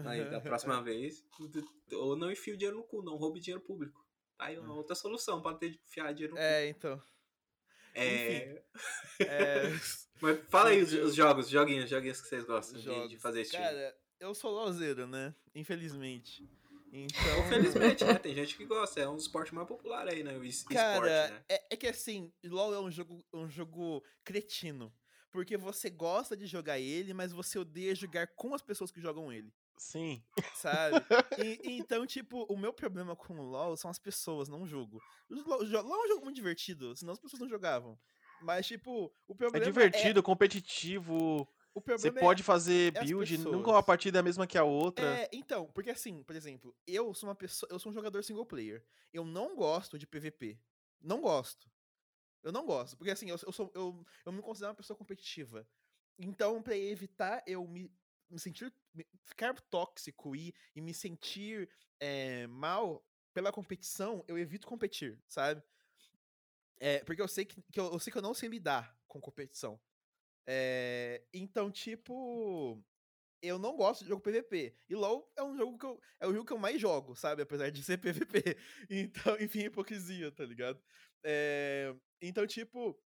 [0.06, 1.24] Aí, da próxima vez.
[1.94, 4.04] Ou não enfie o dinheiro no cu, não roube dinheiro público.
[4.38, 6.56] Aí, uma outra solução para ter de enfiar dinheiro no é, cu.
[6.56, 7.02] É, então.
[7.94, 8.62] É.
[9.22, 9.64] é...
[10.22, 13.52] Mas fala aí os, os, jogos, joguinhos, joguinhos que vocês gostam de, de, fazer esse
[13.52, 13.94] Cara, time.
[14.20, 15.34] eu sou lozeiro, né?
[15.54, 16.48] Infelizmente.
[17.04, 17.40] Então...
[17.46, 18.14] Infelizmente, né?
[18.20, 19.02] Tem gente que gosta.
[19.02, 20.38] É um dos esportes mais populares aí, né?
[20.38, 21.44] O esporte, Cara, né?
[21.50, 24.94] É, é que assim, LoL é um jogo, um jogo cretino.
[25.30, 29.34] Porque você gosta de jogar ele, mas você odeia jogar com as pessoas que jogam
[29.34, 29.54] ele.
[29.78, 30.24] Sim.
[30.56, 30.96] Sabe?
[31.46, 35.02] E, então, tipo, o meu problema com o LoL são as pessoas, não o jogo.
[35.30, 38.00] O LoL, LoL é um jogo muito divertido, senão as pessoas não jogavam.
[38.42, 40.24] Mas, tipo, o é problema é divertido, é...
[40.24, 41.46] competitivo.
[41.88, 45.06] Você pode é, fazer é build, nunca uma partida é a mesma que a outra.
[45.06, 48.46] É, então, porque assim, por exemplo, eu sou uma pessoa, eu sou um jogador single
[48.46, 48.84] player.
[49.12, 50.58] Eu não gosto de PVP.
[51.02, 51.70] Não gosto.
[52.42, 55.68] Eu não gosto, porque assim, eu, eu sou eu, eu me considero uma pessoa competitiva.
[56.18, 57.92] Então, para evitar eu me
[58.30, 58.74] me sentir.
[59.24, 61.70] ficar tóxico e, e me sentir
[62.00, 63.04] é, mal
[63.34, 65.62] pela competição, eu evito competir, sabe?
[66.78, 69.20] É, porque eu sei que, que eu, eu, sei que eu não sei lidar com
[69.20, 69.80] competição.
[70.48, 72.84] É, então, tipo.
[73.42, 74.76] Eu não gosto de jogo PVP.
[74.90, 76.02] E LoL é um jogo que eu.
[76.20, 77.44] É o jogo que eu mais jogo, sabe?
[77.44, 78.58] Apesar de ser PVP.
[78.90, 80.82] Então, enfim, hipocrisia, tá ligado?
[81.24, 83.00] É, então, tipo.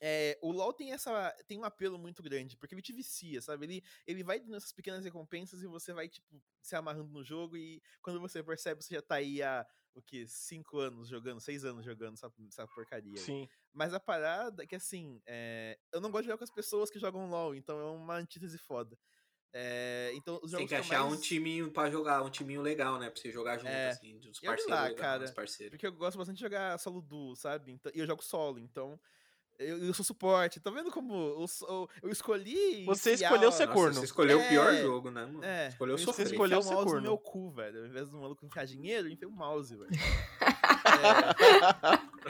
[0.00, 3.64] É, o LoL tem essa tem um apelo muito grande, porque ele te vicia, sabe?
[3.66, 7.56] Ele, ele vai dando essas pequenas recompensas e você vai, tipo, se amarrando no jogo
[7.56, 11.64] e quando você percebe, você já tá aí há, o que, cinco anos jogando, seis
[11.64, 13.16] anos jogando essa, essa porcaria.
[13.16, 13.48] Sim.
[13.72, 16.90] Mas a parada é que, assim, é, eu não gosto de jogar com as pessoas
[16.90, 18.98] que jogam LoL, então é uma antítese foda.
[19.52, 21.14] É, então, os jogos Tem que achar mais...
[21.14, 23.08] um timinho pra jogar, um timinho legal, né?
[23.08, 24.66] Pra você jogar junto, é, assim, dos parceiros.
[24.66, 25.70] Lá, legal, cara, parceiros.
[25.70, 27.72] Porque eu gosto bastante de jogar solo duo, sabe?
[27.72, 29.00] Então, e eu jogo solo, então
[29.58, 30.60] eu, eu, sou suporte.
[30.60, 32.84] Tá vendo como eu, eu, eu escolhi.
[32.84, 33.88] Você escolheu ser corno.
[33.88, 35.44] Nossa, você escolheu é, o pior jogo, né, mano?
[35.44, 36.94] É, escolheu Você escolheu ser corno.
[36.96, 37.80] no meu cu, velho.
[37.80, 39.90] Ao invés do maluco enfiar dinheiro, eu enfiei o mouse, velho.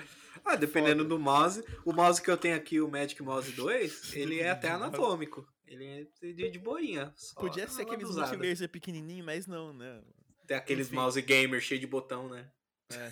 [0.00, 0.06] é.
[0.44, 1.08] Ah, dependendo Foda.
[1.08, 1.64] do mouse.
[1.84, 5.46] O mouse que eu tenho aqui, o Magic Mouse 2, ele é até anatômico.
[5.66, 7.12] Ele é de, de boinha.
[7.34, 10.00] Podia ser aqueles multilaser pequenininho, mas não, né?
[10.46, 10.96] Tem aqueles Enfim.
[10.96, 12.48] mouse gamer cheio de botão, né?
[12.92, 13.10] É.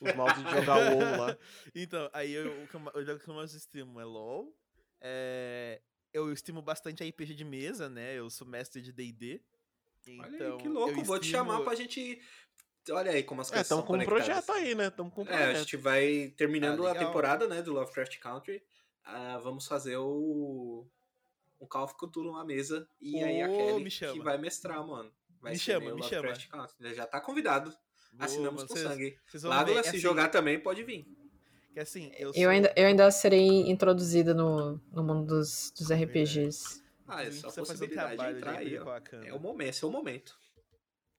[0.00, 1.38] Os mouse de jogar WoW lá.
[1.74, 4.54] Então, aí eu, eu, jogo que eu mais estimo é LoL.
[5.00, 5.80] É,
[6.12, 8.14] eu estimo bastante a RPG de mesa, né?
[8.14, 9.40] Eu sou mestre de D&D.
[10.06, 10.90] Então, Olha aí, que louco.
[10.90, 11.04] Estimo...
[11.06, 12.20] Vou te chamar pra gente...
[12.90, 14.86] Olha aí como as é, coisas é, estão com um projeto aí, né?
[14.86, 15.48] Estamos com um projeto.
[15.48, 18.62] É, a gente vai terminando ah, a temporada, né, do Lovecraft Country.
[19.06, 20.86] Uh, vamos fazer o
[21.60, 25.10] um Call of Cthulhu uma mesa e oh, aí a Kelly que vai mestrar, mano.
[25.40, 26.32] Vai me chama, me chama.
[26.50, 26.94] Country.
[26.94, 27.76] Já tá convidado.
[28.18, 29.18] Assinamos com sangue.
[29.42, 31.06] Lágula, se assim, jogar também, pode vir.
[31.72, 32.42] Que assim, eu, sou...
[32.42, 36.82] eu, ainda, eu ainda serei introduzida no, no mundo dos, dos RPGs.
[37.06, 39.00] Ah, é só possibilidade de entrar aí, ó.
[39.24, 40.38] É o momento, esse é o momento.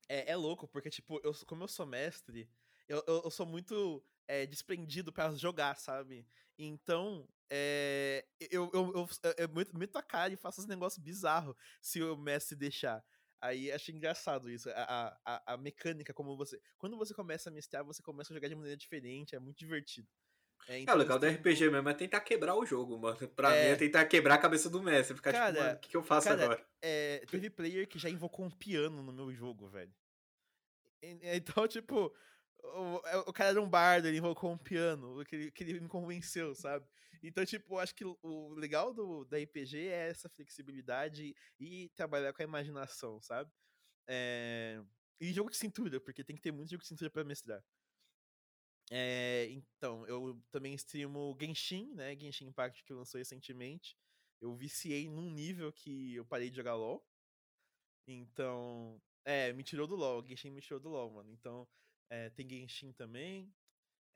[0.10, 2.50] É, é louco, porque, tipo, eu, como eu sou mestre,
[2.88, 6.26] eu, eu, eu sou muito é, desprendido para jogar, sabe?
[6.58, 11.56] Então, é, eu, eu, eu, eu, eu meto a cara e faço uns negócios bizarros
[11.82, 13.04] se o mestre deixar.
[13.40, 16.60] Aí acho engraçado isso, a, a, a mecânica, como você.
[16.78, 20.08] Quando você começa a mestrar, você começa a jogar de maneira diferente, é muito divertido.
[20.68, 23.18] É, então, é o legal do RPG mesmo é tentar quebrar o jogo, mano.
[23.36, 23.66] Pra é...
[23.66, 25.16] mim é tentar quebrar a cabeça do mestre.
[25.16, 26.68] Ficar tipo, cara, tipo, mano, o que, que eu faço cara, agora?
[26.82, 29.94] É, teve player que já invocou um piano no meu jogo, velho.
[31.02, 32.14] Então, tipo,
[32.64, 35.80] o, é, o cara era um bardo, ele invocou um piano, que ele, que ele
[35.80, 36.86] me convenceu, sabe?
[37.24, 42.42] Então, tipo, acho que o legal do, da RPG é essa flexibilidade e trabalhar com
[42.42, 43.52] a imaginação, sabe?
[44.08, 44.82] É...
[45.20, 47.64] E jogo de cintura, porque tem que ter muito jogo de cintura pra mestrar.
[48.90, 52.18] É, então, eu também streamo Genshin, né?
[52.18, 53.98] Genshin Impact que lançou recentemente.
[54.40, 57.06] Eu viciei num nível que eu parei de jogar LoL.
[58.08, 60.26] Então, é, me tirou do LoL.
[60.26, 61.32] Genshin me tirou do LoL, mano.
[61.32, 61.68] Então,
[62.10, 63.54] é, tem Genshin também.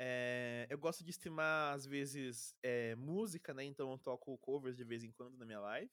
[0.04, 3.64] É, eu gosto de streamar, às vezes, é, música, né?
[3.64, 5.92] Então eu toco covers de vez em quando na minha live.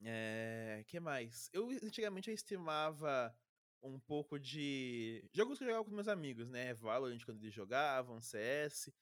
[0.00, 1.50] É, que mais?
[1.52, 3.36] Eu antigamente eu streamava
[3.82, 6.72] um pouco de jogos que eu jogava com meus amigos, né?
[6.74, 8.92] Valorant quando eles jogavam, CS,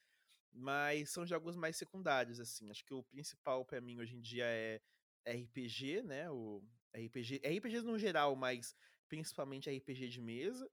[0.50, 2.70] mas são jogos mais secundários, assim.
[2.70, 4.80] Acho que o principal para mim hoje em dia é
[5.26, 6.30] RPG, né?
[6.30, 6.64] O
[6.94, 8.74] RPG, RPGs no geral, mas
[9.06, 10.66] principalmente RPG de mesa,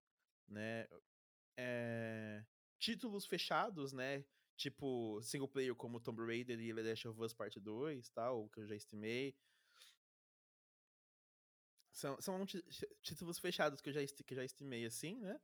[0.48, 0.88] né?
[1.58, 2.44] É,
[2.80, 4.24] títulos fechados, né?
[4.58, 8.62] Tipo, single player como Tomb Raider e The Last of Us Part 2, tal, que
[8.62, 9.36] eu já estimei.
[11.92, 12.46] São, são
[13.02, 15.40] títulos fechados que eu já, que já estimei, assim, né?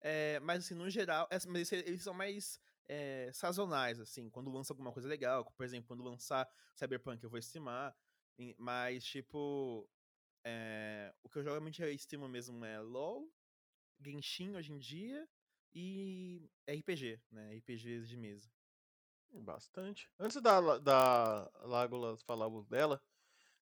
[0.00, 4.28] É, mas, assim, no geral, é, mas eles são mais é, sazonais, assim.
[4.30, 7.96] Quando lança alguma coisa legal, por exemplo, quando lançar Cyberpunk eu vou estimar.
[8.58, 9.88] Mas, tipo,
[11.22, 13.32] o que eu geralmente estimo mesmo é LoL,
[14.00, 15.28] Genshin hoje em dia,
[15.74, 17.56] e RPG, né?
[17.56, 18.50] RPGs de mesa.
[19.30, 20.08] Bastante.
[20.18, 23.02] Antes da, da Lágula falar dela,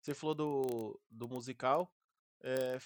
[0.00, 1.90] você falou do, do musical.
[2.42, 2.78] É,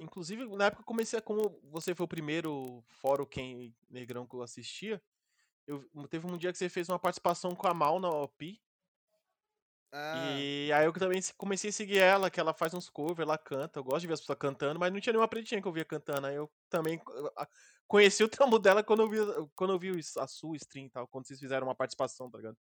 [0.00, 2.84] inclusive, na época comecei, como você foi o primeiro
[3.22, 5.00] o Quem Negrão que eu assistia,
[5.66, 8.60] eu, teve um dia que você fez uma participação com a Mal na OP,
[9.92, 10.38] ah.
[10.38, 13.80] E aí eu também comecei a seguir ela, que ela faz uns covers, ela canta.
[13.80, 15.84] Eu gosto de ver as pessoas cantando, mas não tinha nenhuma pretinha que eu via
[15.84, 16.26] cantando.
[16.28, 17.00] Aí eu também
[17.88, 19.18] conheci o trampo dela quando eu vi,
[19.54, 22.56] quando eu vi a sua stream e tal, quando vocês fizeram uma participação, tá ligado?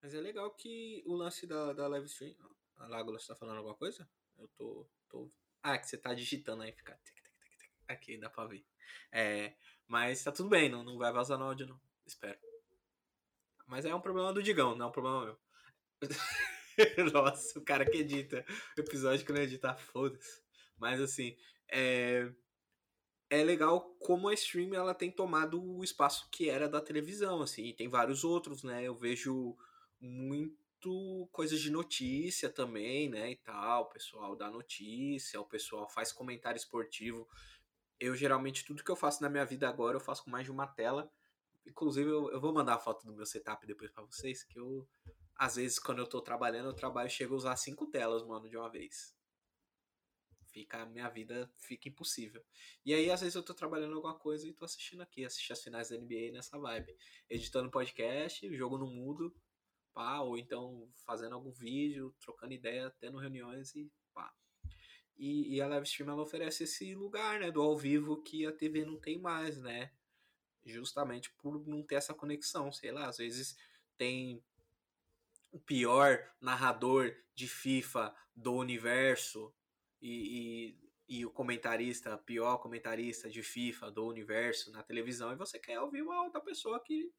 [0.00, 2.34] Mas é legal que o lance da, da live stream.
[2.76, 4.08] A Lágula, você tá falando alguma coisa?
[4.38, 4.88] Eu tô.
[5.08, 5.30] tô...
[5.62, 6.98] Ah, é que você tá digitando aí, fica.
[7.86, 8.64] Aqui, dá pra ver.
[9.12, 9.54] É,
[9.86, 11.80] mas tá tudo bem, não, não vai vazar no áudio, não.
[12.06, 12.51] Espero.
[13.66, 15.38] Mas é um problema do Digão, não é um problema meu.
[17.12, 18.44] Nossa, o cara que edita
[18.76, 20.42] episódio que não edita, foda-se.
[20.78, 21.36] Mas assim,
[21.70, 22.30] é...
[23.30, 27.66] é legal como a stream ela tem tomado o espaço que era da televisão, assim,
[27.66, 28.82] e tem vários outros, né?
[28.82, 29.56] Eu vejo
[30.00, 36.12] muito coisas de notícia também, né, e tal, o pessoal dá notícia, o pessoal faz
[36.12, 37.28] comentário esportivo.
[38.00, 40.50] Eu geralmente tudo que eu faço na minha vida agora eu faço com mais de
[40.50, 41.10] uma tela
[41.66, 44.88] Inclusive, eu, eu vou mandar a foto do meu setup depois para vocês, que eu,
[45.36, 48.56] às vezes, quando eu tô trabalhando, eu trabalho chego a usar cinco telas, mano, de
[48.56, 49.16] uma vez.
[50.52, 52.44] Fica, a minha vida fica impossível.
[52.84, 55.62] E aí, às vezes, eu tô trabalhando alguma coisa e tô assistindo aqui, assistindo as
[55.62, 56.94] finais da NBA nessa vibe.
[57.30, 59.34] Editando podcast, jogo no mudo,
[59.94, 64.32] pá, ou então fazendo algum vídeo, trocando ideia, tendo reuniões e pá.
[65.16, 68.52] E, e a live stream ela oferece esse lugar, né, do ao vivo que a
[68.52, 69.92] TV não tem mais, né?
[70.64, 73.56] Justamente por não ter essa conexão, sei lá, às vezes
[73.96, 74.42] tem
[75.50, 79.52] o pior narrador de FIFA do universo
[80.00, 80.76] e,
[81.08, 85.78] e, e, o comentarista, pior comentarista de FIFA do universo na televisão, e você quer
[85.80, 87.12] ouvir uma outra pessoa que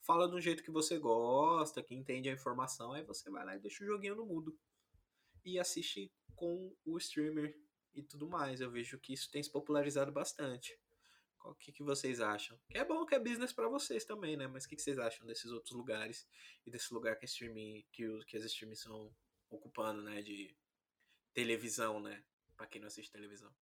[0.00, 3.60] fala do jeito que você gosta, que entende a informação, aí você vai lá e
[3.60, 4.56] deixa o joguinho no mudo.
[5.44, 7.56] E assiste com o streamer
[7.94, 8.60] e tudo mais.
[8.60, 10.78] Eu vejo que isso tem se popularizado bastante.
[11.44, 12.58] O que, que vocês acham?
[12.68, 14.46] Que é bom que é business para vocês também, né?
[14.46, 16.26] Mas o que, que vocês acham desses outros lugares
[16.66, 19.10] e desse lugar que, streaming, que, que as streams estão
[19.50, 20.22] ocupando, né?
[20.22, 20.56] De
[21.34, 22.22] televisão, né?
[22.56, 23.52] Para quem não assiste televisão.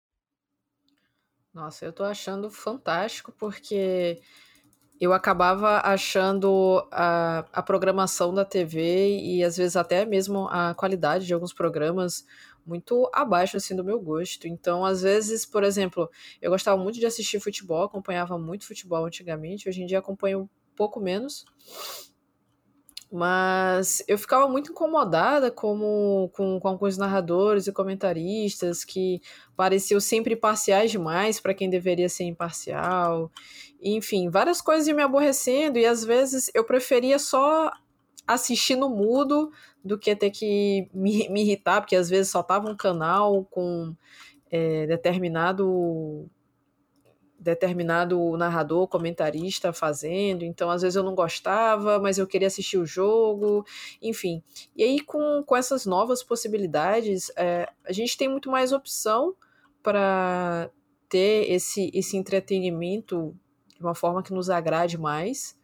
[1.53, 4.23] Nossa, eu tô achando fantástico porque
[5.01, 11.27] eu acabava achando a, a programação da TV e às vezes até mesmo a qualidade
[11.27, 12.27] de alguns programas
[12.71, 14.47] muito abaixo assim do meu gosto.
[14.47, 16.09] Então, às vezes, por exemplo,
[16.41, 20.49] eu gostava muito de assistir futebol, acompanhava muito futebol antigamente, hoje em dia acompanho um
[20.77, 21.45] pouco menos.
[23.13, 29.21] Mas eu ficava muito incomodada como, com, com alguns narradores e comentaristas que
[29.57, 33.29] pareciam sempre parciais demais para quem deveria ser imparcial.
[33.83, 37.73] Enfim, várias coisas iam me aborrecendo e às vezes eu preferia só
[38.35, 39.51] assistir no mudo
[39.85, 43.95] do que ter que me, me irritar, porque às vezes só tava um canal com
[44.51, 46.29] é, determinado
[47.43, 52.85] determinado narrador, comentarista fazendo, então às vezes eu não gostava, mas eu queria assistir o
[52.85, 53.65] jogo,
[54.03, 54.43] enfim.
[54.77, 59.35] E aí com, com essas novas possibilidades, é, a gente tem muito mais opção
[59.83, 60.71] para
[61.09, 63.35] ter esse, esse entretenimento
[63.75, 65.59] de uma forma que nos agrade mais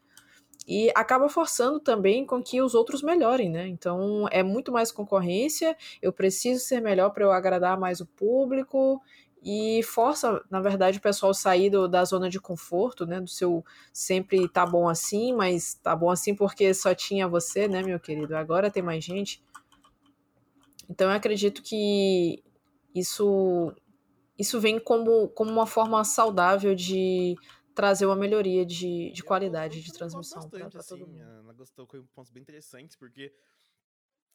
[0.66, 3.68] e acaba forçando também com que os outros melhorem, né?
[3.68, 9.01] Então é muito mais concorrência, eu preciso ser melhor para eu agradar mais o público
[9.43, 13.20] e força, na verdade, o pessoal sair do, da zona de conforto, né?
[13.20, 17.80] Do seu sempre tá bom assim, mas tá bom assim porque só tinha você, né,
[17.82, 18.36] meu querido?
[18.36, 19.40] Agora tem mais gente.
[20.90, 22.43] Então eu acredito que
[22.94, 23.72] isso
[24.38, 27.36] isso vem como, como uma forma saudável de
[27.77, 31.20] trazer uma melhoria de, de qualidade de transmissão para todo assim, mundo.
[31.20, 33.32] Ela gostou com pontos bem interessantes, porque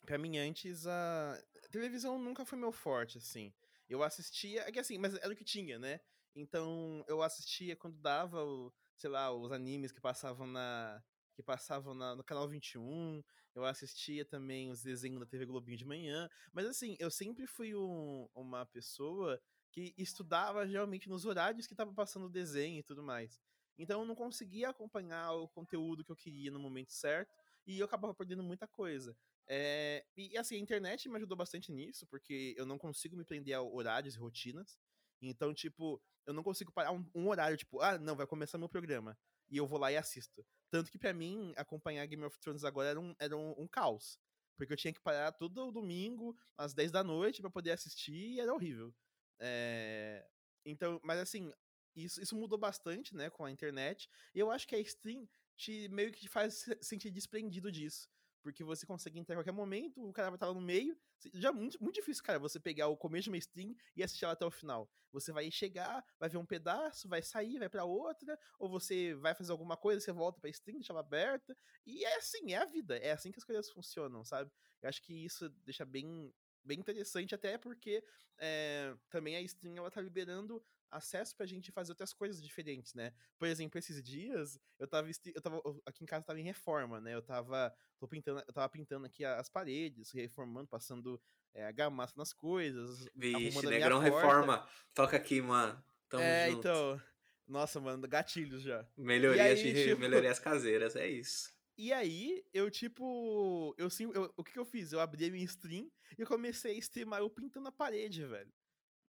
[0.06, 1.34] para mim antes a...
[1.66, 3.52] a televisão nunca foi meu forte, assim.
[3.90, 6.00] Eu assistia, é que assim, mas era o que tinha, né?
[6.36, 11.04] Então eu assistia quando dava, o, sei lá, os animes que passavam na
[11.34, 13.24] que passavam na, no canal 21.
[13.56, 17.76] Eu assistia também os desenhos da TV Globinho de manhã, mas assim, eu sempre fui
[17.76, 19.42] um, uma pessoa
[19.72, 23.40] que estudava realmente nos horários que estava passando o desenho e tudo mais.
[23.78, 27.34] Então eu não conseguia acompanhar o conteúdo que eu queria no momento certo
[27.66, 29.16] e eu acabava perdendo muita coisa.
[29.48, 33.56] É, e assim, a internet me ajudou bastante nisso, porque eu não consigo me prender
[33.56, 34.78] a horários e rotinas.
[35.22, 38.70] Então, tipo, eu não consigo parar um, um, horário, tipo, ah, não, vai começar meu
[38.70, 39.18] programa.
[39.50, 40.46] E eu vou lá e assisto.
[40.70, 44.18] Tanto que para mim, acompanhar Game of Thrones agora era um, era um, um caos.
[44.56, 48.40] Porque eu tinha que parar todo domingo, às 10 da noite, para poder assistir, e
[48.40, 48.94] era horrível.
[49.42, 50.26] É,
[50.66, 51.52] então, mas assim,
[51.96, 54.10] isso, isso mudou bastante, né, com a internet.
[54.34, 55.28] E eu acho que a stream
[55.58, 58.10] te, meio que te faz sentir desprendido disso
[58.42, 60.98] porque você consegue entrar a qualquer momento, o cara vai estar lá no meio.
[61.34, 64.26] Já é muito, muito difícil, cara, você pegar o começo de uma stream e assistir
[64.26, 64.90] ela até o final.
[65.12, 69.36] Você vai chegar, vai ver um pedaço, vai sair, vai para outra, ou você vai
[69.36, 71.56] fazer alguma coisa, você volta pra stream, deixa ela aberta.
[71.86, 74.52] E é assim, é a vida, é assim que as coisas funcionam, sabe?
[74.82, 78.04] Eu acho que isso deixa bem, bem interessante, até porque
[78.38, 83.14] é, também a stream ela tá liberando acesso pra gente fazer outras coisas diferentes, né?
[83.40, 87.16] Por exemplo, esses dias eu tava, eu tava aqui em casa tava em reforma, né?
[87.16, 91.22] Eu tava tô pintando, eu tava pintando aqui as paredes, reformando, passando
[91.54, 94.68] é, a gamassa nas coisas, Vixe, Negrão reforma.
[94.94, 95.82] Toca aqui, mano.
[96.10, 96.60] Tamo é, junto.
[96.60, 97.02] então,
[97.48, 98.86] nossa, mano, gatilhos já.
[98.98, 100.02] Melhorias, aí, de, tipo...
[100.02, 101.54] melhorias caseiras, é isso.
[101.78, 104.92] E aí, eu, tipo, eu, eu, o que, que eu fiz?
[104.92, 108.52] Eu abri a minha stream e comecei a streamar eu pintando a parede, velho.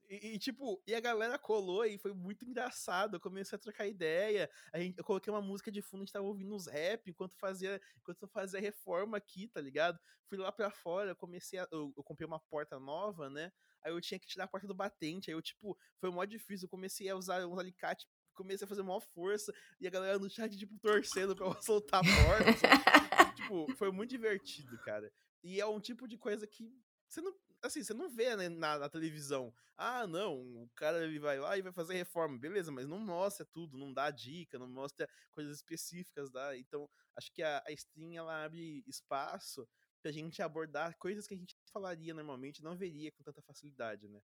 [0.09, 3.17] E, e, tipo, e a galera colou e foi muito engraçado.
[3.17, 4.51] Eu comecei a trocar ideia.
[4.73, 7.35] A gente, eu coloquei uma música de fundo, a gente tava ouvindo uns rap enquanto
[7.37, 9.99] fazia, enquanto eu fazia reforma aqui, tá ligado?
[10.29, 11.69] Fui lá pra fora, eu comecei a.
[11.71, 13.51] Eu, eu, comprei uma porta nova, né?
[13.83, 15.31] Aí eu tinha que tirar a porta do batente.
[15.31, 16.67] Aí eu, tipo, foi mó difícil.
[16.67, 20.31] Eu comecei a usar uns alicates comecei a fazer maior força e a galera no
[20.31, 22.53] chat, tipo, torcendo pra eu soltar a porta.
[23.37, 25.13] tipo, foi muito divertido, cara.
[25.43, 26.73] E é um tipo de coisa que
[27.09, 29.53] você não, assim, você não vê né, na, na, televisão.
[29.77, 33.45] Ah, não, o cara ele vai lá e vai fazer reforma, beleza, mas não mostra
[33.45, 36.57] tudo, não dá dica, não mostra coisas específicas, dá.
[36.57, 39.69] Então, acho que a, a stream ela abre espaço
[40.01, 44.21] pra gente abordar coisas que a gente falaria normalmente, não veria com tanta facilidade, né?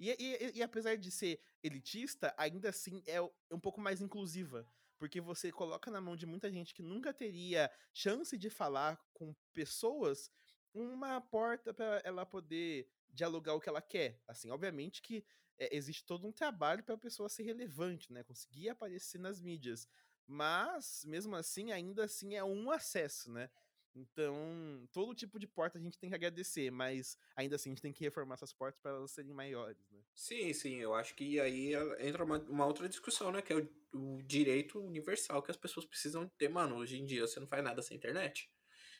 [0.00, 3.20] E, e, e, apesar de ser elitista, ainda assim é
[3.50, 4.66] um pouco mais inclusiva.
[4.98, 9.34] Porque você coloca na mão de muita gente que nunca teria chance de falar com
[9.52, 10.30] pessoas
[10.72, 14.18] uma porta para ela poder dialogar o que ela quer.
[14.26, 15.22] Assim, obviamente que
[15.58, 18.22] é, existe todo um trabalho para a pessoa ser relevante, né?
[18.24, 19.86] Conseguir aparecer nas mídias.
[20.26, 23.50] Mas, mesmo assim, ainda assim é um acesso, né?
[23.94, 27.82] Então, todo tipo de porta a gente tem que agradecer, mas ainda assim a gente
[27.82, 30.00] tem que reformar essas portas para elas serem maiores, né?
[30.14, 33.42] Sim, sim, eu acho que aí entra uma, uma outra discussão, né?
[33.42, 36.48] Que é o, o, direito universal que as pessoas precisam ter.
[36.48, 38.50] Mano, hoje em dia você não faz nada sem internet.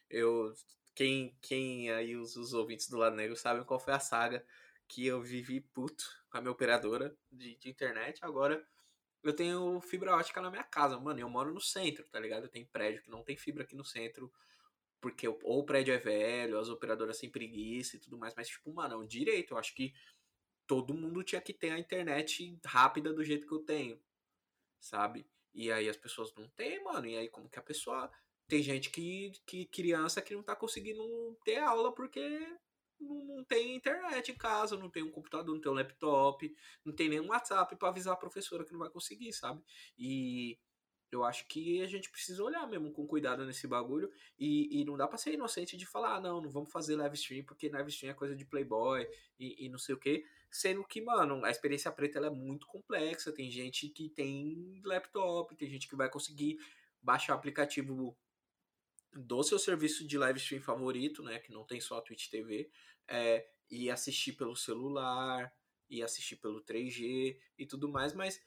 [0.08, 0.54] Eu
[0.94, 4.44] quem, quem aí, os, os ouvintes do Lado Negro, sabem qual foi a saga
[4.88, 8.18] que eu vivi puto com a minha operadora de, de internet.
[8.22, 8.66] Agora
[9.22, 11.20] eu tenho fibra ótica na minha casa, mano.
[11.20, 12.44] Eu moro no centro, tá ligado?
[12.44, 14.32] Eu tenho prédio que não tem fibra aqui no centro.
[15.00, 18.34] Porque ou o prédio é velho, as operadoras têm preguiça e tudo mais.
[18.34, 19.54] Mas, tipo, mano, é um direito.
[19.54, 19.94] Eu acho que
[20.66, 24.00] todo mundo tinha que ter a internet rápida do jeito que eu tenho.
[24.80, 25.26] Sabe?
[25.54, 27.06] E aí as pessoas não têm, mano.
[27.06, 28.10] E aí como que a pessoa
[28.46, 32.20] tem gente que, que criança que não tá conseguindo ter aula porque
[33.00, 36.92] não, não tem internet em casa, não tem um computador, não tem um laptop, não
[36.92, 39.62] tem nenhum WhatsApp para avisar a professora que não vai conseguir, sabe?
[39.98, 40.58] E
[41.10, 44.96] eu acho que a gente precisa olhar mesmo com cuidado nesse bagulho e, e não
[44.96, 47.90] dá pra ser inocente de falar, ah, não, não vamos fazer live stream porque live
[47.90, 49.06] stream é coisa de playboy
[49.38, 52.66] e, e não sei o que, sendo que, mano, a experiência preta ela é muito
[52.66, 56.58] complexa, tem gente que tem laptop, tem gente que vai conseguir
[57.02, 58.16] baixar o aplicativo
[59.12, 62.70] do seu serviço de live stream favorito, né, que não tem só a Twitch TV,
[63.08, 65.52] é, e assistir pelo celular,
[65.90, 68.40] e assistir pelo 3G e tudo mais, mas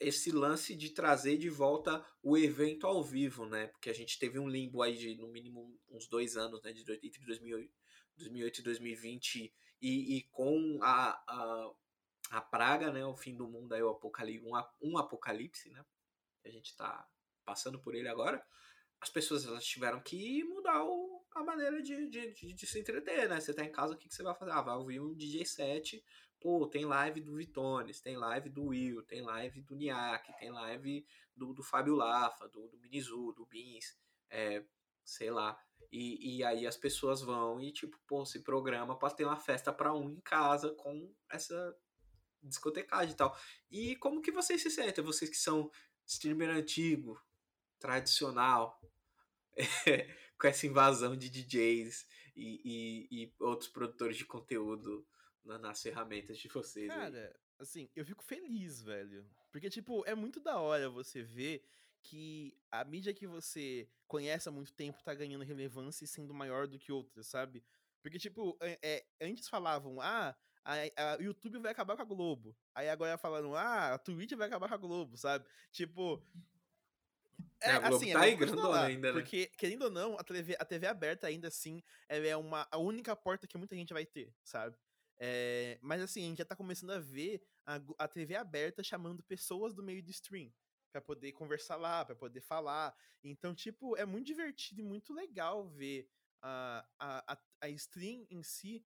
[0.00, 4.38] esse lance de trazer de volta o evento ao vivo, né, porque a gente teve
[4.38, 7.72] um limbo aí de no mínimo uns dois anos, né, de, entre 2008,
[8.16, 11.74] 2008 e 2020, e, e com a, a,
[12.30, 15.84] a praga, né, o fim do mundo, aí o apocalipse, um, um apocalipse, né,
[16.44, 17.08] a gente está
[17.44, 18.44] passando por ele agora,
[19.00, 23.28] as pessoas elas tiveram que mudar o, a maneira de, de, de, de, se entreter,
[23.28, 23.40] né?
[23.40, 24.52] Você tá em casa, o que, que você vai fazer?
[24.52, 26.04] Ah, vai ouvir um DJ set,
[26.40, 31.06] pô, tem live do Vitones, tem live do Will, tem live do Niak, tem live
[31.34, 33.98] do, do Fábio Lafa, do, do Minizu, do Beans,
[34.30, 34.64] é,
[35.04, 35.58] sei lá.
[35.90, 39.72] E, e aí as pessoas vão e, tipo, pô, se programa pra ter uma festa
[39.72, 41.76] pra um em casa com essa
[42.42, 43.36] discotecagem e tal.
[43.70, 45.02] E como que vocês se sentem?
[45.02, 45.70] Vocês que são
[46.06, 47.20] streamer antigo,
[47.78, 48.80] tradicional,
[50.38, 52.06] com essa invasão de DJs
[52.36, 55.06] e, e, e outros produtores de conteúdo
[55.44, 56.88] na, nas ferramentas de vocês.
[56.88, 57.34] Cara, aí.
[57.58, 59.26] assim, eu fico feliz, velho.
[59.50, 61.64] Porque, tipo, é muito da hora você ver
[62.02, 66.66] que a mídia que você conhece há muito tempo tá ganhando relevância e sendo maior
[66.66, 67.64] do que outras, sabe?
[68.02, 72.56] Porque, tipo, é, é, antes falavam, ah, a, YouTube vai acabar com a Globo.
[72.74, 75.46] Aí agora falaram, ah, a Twitch vai acabar com a Globo, sabe?
[75.70, 76.22] Tipo,
[77.64, 79.20] é, a Globo assim, tá aí grandona ainda, né?
[79.20, 82.78] Porque, querendo ou não, a TV, a TV aberta ainda assim ela é uma, a
[82.78, 84.76] única porta que muita gente vai ter, sabe?
[85.18, 89.22] É, mas assim, a gente já tá começando a ver a, a TV aberta chamando
[89.22, 90.52] pessoas do meio de stream
[90.92, 92.94] para poder conversar lá, para poder falar.
[93.22, 96.08] Então, tipo, é muito divertido e muito legal ver
[96.40, 98.84] a, a, a stream em si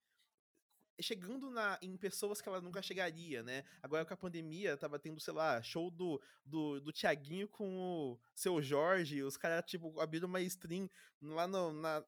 [1.01, 3.65] chegando na, em pessoas que ela nunca chegaria, né?
[3.83, 8.19] Agora com a pandemia, tava tendo, sei lá, show do, do, do Tiaguinho com o
[8.35, 10.89] seu Jorge, os caras, tipo, abriram uma stream
[11.23, 12.05] lá no, na,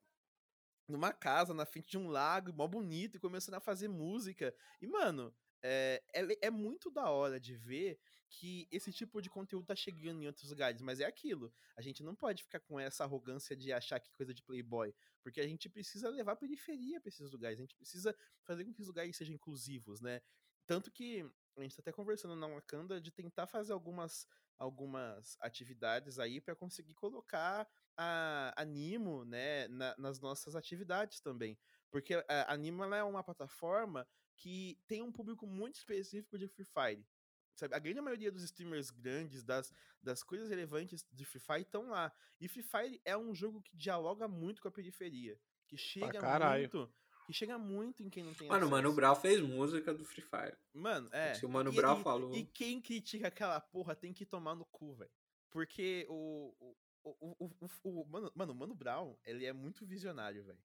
[0.89, 4.55] numa casa, na frente de um lago, mó bonito, e começando a fazer música.
[4.81, 7.99] E, mano, é, é, é, muito da hora de ver
[8.31, 11.53] que esse tipo de conteúdo tá chegando em outros lugares, mas é aquilo.
[11.77, 15.41] A gente não pode ficar com essa arrogância de achar que coisa de playboy, porque
[15.41, 18.81] a gente precisa levar a periferia para esses lugares, a gente precisa fazer com que
[18.81, 20.23] os lugares sejam inclusivos, né?
[20.65, 24.27] Tanto que a gente tá até conversando na Wakanda de tentar fazer algumas,
[24.57, 31.59] algumas atividades aí para conseguir colocar a, a Nimo, né, na, nas nossas atividades também.
[31.91, 36.65] Porque a, a Nimo é uma plataforma que tem um público muito específico de Free
[36.65, 37.07] Fire.
[37.55, 37.75] Sabe?
[37.75, 39.73] A grande maioria dos streamers grandes, das,
[40.03, 42.13] das coisas relevantes de Free Fire estão lá.
[42.41, 45.39] E Free Fire é um jogo que dialoga muito com a periferia.
[45.67, 46.93] Que chega muito
[47.31, 50.23] que chega muito em quem não tem Mano, o Mano Brown fez música do Free
[50.23, 50.57] Fire.
[50.75, 51.35] Mano, é.
[51.35, 52.35] Se o Mano Brown falou.
[52.35, 55.11] E quem critica aquela porra tem que tomar no cu, velho.
[55.49, 56.53] Porque o.
[56.59, 60.59] o, o, o, o, o mano, mano, o Mano Brown, ele é muito visionário, velho.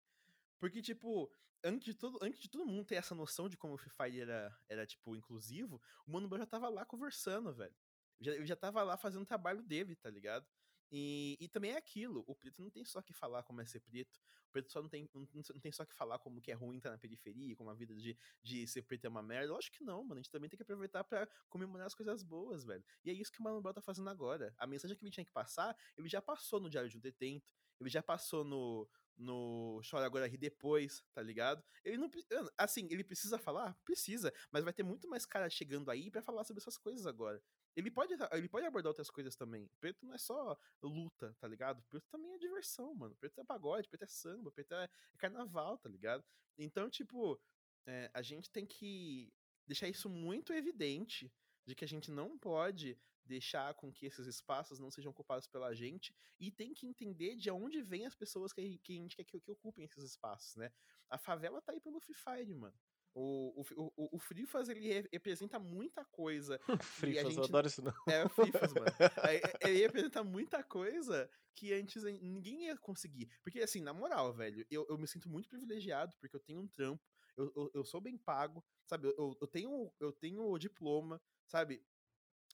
[0.59, 1.31] Porque, tipo,
[1.63, 4.21] antes de, todo, antes de todo mundo ter essa noção de como o Free Fire
[4.21, 7.75] era, era tipo, inclusivo, o Mano já tava lá conversando, velho.
[8.21, 10.47] Já, já tava lá fazendo o trabalho dele, tá ligado?
[10.91, 13.79] E, e também é aquilo, o preto não tem só que falar como é ser
[13.79, 14.17] preto,
[14.47, 16.77] o preto só não tem, não, não tem só que falar como que é ruim
[16.77, 19.51] estar na periferia, como a vida de, de ser preto é uma merda.
[19.51, 20.13] Lógico que não, mano.
[20.13, 22.83] A gente também tem que aproveitar para comemorar as coisas boas, velho.
[23.03, 24.53] E é isso que o Mano Brown tá fazendo agora.
[24.57, 27.51] A mensagem que ele tinha que passar, ele já passou no Diário de um Detento,
[27.79, 28.87] ele já passou no,
[29.17, 31.63] no Chora Agora Ri Depois, tá ligado?
[31.83, 32.09] Ele não.
[32.57, 33.73] Assim, ele precisa falar?
[33.85, 37.41] Precisa, mas vai ter muito mais cara chegando aí para falar sobre essas coisas agora.
[37.75, 39.69] Ele pode, ele pode abordar outras coisas também.
[39.79, 41.83] Preto não é só luta, tá ligado?
[41.89, 43.15] Preto também é diversão, mano.
[43.15, 46.23] Preto é pagode, preto é samba, preto é, é carnaval, tá ligado?
[46.57, 47.39] Então, tipo,
[47.85, 49.31] é, a gente tem que
[49.67, 51.31] deixar isso muito evidente
[51.65, 55.73] de que a gente não pode deixar com que esses espaços não sejam ocupados pela
[55.73, 59.23] gente e tem que entender de onde vêm as pessoas que, que a gente quer
[59.23, 60.71] que, que ocupem esses espaços, né?
[61.09, 62.75] A favela tá aí pelo Free Fire, mano.
[63.17, 66.59] O, o, o, o Frifas, ele representa muita coisa.
[66.83, 67.37] Frifas, gente...
[67.37, 67.93] eu adoro isso não.
[68.13, 68.85] É, o Frifas, mano.
[69.61, 73.29] ele representa muita coisa que antes ninguém ia conseguir.
[73.41, 76.67] Porque, assim, na moral, velho, eu, eu me sinto muito privilegiado porque eu tenho um
[76.67, 77.01] trampo,
[77.37, 79.07] eu, eu, eu sou bem pago, sabe?
[79.17, 81.81] Eu, eu, tenho, eu tenho diploma, sabe?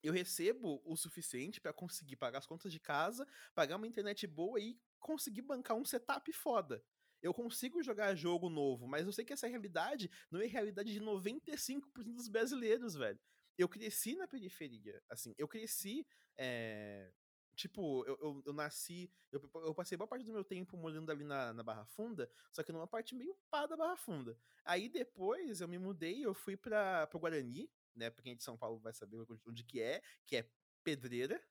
[0.03, 4.59] Eu recebo o suficiente para conseguir pagar as contas de casa, pagar uma internet boa
[4.59, 6.83] e conseguir bancar um setup foda
[7.21, 10.99] eu consigo jogar jogo novo, mas eu sei que essa realidade não é realidade de
[10.99, 13.19] 95% dos brasileiros, velho.
[13.57, 17.11] Eu cresci na periferia, assim, eu cresci, é,
[17.55, 21.23] tipo, eu, eu, eu nasci, eu, eu, passei boa parte do meu tempo morando ali
[21.23, 24.35] na, na Barra Funda, só que numa parte meio pá da Barra Funda.
[24.65, 28.43] Aí depois eu me mudei, eu fui para pro Guarani, né, pra quem é de
[28.43, 30.49] São Paulo vai saber onde que é, que é
[30.83, 31.41] Pedreira,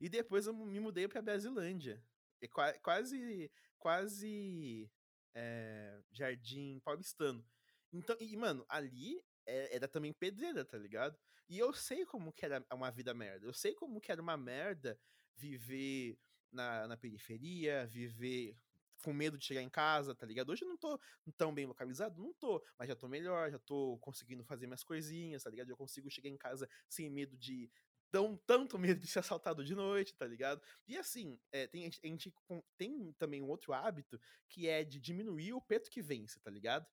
[0.00, 2.02] e depois eu me mudei pra Brasilândia.
[2.40, 4.90] É quase, quase
[5.34, 7.46] é, Jardim Paulistano.
[7.92, 11.16] Então, e, mano, ali é, era também pedreira, tá ligado?
[11.48, 13.46] E eu sei como que era uma vida merda.
[13.46, 14.98] Eu sei como que era uma merda
[15.36, 16.18] viver
[16.50, 18.56] na, na periferia, viver
[19.04, 20.50] com medo de chegar em casa, tá ligado?
[20.50, 20.98] Hoje eu não tô
[21.36, 25.42] tão bem localizado, não tô, mas já tô melhor, já tô conseguindo fazer minhas coisinhas,
[25.42, 25.68] tá ligado?
[25.68, 27.70] Eu consigo chegar em casa sem medo de
[28.10, 30.62] tão, tanto medo de ser assaltado de noite, tá ligado?
[30.88, 32.32] E assim, é, tem, a gente
[32.78, 34.18] tem também um outro hábito
[34.48, 36.86] que é de diminuir o peto que vence, tá ligado?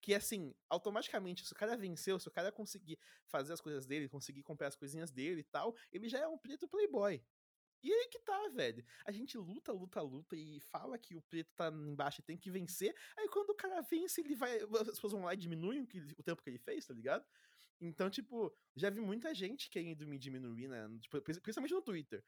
[0.00, 4.08] Que assim, automaticamente, se o cara venceu, se o cara conseguir fazer as coisas dele,
[4.08, 7.20] conseguir comprar as coisinhas dele e tal, ele já é um preto playboy.
[7.82, 8.84] E aí que tá, velho.
[9.04, 12.50] A gente luta, luta, luta e fala que o preto tá embaixo e tem que
[12.50, 12.94] vencer.
[13.16, 14.58] Aí quando o cara vence, ele vai.
[14.80, 17.24] As pessoas vão lá e diminuem o tempo que ele fez, tá ligado?
[17.80, 20.88] Então, tipo, já vi muita gente querendo me diminuir, né?
[21.00, 22.24] Tipo, principalmente no Twitter.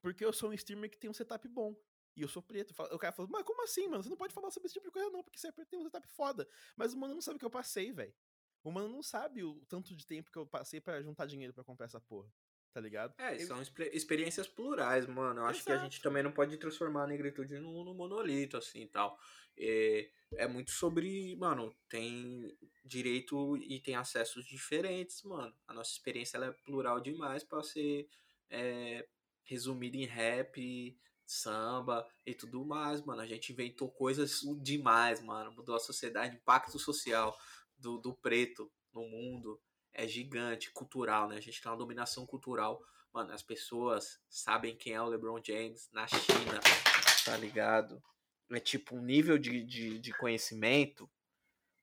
[0.00, 1.74] Porque eu sou um streamer que tem um setup bom.
[2.16, 2.72] E eu sou preto.
[2.92, 4.02] O cara falou, mas como assim, mano?
[4.02, 5.78] Você não pode falar sobre esse tipo de coisa, não, porque você é preto tem
[5.80, 6.48] um setup foda.
[6.76, 8.14] Mas o mano não sabe o que eu passei, velho.
[8.62, 11.64] O mano não sabe o tanto de tempo que eu passei para juntar dinheiro para
[11.64, 12.32] comprar essa porra.
[12.74, 13.14] Tá ligado?
[13.18, 15.42] É, são experiências plurais, mano.
[15.42, 15.64] Eu acho Exato.
[15.64, 19.16] que a gente também não pode transformar a negritude no, no monolito, assim e tal.
[19.56, 22.52] É, é muito sobre, mano, tem
[22.84, 25.54] direito e tem acessos diferentes, mano.
[25.68, 28.08] A nossa experiência ela é plural demais para ser
[28.50, 29.06] é,
[29.44, 33.20] resumida em rap, samba e tudo mais, mano.
[33.20, 35.52] A gente inventou coisas demais, mano.
[35.52, 37.38] Mudou a sociedade, impacto social
[37.78, 39.60] do, do preto no mundo
[39.94, 41.36] é gigante, cultural, né?
[41.36, 42.84] A gente tem uma dominação cultural.
[43.12, 46.60] Mano, as pessoas sabem quem é o LeBron James na China,
[47.24, 48.02] tá ligado?
[48.50, 51.10] é tipo um nível de, de, de conhecimento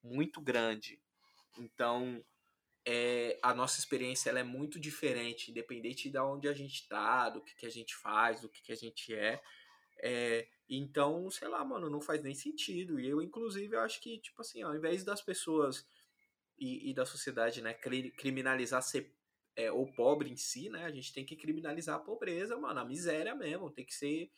[0.04, 1.02] muito grande.
[1.58, 2.24] Então,
[2.86, 7.42] é, a nossa experiência ela é muito diferente, independente de onde a gente tá, do
[7.42, 9.42] que, que a gente faz, do que, que a gente é.
[10.04, 10.48] é.
[10.70, 13.00] Então, sei lá, mano, não faz nem sentido.
[13.00, 15.86] E eu, inclusive, eu acho que, tipo assim, ao invés das pessoas
[16.62, 19.12] e, e da sociedade, né, criminalizar ser
[19.56, 22.86] é, o pobre em si, né, a gente tem que criminalizar a pobreza, mano, a
[22.86, 24.32] miséria mesmo, tem que ser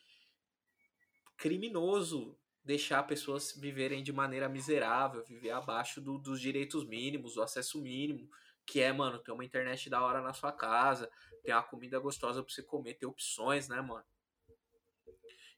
[1.35, 7.81] criminoso deixar pessoas viverem de maneira miserável, viver abaixo do, dos direitos mínimos, do acesso
[7.81, 8.29] mínimo,
[8.65, 11.11] que é, mano, ter uma internet da hora na sua casa,
[11.43, 14.05] ter uma comida gostosa pra você comer, ter opções, né, mano?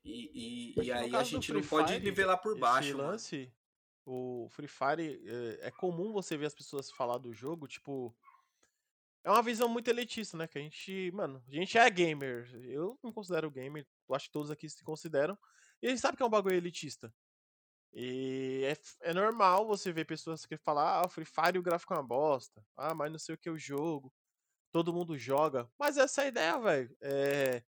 [0.03, 2.89] E, e, e aí a gente não pode Fire, nivelar por baixo.
[2.89, 3.53] Esse lance,
[4.05, 5.21] o Free Fire,
[5.61, 8.15] é, é comum você ver as pessoas falar do jogo, tipo,
[9.23, 10.47] é uma visão muito elitista, né?
[10.47, 12.47] Que a gente, mano, a gente é gamer.
[12.63, 15.37] Eu não considero gamer, acho que todos aqui se consideram.
[15.81, 17.11] E a gente sabe que é um bagulho elitista.
[17.91, 21.93] E é, é normal você ver pessoas que falam, ah, o Free Fire o gráfico
[21.93, 22.63] é uma bosta.
[22.77, 24.13] Ah, mas não sei o que o jogo.
[24.71, 25.67] Todo mundo joga.
[25.79, 26.97] Mas essa é a ideia, velho.
[27.01, 27.63] É,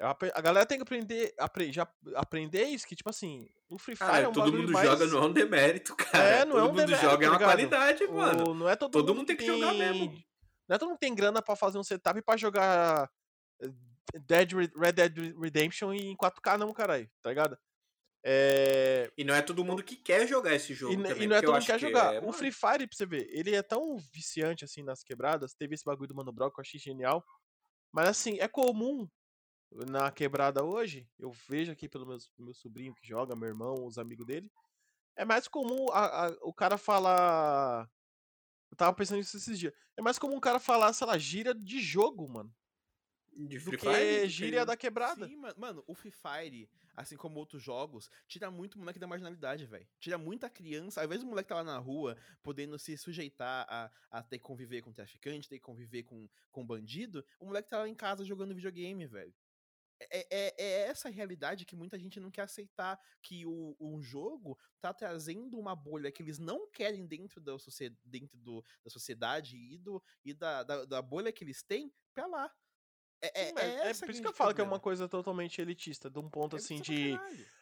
[0.00, 4.10] a galera tem que aprender, apre, já aprender isso, que tipo assim, o Free Fire
[4.10, 4.88] ah, é um todo mundo mais...
[4.88, 6.24] joga, não é um demérito, cara.
[6.24, 8.54] É, não todo é um mundo demérito, joga, é uma tá qualidade, mano.
[8.54, 10.12] não é todo, todo mundo, mundo tem que jogar mesmo.
[10.68, 13.10] Não é todo mundo tem grana para fazer um setup para jogar
[13.60, 13.68] eh,
[14.26, 17.56] Dead, Red Dead Redemption em 4K não, caralho, tá ligado?
[18.26, 19.12] É...
[19.18, 20.94] E não é todo mundo que quer jogar esse jogo.
[20.94, 22.14] E, também, e não é todo mundo que quer jogar.
[22.14, 22.20] É...
[22.20, 25.52] O Free Fire, pra você ver, ele é tão viciante assim nas quebradas.
[25.52, 27.22] Teve esse bagulho do Mano Brown que eu achei genial.
[27.92, 29.06] Mas assim, é comum
[29.74, 31.08] na quebrada hoje.
[31.18, 34.50] Eu vejo aqui pelo meu, meu sobrinho que joga, meu irmão, os amigos dele.
[35.16, 37.90] É mais comum a, a, o cara falar.
[38.70, 39.72] Eu tava pensando nisso esses dias.
[39.96, 42.54] É mais comum um cara falar, sei lá, gíria de jogo, mano.
[43.36, 43.94] De Free do Fire?
[43.94, 45.26] que gíria da quebrada.
[45.26, 49.66] Sim, mano, o Free Fire, assim como outros jogos, tira muito o moleque da marginalidade,
[49.66, 49.86] velho.
[49.98, 51.00] Tira muita criança.
[51.00, 54.44] Ao invés do moleque tá lá na rua, podendo se sujeitar a, a ter que
[54.44, 58.24] conviver com traficante, ter que conviver com, com bandido, o moleque tá lá em casa
[58.24, 59.34] jogando videogame, velho.
[60.00, 64.58] É, é, é, essa realidade que muita gente não quer aceitar que o, o jogo
[64.80, 67.52] tá trazendo uma bolha que eles não querem dentro da,
[68.04, 72.26] dentro do, da sociedade e, do, e da, da, da bolha que eles têm pra
[72.26, 72.52] lá.
[73.22, 74.54] É, é, Sim, é, é por isso que eu falo problema.
[74.54, 77.18] que é uma coisa totalmente elitista, de um ponto é assim de.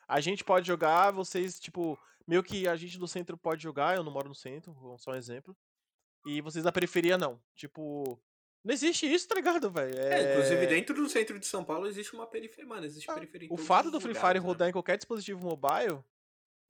[0.09, 4.03] A gente pode jogar, vocês, tipo, meio que a gente do centro pode jogar, eu
[4.03, 5.57] não moro no centro, só um exemplo.
[6.27, 7.41] E vocês da periferia não.
[7.55, 8.21] Tipo.
[8.65, 9.99] Não existe isso, tá ligado, velho?
[9.99, 10.33] É...
[10.33, 13.49] inclusive dentro do centro de São Paulo existe uma periferia, mano, existe ah, periferia.
[13.51, 14.71] O fato do Free Fire rodar né?
[14.71, 16.03] em qualquer dispositivo mobile,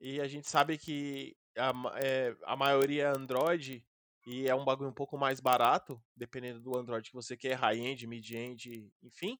[0.00, 3.84] e a gente sabe que a, é, a maioria é Android,
[4.26, 8.06] e é um bagulho um pouco mais barato, dependendo do Android que você quer, high-end,
[8.06, 9.38] mid-end, enfim.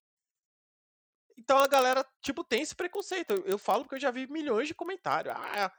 [1.37, 3.31] Então a galera, tipo, tem esse preconceito.
[3.31, 5.33] Eu, eu, falo porque eu já vi milhões de comentários.
[5.35, 5.71] Ah,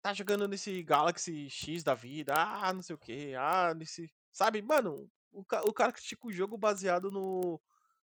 [0.00, 4.10] tá jogando nesse Galaxy X da vida, ah, não sei o que, ah, nesse.
[4.32, 7.60] Sabe, mano, o, o cara critica o jogo baseado no,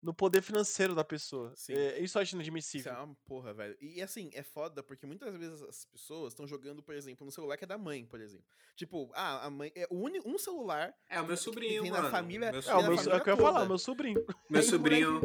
[0.03, 1.53] no poder financeiro da pessoa.
[1.57, 1.73] Sim.
[1.73, 2.93] É, isso eu acho inadmissível.
[2.93, 3.77] Isso é uma porra, velho.
[3.81, 7.57] E assim, é foda porque muitas vezes as pessoas estão jogando, por exemplo, no celular
[7.57, 8.47] que é da mãe, por exemplo.
[8.77, 9.73] Tipo, ah, a mãe.
[9.75, 10.95] É um celular.
[11.09, 12.05] É o meu sobrinho, que tem mano.
[12.05, 12.53] na família.
[12.53, 12.81] Meu sobrinho.
[12.81, 14.27] É, o meu, é o que eu ia falar, meu sobrinho.
[14.51, 15.21] Meu sobrinho.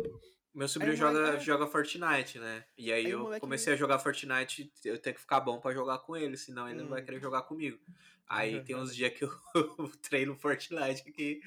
[0.54, 2.66] Meu sobrinho joga, joga Fortnite, né?
[2.78, 6.00] E aí, aí eu comecei a jogar Fortnite, eu tenho que ficar bom para jogar
[6.00, 6.84] com ele, senão ele hum.
[6.84, 7.06] não vai hum.
[7.06, 7.80] querer jogar comigo.
[8.32, 8.64] Aí uhum.
[8.64, 9.30] tem uns dias que eu
[10.10, 11.42] treino Fortnite aqui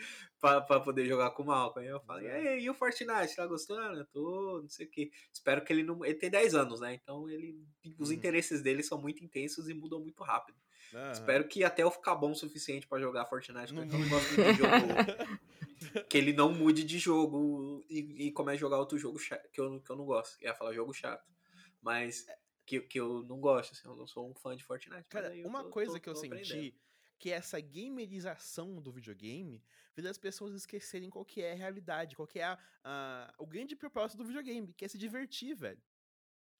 [0.44, 1.86] pra, pra poder jogar com o Malcolm.
[1.86, 4.00] Aí eu falo, e aí, e o Fortnite, tá gostando?
[4.00, 5.10] Eu tô, não sei o que.
[5.32, 6.04] Espero que ele não.
[6.04, 6.92] Ele tem 10 anos, né?
[6.92, 7.58] Então ele.
[7.98, 8.14] Os uhum.
[8.14, 10.58] interesses dele são muito intensos e mudam muito rápido.
[10.92, 11.10] Uhum.
[11.10, 14.36] Espero que até eu ficar bom o suficiente para jogar Fortnite, porque eu não gosto
[14.36, 16.04] de jogo.
[16.10, 19.18] que ele não mude de jogo e, e comece a jogar outro jogo
[19.50, 20.42] que eu, que eu não gosto.
[20.42, 21.24] Ia falar jogo chato.
[21.80, 22.26] Mas
[22.66, 25.08] que, que eu não gosto, assim, eu não sou um fã de Fortnite.
[25.08, 26.74] Cara, uma tô, coisa tô, que eu senti
[27.18, 29.62] que é essa gamerização do videogame
[29.94, 33.46] fez as pessoas esquecerem qual que é a realidade, qual que é a, a, o
[33.46, 35.82] grande propósito do videogame, que é se divertir, velho.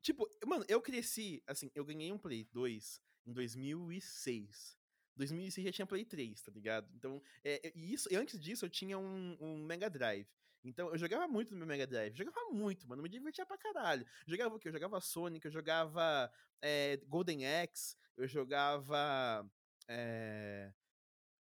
[0.01, 4.79] Tipo, mano, eu cresci, assim, eu ganhei um Play 2 em 2006.
[5.17, 6.91] 2006 já tinha Play 3, tá ligado?
[6.95, 10.29] Então, é, isso, e antes disso eu tinha um, um Mega Drive.
[10.63, 12.17] Então, eu jogava muito no meu Mega Drive.
[12.17, 13.03] Jogava muito, mano.
[13.03, 14.07] Me divertia pra caralho.
[14.27, 14.69] Jogava o quê?
[14.69, 16.33] Eu jogava Sonic, eu jogava
[16.63, 19.47] é, Golden Axe, eu jogava.
[19.87, 20.73] É...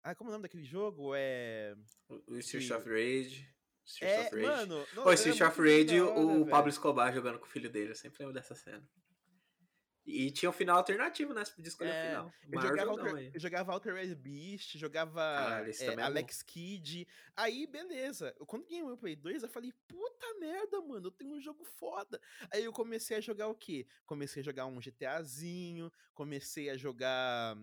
[0.03, 1.13] Ah, como é o nome daquele jogo?
[1.15, 1.77] É.
[2.27, 3.49] O Street of Rage.
[3.85, 4.47] Street é, of Rage.
[4.47, 7.91] Mano, não, Street of Rage, o, o Pablo Escobar jogando com o filho dele.
[7.91, 8.87] Eu sempre lembro dessa cena.
[10.09, 11.45] E tinha um final alternativo, né?
[11.45, 12.33] Você podia escolher é, o final.
[12.51, 17.07] Eu jogava, Alter, eu jogava Altered Beast, jogava Caralho, é, é Alex Kidd.
[17.37, 18.35] Aí, beleza.
[18.47, 22.19] Quando ganhei o Play 2, eu falei, puta merda, mano, eu tenho um jogo foda.
[22.51, 23.87] Aí eu comecei a jogar o quê?
[24.07, 27.55] Comecei a jogar um GTAzinho, comecei a jogar.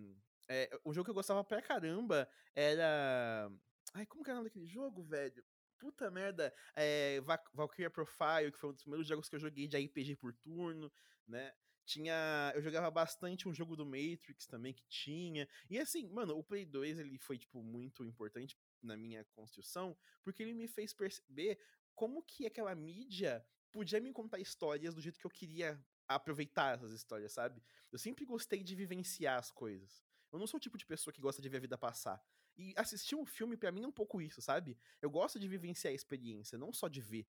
[0.48, 3.52] É, um jogo que eu gostava pra caramba era.
[3.94, 5.44] Ai, como que era o nome daquele jogo, velho?
[5.78, 6.54] Puta merda.
[6.76, 7.20] É,
[7.54, 10.92] Valkyria Profile, que foi um dos primeiros jogos que eu joguei de RPG por turno,
[11.28, 11.54] né?
[11.86, 12.52] Tinha.
[12.56, 15.48] Eu jogava bastante um jogo do Matrix também que tinha.
[15.70, 20.44] E assim, mano, o Play 2 ele foi, tipo, muito importante na minha construção, porque
[20.44, 21.60] ele me fez perceber
[21.94, 26.92] como que aquela mídia podia me contar histórias do jeito que eu queria aproveitar essas
[26.92, 27.62] histórias, sabe?
[27.92, 30.05] Eu sempre gostei de vivenciar as coisas.
[30.36, 32.22] Eu não sou o tipo de pessoa que gosta de ver a vida passar.
[32.58, 34.78] E assistir um filme, para mim, é um pouco isso, sabe?
[35.02, 37.28] Eu gosto de vivenciar a experiência, não só de ver.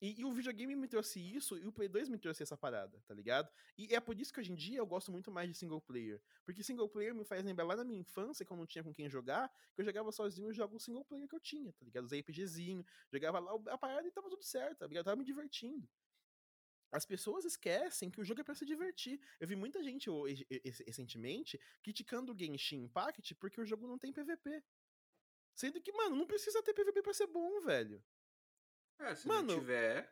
[0.00, 3.02] E, e, o videogame me trouxe isso, e o Play 2 me trouxe essa parada,
[3.06, 3.50] tá ligado?
[3.78, 6.20] E é por isso que hoje em dia eu gosto muito mais de single player.
[6.44, 8.92] Porque single player me faz lembrar lá na minha infância, que eu não tinha com
[8.92, 12.04] quem jogar, que eu jogava sozinho os jogos single player que eu tinha, tá ligado?
[12.04, 15.00] Os RPGzinho, jogava lá a parada e tava tudo certo, tá ligado?
[15.00, 15.88] Eu tava me divertindo.
[16.92, 19.20] As pessoas esquecem que o jogo é para se divertir.
[19.40, 20.08] Eu vi muita gente
[20.86, 24.62] recentemente criticando o Genshin Impact porque o jogo não tem PVP.
[25.54, 28.02] Sendo que, mano, não precisa ter PVP pra ser bom, velho.
[28.98, 30.10] É, se mano, não tiver,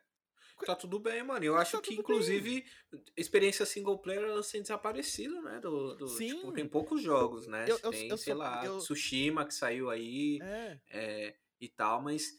[0.65, 1.43] tá tudo bem, mano.
[1.43, 3.03] Eu tá acho que, inclusive, bem.
[3.15, 5.59] experiência single player ela tem desaparecido, né?
[5.59, 6.35] Do, do, Sim.
[6.35, 7.65] Tipo, tem poucos jogos, né?
[7.67, 10.79] Eu, tem, eu, sei eu, lá, Tsushima que saiu aí é.
[10.89, 12.37] É, e tal, mas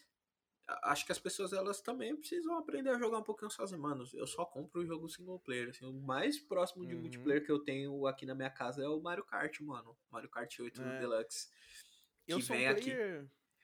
[0.84, 3.80] acho que as pessoas elas também precisam aprender a jogar um pouquinho sozinhas.
[3.80, 5.70] Mano, eu só compro o jogo single player.
[5.70, 7.02] Assim, o mais próximo de uhum.
[7.02, 9.96] multiplayer que eu tenho aqui na minha casa é o Mario Kart, mano.
[10.10, 10.98] Mario Kart 8 é.
[11.00, 11.48] Deluxe.
[12.24, 12.90] Que eu vem aqui.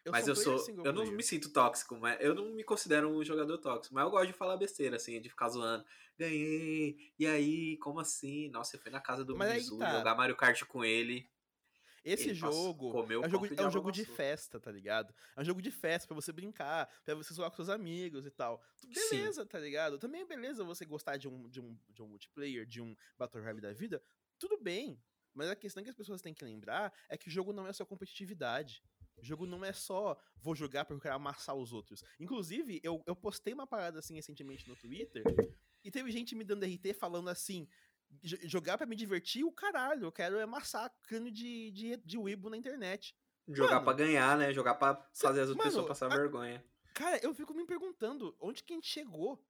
[0.05, 0.59] Eu mas eu sou.
[0.85, 3.95] Eu não me sinto tóxico, mas eu não me considero um jogador tóxico.
[3.95, 5.85] Mas eu gosto de falar besteira, assim, de ficar zoando.
[6.19, 8.49] Ganhei, e aí, como assim?
[8.51, 9.99] Nossa, eu fui na casa do Mizu tá.
[9.99, 11.31] jogar Mario Kart com ele.
[12.05, 15.15] Esse ele jogo é um jogo, é um jogo de festa, tá ligado?
[15.37, 18.31] É um jogo de festa para você brincar, para você zoar com seus amigos e
[18.31, 18.63] tal.
[18.83, 19.49] Beleza, Sim.
[19.49, 19.99] tá ligado?
[19.99, 23.41] Também é beleza você gostar de um, de, um, de um multiplayer, de um Battle
[23.41, 24.03] Royale da vida.
[24.39, 25.01] Tudo bem.
[25.35, 27.73] Mas a questão que as pessoas têm que lembrar é que o jogo não é
[27.73, 28.83] só competitividade.
[29.17, 32.03] O jogo não é só vou jogar porque eu quero amassar os outros.
[32.19, 35.23] Inclusive, eu, eu postei uma parada assim recentemente no Twitter
[35.85, 37.69] e teve gente me dando RT falando assim:
[38.23, 42.57] jogar para me divertir, o caralho, eu quero amassar cano de, de, de Weibo na
[42.57, 43.17] internet.
[43.49, 44.53] Jogar para ganhar, né?
[44.53, 46.65] Jogar para fazer as outras pessoas passar a, vergonha.
[46.95, 49.45] Cara, eu fico me perguntando onde que a gente chegou.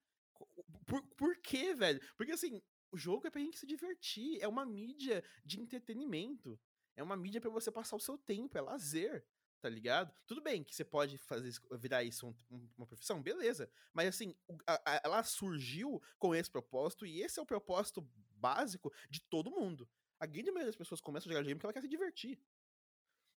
[0.86, 2.00] Por, por quê, velho?
[2.16, 6.58] Porque assim, o jogo é pra gente se divertir, é uma mídia de entretenimento.
[6.96, 9.24] É uma mídia para você passar o seu tempo, é lazer,
[9.60, 10.12] tá ligado?
[10.26, 13.70] Tudo bem que você pode fazer virar isso um, uma profissão, beleza.
[13.92, 14.34] Mas assim,
[14.66, 18.06] a, a, ela surgiu com esse propósito e esse é o propósito
[18.42, 19.88] básico de todo mundo.
[20.20, 22.38] A grande maioria das pessoas começa a jogar game porque ela quer se divertir.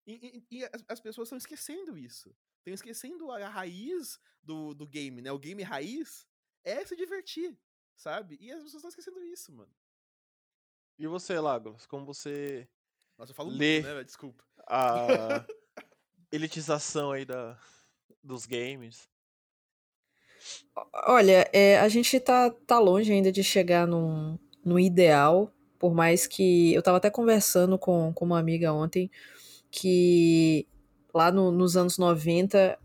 [0.07, 2.36] E, e, e as, as, pessoas estão esquecendo isso.
[2.57, 5.32] Estão esquecendo a, a raiz do, do game, né?
[5.32, 6.27] O game raiz
[6.64, 7.57] é se divertir
[7.95, 8.38] sabe?
[8.40, 9.72] E as pessoas estão esquecendo isso, mano.
[10.98, 12.68] E você, Lagos, como você
[13.18, 14.03] Nossa, eu falo lê muito, né?
[14.03, 14.44] Desculpa.
[14.68, 15.45] A
[16.32, 17.60] elitização aí da,
[18.23, 19.10] dos games.
[21.07, 26.25] Olha, é, a gente tá, tá longe ainda de chegar num, no ideal, por mais
[26.27, 26.73] que.
[26.73, 29.09] Eu tava até conversando com, com uma amiga ontem
[29.69, 30.67] que
[31.13, 32.77] lá no, nos anos 90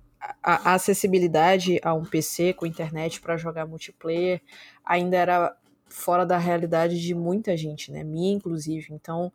[0.42, 4.42] a, a acessibilidade a um PC com internet para jogar multiplayer
[4.84, 5.56] ainda era
[5.88, 8.04] fora da realidade de muita gente, né?
[8.04, 8.88] Minha, inclusive.
[8.92, 9.32] Então,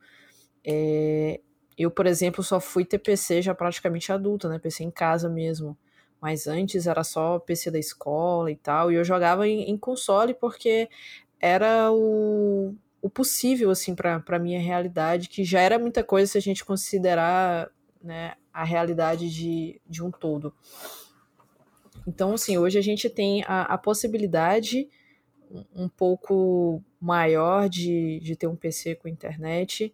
[0.63, 1.39] é,
[1.77, 4.59] eu, por exemplo, só fui ter PC já praticamente adulta, né?
[4.59, 5.77] PC em casa mesmo.
[6.21, 8.91] Mas antes era só PC da escola e tal.
[8.91, 10.89] E eu jogava em, em console porque
[11.45, 16.41] era o, o possível, assim, para minha realidade, que já era muita coisa se a
[16.41, 17.69] gente considerar
[18.01, 20.51] né, a realidade de, de um todo.
[22.07, 24.89] Então, assim, hoje a gente tem a, a possibilidade
[25.75, 29.93] um pouco maior de, de ter um PC com internet,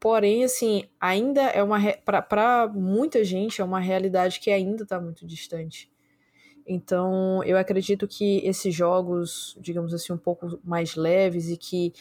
[0.00, 1.78] porém, assim, ainda é uma.
[2.04, 5.93] Para muita gente, é uma realidade que ainda está muito distante.
[6.66, 11.92] Então, eu acredito que esses jogos, digamos assim, um pouco mais leves e que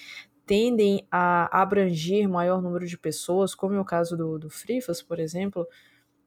[0.45, 5.19] tendem a abranger maior número de pessoas, como é o caso do, do Frifas, por
[5.19, 5.68] exemplo,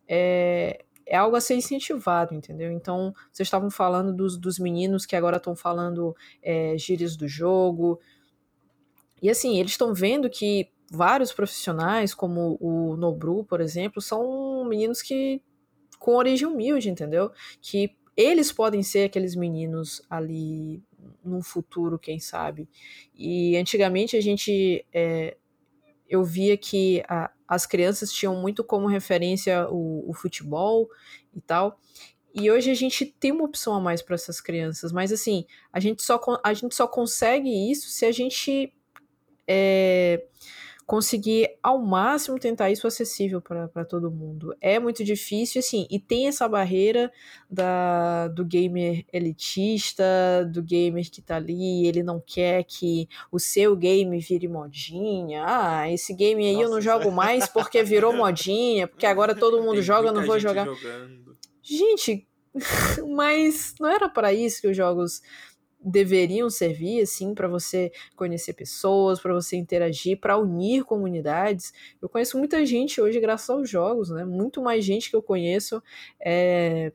[0.09, 2.71] é, é algo a ser incentivado, entendeu?
[2.73, 8.01] Então, vocês estavam falando dos, dos meninos que agora estão falando é, gírias do jogo.
[9.23, 15.01] E assim, eles estão vendo que vários profissionais, como o Nobru, por exemplo, são meninos
[15.01, 15.43] que
[15.99, 17.31] com origem humilde, entendeu?
[17.61, 20.83] Que eles podem ser aqueles meninos ali
[21.25, 22.69] num futuro, quem sabe.
[23.15, 24.85] E antigamente a gente.
[24.93, 25.37] É,
[26.09, 30.89] eu via que a, as crianças tinham muito como referência o, o, futebol
[31.35, 31.79] e tal.
[32.35, 35.81] E hoje a gente tem uma opção a mais para essas crianças, mas assim, a
[35.81, 38.73] gente só, a gente só consegue isso se a gente.
[39.49, 40.25] É,
[40.87, 44.57] conseguir ao máximo tentar isso acessível para todo mundo.
[44.61, 47.13] É muito difícil, assim, e tem essa barreira
[47.51, 50.05] da, do gamer elitista,
[50.53, 55.45] do gamer que tá ali, ele não quer que o seu game vire modinha.
[55.45, 59.63] Ah, esse game aí Nossa, eu não jogo mais porque virou modinha, porque agora todo
[59.63, 60.67] mundo joga, eu não vou jogar.
[60.67, 61.37] Jogando.
[61.61, 62.29] Gente,
[63.13, 65.21] mas não era para isso que os jogos
[65.87, 71.73] deveriam servir assim para você conhecer pessoas, para você interagir, para unir comunidades.
[72.03, 74.25] Eu conheço muita gente hoje graças aos jogos, né?
[74.25, 75.81] Muito mais gente que eu conheço
[76.21, 76.93] é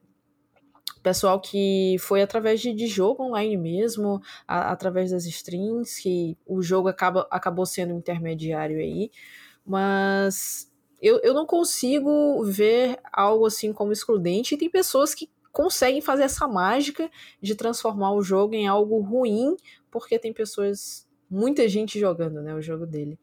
[1.02, 6.62] pessoal que foi através de, de jogo online mesmo, a, através das streams, que o
[6.62, 9.10] jogo acaba, acabou sendo intermediário aí,
[9.66, 16.02] mas eu, eu não consigo ver algo assim como excludente, e tem pessoas que conseguem
[16.02, 17.10] fazer essa mágica
[17.42, 19.56] de transformar o jogo em algo ruim,
[19.90, 23.20] porque tem pessoas, muita gente jogando, né, o jogo dele.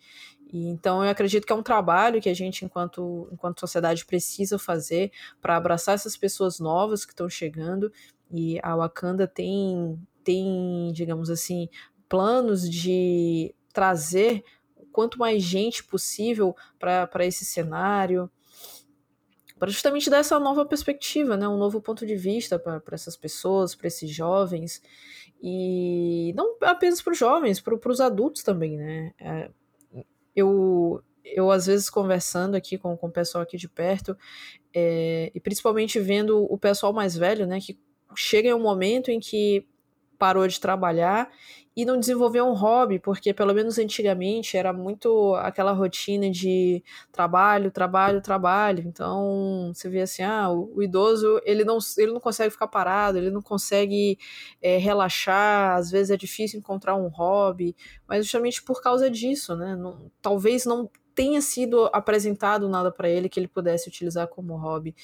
[0.53, 4.59] E, então eu acredito que é um trabalho que a gente, enquanto, enquanto sociedade, precisa
[4.59, 7.93] fazer para abraçar essas pessoas novas que estão chegando.
[8.31, 11.69] E a Wakanda tem, tem, digamos assim,
[12.09, 14.43] planos de trazer
[14.93, 18.31] quanto mais gente possível para esse cenário,
[19.59, 23.75] para justamente dar essa nova perspectiva, né, um novo ponto de vista para essas pessoas,
[23.75, 24.83] para esses jovens,
[25.43, 29.13] e não apenas para os jovens, para os adultos também, né?
[29.21, 29.51] É,
[30.35, 34.17] eu, eu às vezes conversando aqui com, com o pessoal aqui de perto,
[34.75, 37.79] é, e principalmente vendo o pessoal mais velho, né, que
[38.17, 39.67] chega em um momento em que
[40.19, 41.31] parou de trabalhar
[41.79, 46.83] e não desenvolver um hobby, porque pelo menos antigamente era muito aquela rotina de
[47.13, 48.83] trabalho, trabalho, trabalho.
[48.85, 53.17] Então você vê assim, ah, o, o idoso ele não, ele não consegue ficar parado,
[53.17, 54.19] ele não consegue
[54.61, 57.77] é, relaxar, às vezes é difícil encontrar um hobby,
[58.09, 59.77] mas justamente por causa disso, né?
[59.77, 64.95] Não, talvez não tenha sido apresentado nada para ele que ele pudesse utilizar como hobby.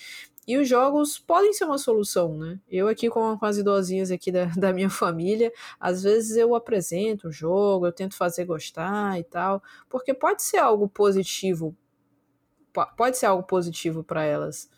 [0.47, 2.61] E os jogos podem ser uma solução, né?
[2.71, 7.33] Eu aqui com, as idosinhas aqui da, da minha família, às vezes eu apresento o
[7.33, 11.77] jogo, eu tento fazer gostar e tal, porque pode ser algo positivo,
[12.97, 14.71] pode ser algo positivo para elas.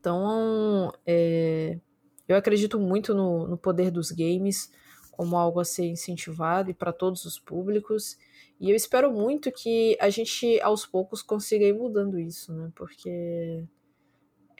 [0.00, 1.78] Então, é,
[2.26, 4.68] eu acredito muito no, no poder dos games
[5.12, 8.18] como algo a ser incentivado e para todos os públicos.
[8.60, 12.72] E eu espero muito que a gente aos poucos consiga ir mudando isso, né?
[12.74, 13.64] Porque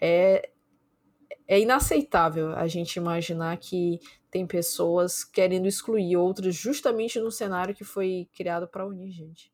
[0.01, 0.51] é,
[1.48, 4.01] é inaceitável a gente imaginar que
[4.31, 9.52] tem pessoas querendo excluir outras justamente no cenário que foi criado para unir gente.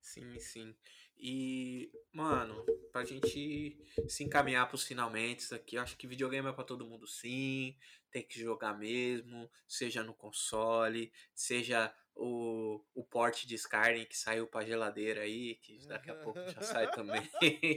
[0.00, 0.74] Sim, sim.
[1.18, 3.78] E, mano, pra gente
[4.08, 7.76] se encaminhar pros finalmente aqui, acho que videogame é pra todo mundo sim,
[8.10, 14.46] tem que jogar mesmo, seja no console, seja o, o porte de Skyrim que saiu
[14.46, 17.28] pra geladeira aí, que daqui a pouco já sai também.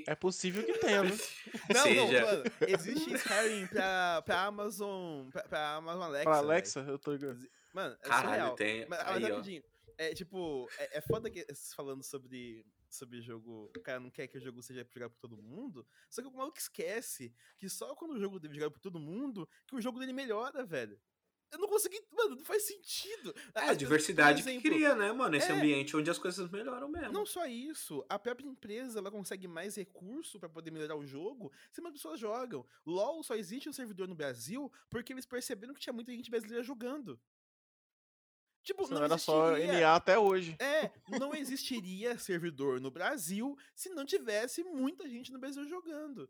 [0.07, 1.11] É possível que tenha, né?
[1.73, 2.21] Não, Seja...
[2.21, 6.23] não, mano, existe Skyrim pra, pra Amazon, pra, pra Amazon Alexa.
[6.29, 6.93] Pra Alexa, véio.
[6.93, 7.47] eu tô ligado.
[7.73, 8.55] Mano, é Caralho, surreal.
[8.55, 8.85] tem.
[8.87, 9.63] Mas, mas rapidinho,
[9.97, 11.45] é tipo, é, é foda que
[11.75, 15.41] falando sobre sobre jogo, o cara não quer que o jogo seja jogado por todo
[15.41, 18.99] mundo, só que o maluco esquece que só quando o jogo deve jogar por todo
[18.99, 20.99] mundo que o jogo dele melhora, velho.
[21.53, 22.03] Eu não consegui.
[22.11, 23.33] Mano, não faz sentido.
[23.53, 25.35] É, a diversidade exemplo, que cria, né, mano?
[25.35, 27.13] Esse é, ambiente onde as coisas melhoram mesmo.
[27.13, 28.03] Não só isso.
[28.09, 32.19] A própria empresa ela consegue mais recurso para poder melhorar o jogo se mais pessoas
[32.19, 32.65] jogam.
[32.83, 36.63] LOL só existe um servidor no Brasil porque eles perceberam que tinha muita gente brasileira
[36.63, 37.19] jogando.
[38.63, 40.55] Tipo, não, não era só NA até hoje.
[40.59, 46.29] É, não existiria servidor no Brasil se não tivesse muita gente no Brasil jogando.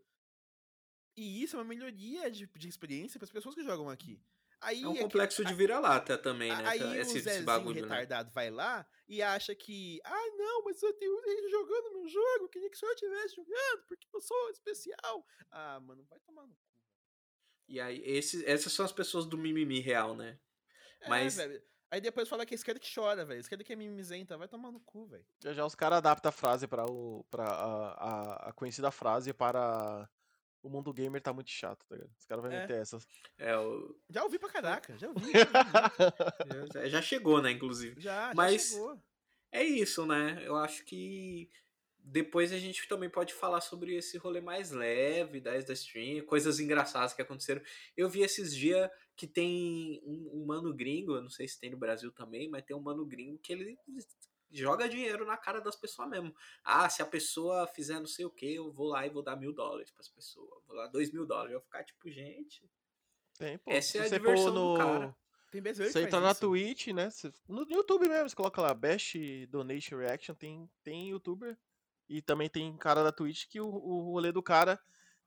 [1.15, 4.19] E isso é uma melhoria de, de experiência para as pessoas que jogam aqui.
[4.59, 6.63] Aí, é um complexo aqui, de vira-lata também, né?
[6.65, 7.81] Aí esse, o Zezinho esse bagulho, né?
[7.81, 8.31] retardado né?
[8.33, 12.69] vai lá e acha que, ah, não, mas eu tenho gente jogando meu jogo, queria
[12.69, 15.27] que só eu estivesse jogando, porque eu sou especial.
[15.51, 16.81] Ah, mano, vai tomar no cu.
[17.67, 20.39] E aí, esse, essas são as pessoas do mimimi real, né?
[21.01, 21.35] É, mas...
[21.35, 21.61] velho.
[21.93, 23.37] Aí depois fala que a esquerda que chora, velho.
[23.37, 24.35] A esquerda que é mimizenta.
[24.35, 25.23] Vai tomar no cu, velho.
[25.39, 27.23] Já já os caras adaptam a frase para o.
[27.29, 30.09] para a, a, a, conhecida frase para
[30.63, 32.11] o mundo gamer tá muito chato, tá ligado?
[32.17, 32.61] Os caras vão é.
[32.61, 33.07] meter essas.
[33.37, 33.95] É, o...
[34.09, 35.33] Já ouvi pra caraca, já ouvi.
[36.73, 38.01] Já, já, chegou, né, inclusive.
[38.01, 38.99] Já, já Mas chegou.
[39.51, 40.41] É isso, né?
[40.43, 41.47] Eu acho que
[41.99, 46.59] depois a gente também pode falar sobre esse rolê mais leve da da stream, coisas
[46.59, 47.61] engraçadas que aconteceram.
[47.95, 51.69] Eu vi esses dias que tem um, um mano gringo, eu não sei se tem
[51.69, 53.77] no Brasil também, mas tem um mano gringo que ele
[54.51, 56.33] joga dinheiro na cara das pessoas mesmo.
[56.63, 59.35] Ah, se a pessoa fizer não sei o que, eu vou lá e vou dar
[59.35, 60.63] mil dólares para as pessoas.
[60.67, 61.53] Vou dar dois mil dólares.
[61.53, 62.69] Eu vou ficar tipo, gente.
[63.37, 63.71] Tem, pô.
[63.71, 64.73] Essa é a diversão no...
[64.73, 65.15] do cara.
[65.51, 67.09] Tem você entra na Twitch, né?
[67.47, 71.55] No YouTube mesmo, você coloca lá Best Donation Reaction, tem, tem youtuber
[72.09, 74.79] e também tem cara da Twitch que o, o rolê do cara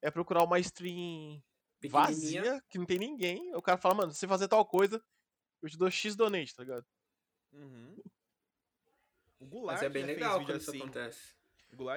[0.02, 1.40] é procurar uma stream
[1.84, 3.54] vazia, que não tem ninguém.
[3.54, 5.02] O cara fala, mano, se você fazer tal coisa,
[5.62, 6.86] eu te dou X donate, tá ligado?
[7.52, 7.96] Uhum.
[9.38, 10.80] O Goulart Mas é bem legal quando isso assim.
[10.80, 11.36] acontece.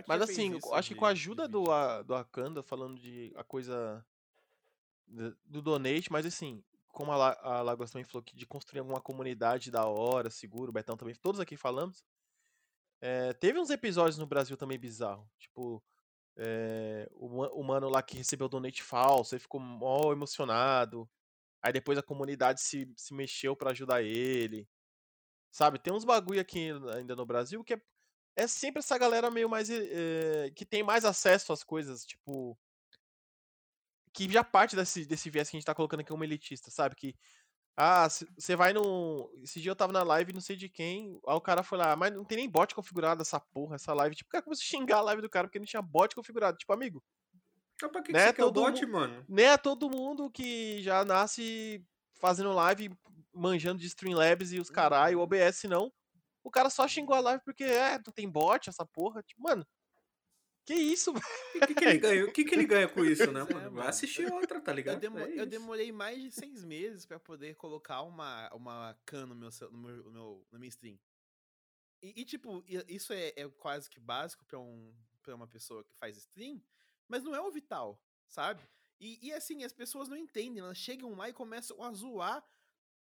[0.07, 1.65] Mas assim, acho que com a ajuda do,
[2.03, 4.05] do Akanda, falando de a coisa
[5.45, 9.71] do donate, mas assim, como a, a Lagoas também falou que de construir alguma comunidade
[9.71, 12.03] da hora, seguro, o Betão também, todos aqui falamos.
[13.01, 15.29] É, teve uns episódios no Brasil também bizarro.
[15.37, 15.81] Tipo,
[16.41, 17.27] é, o,
[17.59, 21.09] o mano lá que recebeu o donate falso, ele ficou mó emocionado.
[21.61, 24.67] Aí depois a comunidade se, se mexeu para ajudar ele.
[25.51, 27.81] Sabe, tem uns bagulho aqui ainda no Brasil que é,
[28.37, 29.69] é sempre essa galera meio mais.
[29.69, 32.57] É, que tem mais acesso às coisas, tipo.
[34.13, 36.95] que já parte desse, desse viés que a gente tá colocando aqui como elitista, sabe?
[36.95, 37.15] Que
[37.81, 39.31] ah, você vai no.
[39.41, 41.17] Esse dia eu tava na live, não sei de quem.
[41.25, 44.17] Aí o cara foi lá, mas não tem nem bot configurado essa porra, essa live.
[44.17, 46.57] Tipo, o cara começou a xingar a live do cara porque não tinha bot configurado.
[46.57, 47.01] Tipo, amigo.
[47.75, 49.25] Então, pra que, né, que você quer o bot, mano?
[49.29, 51.81] Não é todo mundo que já nasce
[52.19, 52.91] fazendo live,
[53.33, 55.23] manjando de Streamlabs e os caralho, o uhum.
[55.23, 55.89] OBS não.
[56.43, 59.23] O cara só xingou a live porque, é, não tem bot, essa porra.
[59.23, 59.65] Tipo, mano,
[60.69, 61.11] que isso?
[61.55, 62.25] O que, que, ele ganha?
[62.25, 63.71] O que, que ele ganha com isso, né, mano?
[63.73, 64.95] Vai assistir outra, tá ligado?
[64.95, 69.25] Eu, demo é eu, demorei mais de seis meses pra poder colocar uma, uma can
[69.25, 70.97] no meu, no meu, no meu, no meu stream.
[72.01, 74.93] E, e tipo, isso é, é, quase que básico pra, um,
[75.23, 76.63] pra uma pessoa que faz stream,
[77.07, 78.63] mas não é o vital, sabe?
[78.99, 82.45] E, e assim, as pessoas não entendem, elas chegam lá e começam a zoar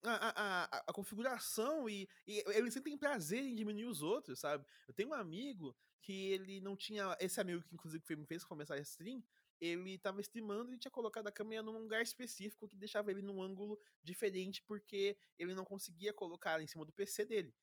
[0.02, 4.64] a, a, a, configuração e, e, eles sentem prazer em diminuir os outros, sabe?
[4.88, 7.16] Eu tenho um amigo que ele não tinha.
[7.20, 9.22] Esse amigo que inclusive me fez começar a stream,
[9.60, 13.42] ele tava streamando e tinha colocado a câmera num lugar específico que deixava ele num
[13.42, 17.54] ângulo diferente porque ele não conseguia colocar em cima do PC dele.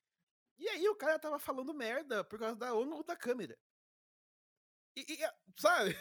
[0.57, 3.57] E aí o cara tava falando merda por causa da ângulo da câmera.
[4.95, 5.17] E, e
[5.59, 5.95] sabe?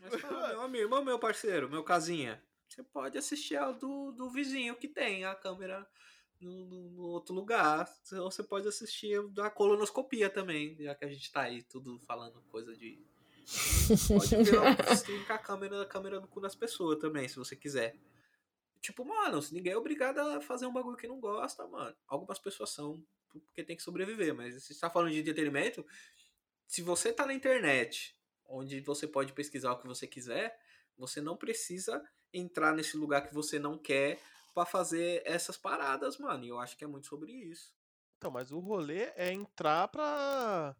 [0.00, 4.88] Mas, meu amigo, meu parceiro, meu casinha, você pode assistir ao do, do vizinho que
[4.88, 5.86] tem a câmera
[6.40, 7.88] no, outro lugar.
[8.12, 12.42] Ou você pode assistir da colonoscopia também, já que a gente tá aí tudo falando
[12.50, 12.98] coisa de.
[14.08, 17.96] Pode ver com a câmera, a câmera no cu das pessoas também, se você quiser.
[18.80, 21.94] Tipo, mano, ninguém é obrigado a fazer um bagulho que não gosta, mano.
[22.06, 25.84] Algumas pessoas são, porque tem que sobreviver, mas se você tá falando de entretenimento,
[26.66, 28.14] se você tá na internet,
[28.46, 30.58] onde você pode pesquisar o que você quiser,
[30.96, 32.02] você não precisa
[32.32, 34.20] entrar nesse lugar que você não quer
[34.54, 36.44] para fazer essas paradas, mano.
[36.44, 37.74] E eu acho que é muito sobre isso.
[38.16, 40.76] Então, mas o rolê é entrar pra,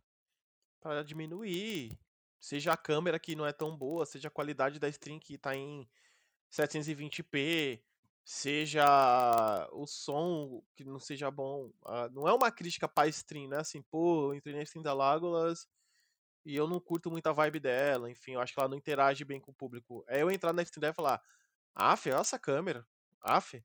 [0.80, 1.98] pra diminuir.
[2.40, 5.56] Seja a câmera que não é tão boa, seja a qualidade da stream que tá
[5.56, 5.88] em
[6.51, 7.82] 720p,
[8.24, 11.72] seja o som que não seja bom.
[11.84, 13.59] Ah, não é uma crítica pra stream, né?
[13.59, 15.66] Assim, pô, eu entrei na stream da Lágolas
[16.44, 19.24] e eu não curto muito a vibe dela, enfim, eu acho que ela não interage
[19.24, 20.05] bem com o público.
[20.09, 21.22] É eu entrar na stream dela e falar,
[21.74, 22.86] Aff, olha essa câmera.
[23.24, 23.62] Aff.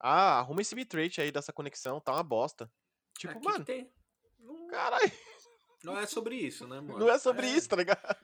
[0.00, 2.70] Ah, arruma esse bitrate aí dessa conexão, tá uma bosta.
[3.18, 3.64] Tipo, Aqui mano.
[3.64, 3.90] Tem...
[4.70, 5.12] Caralho.
[5.84, 6.98] Não é sobre isso, né, mano?
[6.98, 7.50] Não é sobre é...
[7.50, 8.16] isso, tá ligado?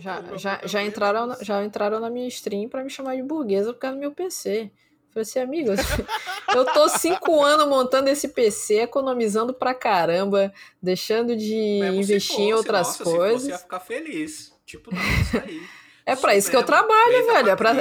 [0.00, 3.80] Já, já, já, entraram, já entraram na minha stream pra me chamar de burguesa por
[3.80, 4.70] causa do meu PC.
[5.10, 5.80] Falei assim, amigos,
[6.54, 10.52] eu tô cinco anos montando esse PC, economizando pra caramba,
[10.82, 13.42] deixando de investir fosse, em outras nossa, coisas.
[13.42, 14.54] Se fosse, ia ficar feliz.
[14.66, 15.62] Tipo, não, isso aí.
[16.04, 17.50] É pra isso que eu trabalho, velho.
[17.50, 17.74] É pra,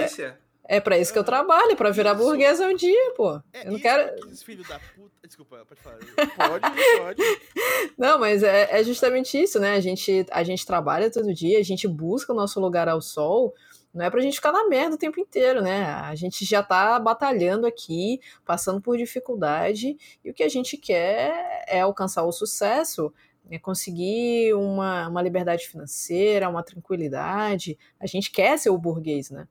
[0.67, 3.41] é pra isso que eu trabalho, pra virar burguesa um dia, pô.
[3.53, 4.13] É eu não quero.
[4.43, 5.27] Filho da puta.
[5.27, 5.97] Desculpa, pode falar.
[5.97, 7.21] Pode, pode.
[7.97, 9.73] Não, mas é, é justamente isso, né?
[9.73, 13.53] A gente, a gente trabalha todo dia, a gente busca o nosso lugar ao sol.
[13.93, 15.85] Não é pra gente ficar na merda o tempo inteiro, né?
[15.85, 21.65] A gente já tá batalhando aqui, passando por dificuldade, e o que a gente quer
[21.67, 23.13] é alcançar o sucesso,
[23.49, 27.77] é conseguir uma, uma liberdade financeira, uma tranquilidade.
[27.99, 29.47] A gente quer ser o burguês, né?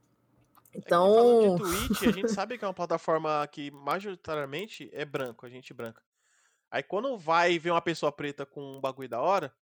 [0.76, 1.54] Então.
[1.54, 5.48] É, de Twitch, a gente sabe que é uma plataforma que majoritariamente é branco, a
[5.48, 6.02] gente branca.
[6.70, 9.54] Aí quando vai ver uma pessoa preta com um bagulho da hora,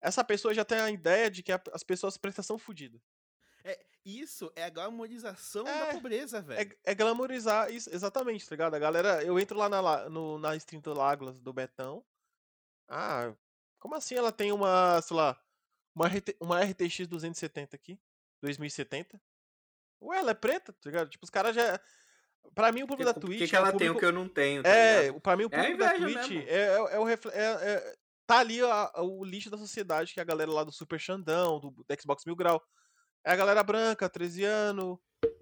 [0.00, 3.00] essa pessoa já tem a ideia de que as pessoas pretas são fodidas.
[3.64, 6.72] É, isso é a glamorização é, da pobreza, velho.
[6.84, 8.74] É, é, glamorizar isso, exatamente, tá ligado?
[8.74, 10.94] A galera, eu entro lá na, no, na stream do
[11.40, 12.04] do Betão.
[12.88, 13.34] Ah,
[13.78, 15.40] como assim ela tem uma, sei lá,
[15.94, 18.00] uma, RT, uma RTX 270 aqui?
[18.40, 19.20] 2070?
[20.02, 21.08] Ué, ela é preta, tá ligado?
[21.08, 21.80] Tipo, os caras já.
[22.54, 23.36] Pra mim, o público da Twitch.
[23.36, 23.92] O que, que ela é público...
[23.92, 24.62] tem o que eu não tenho?
[24.62, 25.20] Tá é, ligado?
[25.20, 27.30] pra mim, o é público é da Twitch é, é, é, o refle...
[27.32, 27.96] é,
[28.30, 31.58] Tá ali a, o lixo da sociedade, que é a galera lá do Super Xandão,
[31.58, 32.62] do, do Xbox Mil Grau.
[33.24, 34.98] É a galera branca, 13 anos.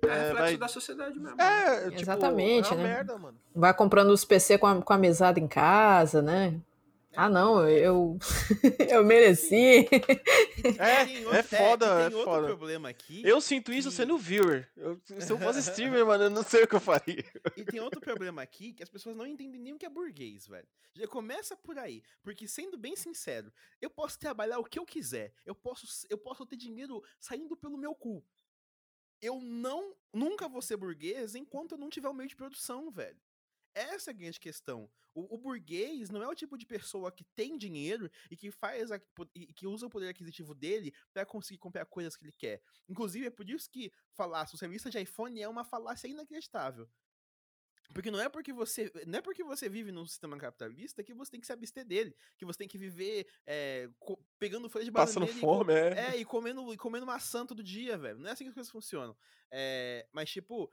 [0.06, 0.56] É, reflexo vai...
[0.56, 1.38] da sociedade mesmo.
[1.38, 2.82] É, tipo, Exatamente, é né?
[2.82, 3.38] Merda, mano.
[3.54, 6.58] Vai comprando os PC com a, com a mesada em casa, né?
[7.20, 8.16] Ah, não, eu,
[8.88, 9.88] eu mereci.
[10.78, 12.46] É, é foda, é foda.
[12.46, 13.26] problema aqui.
[13.26, 13.96] Eu sinto isso que...
[13.96, 14.70] sendo viewer.
[14.76, 17.24] Eu, se eu fosse streamer, mano, eu não sei o que eu faria.
[17.56, 20.46] E tem outro problema aqui que as pessoas não entendem nem o que é burguês,
[20.46, 20.68] velho.
[20.94, 22.04] Já começa por aí.
[22.22, 25.34] Porque, sendo bem sincero, eu posso trabalhar o que eu quiser.
[25.44, 28.24] Eu posso, eu posso ter dinheiro saindo pelo meu cu.
[29.20, 33.18] Eu não, nunca vou ser burguês enquanto eu não tiver o meio de produção, velho.
[33.74, 34.90] Essa é a grande questão.
[35.14, 38.90] O, o, burguês não é o tipo de pessoa que tem dinheiro e que faz
[38.92, 39.00] a,
[39.34, 42.62] e que usa o poder aquisitivo dele para conseguir comprar coisas que ele quer.
[42.88, 46.88] Inclusive, é por isso que falar socialista de iPhone é uma falácia inacreditável.
[47.94, 51.30] Porque não é porque você não é porque você vive num sistema capitalista que você
[51.30, 53.88] tem que se abster dele, que você tem que viver é,
[54.38, 56.10] pegando folha de bananeira Passando fome, e, é.
[56.10, 56.16] é.
[56.16, 58.18] e comendo e comendo maçã todo dia, velho.
[58.18, 59.16] Não é assim que as coisas funcionam.
[59.50, 60.70] É, mas tipo,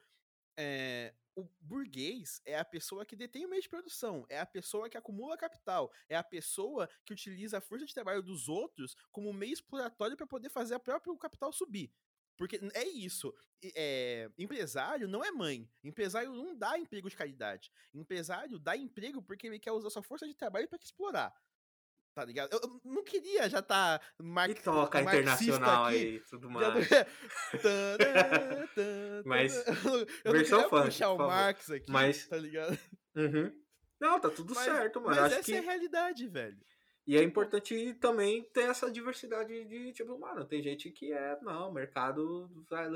[0.57, 4.89] é, o burguês é a pessoa que detém o meio de produção, é a pessoa
[4.89, 9.33] que acumula capital, é a pessoa que utiliza a força de trabalho dos outros como
[9.33, 11.91] meio exploratório para poder fazer o próprio capital subir.
[12.37, 13.33] Porque é isso.
[13.75, 15.69] É, empresário não é mãe.
[15.83, 17.71] Empresário não dá emprego de caridade.
[17.93, 21.33] Empresário dá emprego porque ele quer usar sua força de trabalho para explorar.
[22.15, 22.53] Tá ligado?
[22.53, 24.49] Eu, eu, não queria já tá mar...
[24.49, 26.87] E toca internacional aqui, aí tudo mais.
[29.25, 29.67] Mas
[30.23, 32.25] eu versão não funk, puxar o Marx aqui, mas...
[32.25, 32.79] tá ligado?
[33.17, 33.51] Uhum.
[33.99, 35.09] Não, tá tudo mas, certo, mano.
[35.09, 35.55] Mas Acho essa que...
[35.55, 36.57] é a realidade, velho.
[37.05, 41.69] E é importante também ter essa diversidade de, tipo, mano, tem gente que é, não,
[41.69, 42.49] o mercado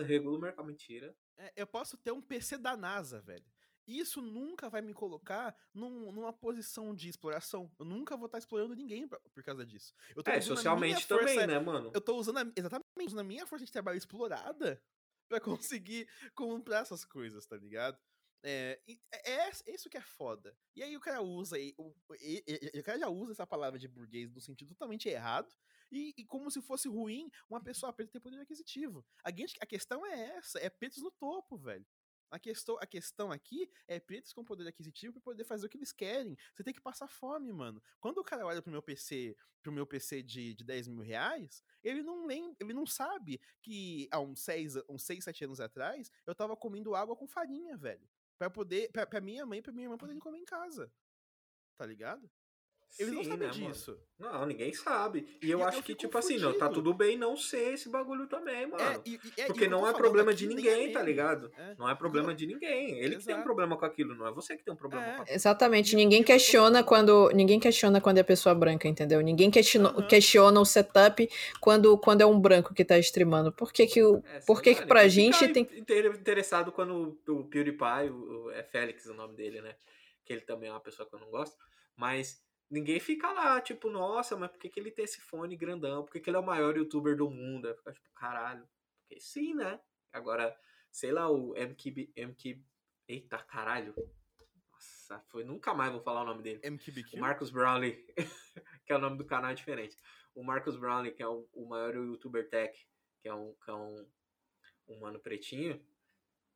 [0.07, 0.65] regula o mercado.
[0.65, 1.13] Mentira.
[1.37, 3.45] É, eu posso ter um PC da NASA, velho.
[3.89, 7.71] Isso nunca vai me colocar num, numa posição de exploração.
[7.79, 9.95] Eu nunca vou estar explorando ninguém por, por causa disso.
[10.25, 11.91] é, socialmente também, força, né, mano?
[11.91, 14.79] Eu tô usando a, exatamente usando a minha força de trabalho explorada
[15.27, 17.97] para conseguir comprar essas coisas, tá ligado?
[18.43, 18.79] É,
[19.11, 20.55] é, é, isso que é foda.
[20.75, 24.39] E aí o cara usa, o, o, cara já usa essa palavra de burguês no
[24.39, 25.51] sentido totalmente errado,
[25.91, 29.03] e, e como se fosse ruim uma pessoa preta ter poder aquisitivo.
[29.23, 31.85] A, a questão é essa, é pretos no topo, velho.
[32.29, 35.77] A questão, a questão aqui é pretos com poder aquisitivo para poder fazer o que
[35.77, 36.37] eles querem.
[36.53, 37.81] Você tem que passar fome, mano.
[37.99, 41.63] Quando o cara olha pro meu PC, pro meu PC de, de 10 mil reais,
[41.83, 46.11] ele não lembra, ele não sabe que há uns 6, uns 6, 7 anos atrás
[46.25, 48.07] eu tava comendo água com farinha, velho
[48.39, 50.89] para poder, pra, pra minha mãe pra minha irmã poderem comer em casa.
[51.77, 52.31] Tá ligado?
[52.97, 53.91] Eles Sim, não sabem né, disso.
[53.91, 54.09] Mano?
[54.19, 55.25] Não, ninguém sabe.
[55.41, 58.27] E eu e acho que, tipo assim, não, tá tudo bem não ser esse bagulho
[58.27, 58.83] também, é, mano.
[58.83, 61.49] É, e, e, Porque não é problema de ninguém, tá ligado?
[61.57, 61.75] É.
[61.77, 62.97] Não é problema de ninguém.
[62.97, 63.19] Ele Exato.
[63.19, 65.15] que tem um problema com aquilo, não é você que tem um problema é.
[65.15, 65.35] com aquilo.
[65.35, 65.95] Exatamente.
[65.95, 67.29] Ninguém questiona quando.
[67.29, 69.21] Ninguém questiona quando é pessoa branca, entendeu?
[69.21, 70.05] Ninguém questiona, uhum.
[70.05, 71.29] questiona o setup
[71.61, 73.53] quando, quando é um branco que tá streamando.
[73.53, 75.65] Por que, que, o, é, por que, que pra gente tem.
[76.19, 79.75] interessado quando o, o PewDiePie, o, é Félix o nome dele, né?
[80.25, 81.55] Que ele também é uma pessoa que eu não gosto.
[81.95, 86.03] Mas ninguém fica lá, tipo, nossa, mas por que, que ele tem esse fone grandão?
[86.03, 87.67] Por que, que ele é o maior youtuber do mundo?
[87.67, 88.67] Aí fica tipo, caralho.
[89.01, 89.79] Porque sim, né?
[90.11, 90.55] Agora,
[90.91, 92.13] sei lá, o MKB.
[92.15, 92.63] MK,
[93.07, 93.93] eita, caralho.
[94.71, 96.61] Nossa, foi, nunca mais vou falar o nome dele.
[96.63, 97.17] MKBQ?
[97.17, 98.05] O Marcus Brownlee,
[98.85, 99.97] que é o nome do canal é diferente.
[100.35, 102.87] O Marcus Brownlee, que é o, o maior youtuber tech,
[103.21, 104.07] que é um, que é um,
[104.87, 105.83] um mano pretinho.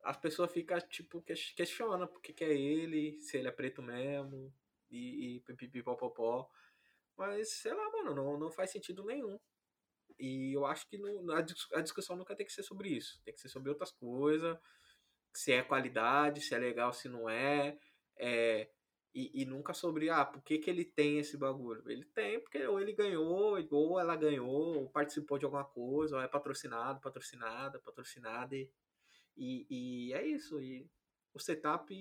[0.02, 4.52] As pessoas ficam, tipo, questionam por que, que é ele, se ele é preto mesmo,
[4.94, 6.48] e, e pipipipopopó.
[7.16, 9.38] Mas, sei lá, mano, não, não faz sentido nenhum.
[10.18, 13.20] E eu acho que no, a, discussão nunca tem que ser sobre isso.
[13.24, 14.56] Tem que ser sobre outras coisas.
[15.32, 17.78] Se é qualidade, se é legal, se não é.
[18.18, 18.70] é
[19.14, 21.88] e, e, nunca sobre, ah, por que, que ele tem esse bagulho?
[21.88, 26.22] Ele tem porque ou ele ganhou, ou ela ganhou, ou participou de alguma coisa, ou
[26.22, 28.56] é patrocinado, patrocinada, patrocinada.
[28.56, 28.68] E,
[29.36, 29.66] e,
[30.08, 30.60] e é isso.
[30.60, 30.90] E
[31.32, 31.94] o setup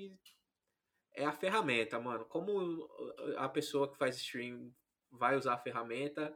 [1.13, 2.25] é a ferramenta, mano.
[2.25, 2.89] Como
[3.37, 4.73] a pessoa que faz stream
[5.11, 6.35] vai usar a ferramenta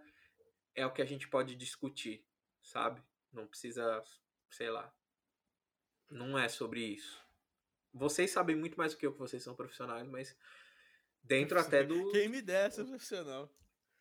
[0.76, 2.24] é o que a gente pode discutir,
[2.62, 3.02] sabe?
[3.32, 4.04] Não precisa,
[4.52, 4.94] sei lá.
[6.10, 7.26] Não é sobre isso.
[7.94, 10.38] Vocês sabem muito mais do que eu, que vocês são profissionais, mas
[11.24, 12.12] dentro até do.
[12.12, 13.52] Quem me der ser profissional.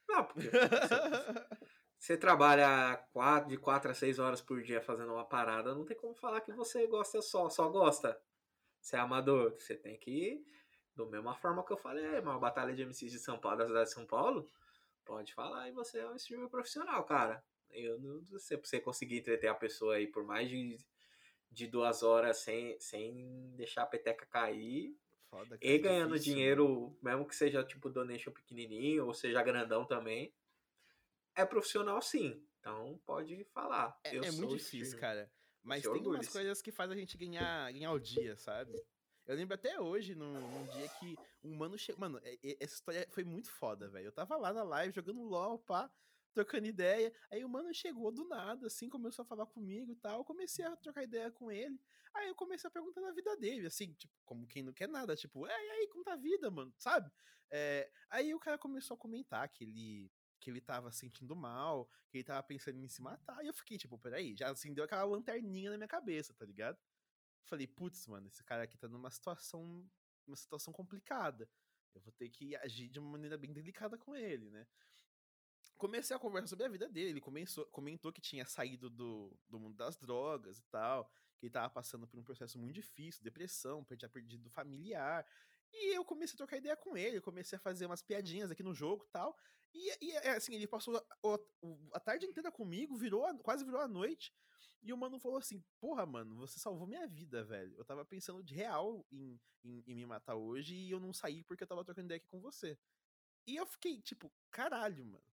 [0.06, 0.48] Não, porque
[1.98, 5.96] você, trabalha quatro, de 4 a 6 horas por dia fazendo uma parada, não tem
[5.96, 8.20] como falar que você gosta só, só gosta.
[8.80, 10.44] Você é amador, você tem que
[10.96, 13.88] da mesma forma que eu falei, uma batalha de MCs de São Paulo, da cidade
[13.88, 14.50] de São Paulo,
[15.04, 17.44] pode falar e você é um streamer profissional, cara.
[17.70, 20.78] Eu não sei você conseguir entreter a pessoa aí por mais de,
[21.50, 24.96] de duas horas sem, sem deixar a peteca cair.
[25.28, 30.32] Foda, e ganhando difícil, dinheiro, mesmo que seja tipo donation pequenininho ou seja grandão também.
[31.34, 32.42] É profissional sim.
[32.60, 33.98] Então pode falar.
[34.04, 35.30] É, é muito difícil, cara.
[35.62, 38.72] Mas tem umas coisas que faz a gente ganhar, ganhar o dia, sabe?
[39.26, 42.00] Eu lembro até hoje, num, num dia que um mano chegou.
[42.00, 42.20] Mano,
[42.60, 44.06] essa história foi muito foda, velho.
[44.06, 45.90] Eu tava lá na live jogando LOL, pá,
[46.32, 47.12] trocando ideia.
[47.30, 50.18] Aí o mano chegou do nada, assim, começou a falar comigo e tal.
[50.18, 51.80] Eu comecei a trocar ideia com ele.
[52.14, 55.16] Aí eu comecei a perguntar da vida dele, assim, tipo, como quem não quer nada.
[55.16, 56.72] Tipo, é, e aí, como tá a vida, mano?
[56.78, 57.10] Sabe?
[57.50, 62.18] É, aí o cara começou a comentar que ele que ele tava sentindo mal, que
[62.18, 63.42] ele tava pensando em se matar.
[63.42, 66.78] E eu fiquei, tipo, peraí, já acendeu aquela lanterninha na minha cabeça, tá ligado?
[67.46, 69.88] Falei, putz, mano, esse cara aqui tá numa situação,
[70.26, 71.48] uma situação complicada.
[71.94, 74.66] Eu vou ter que agir de uma maneira bem delicada com ele, né?
[75.78, 77.10] Comecei a conversar sobre a vida dele.
[77.10, 81.10] Ele começou, comentou que tinha saído do, do mundo das drogas e tal.
[81.38, 85.24] que ele tava passando por um processo muito difícil, depressão, tinha perdido familiar.
[85.72, 88.74] E eu comecei a trocar ideia com ele, comecei a fazer umas piadinhas aqui no
[88.74, 89.36] jogo e tal.
[89.74, 91.38] E, e é, assim, ele passou a,
[91.92, 94.32] a, tarde inteira comigo, virou a, quase virou a noite.
[94.82, 97.74] E o mano falou assim: Porra, mano, você salvou minha vida, velho.
[97.76, 101.42] Eu tava pensando de real em, em, em me matar hoje e eu não saí
[101.42, 102.78] porque eu tava trocando ideia aqui com você.
[103.46, 105.24] E eu fiquei, tipo, caralho, mano.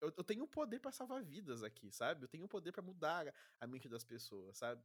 [0.00, 2.24] Eu, eu tenho o poder para salvar vidas aqui, sabe?
[2.24, 4.82] Eu tenho o poder para mudar a mente das pessoas, sabe?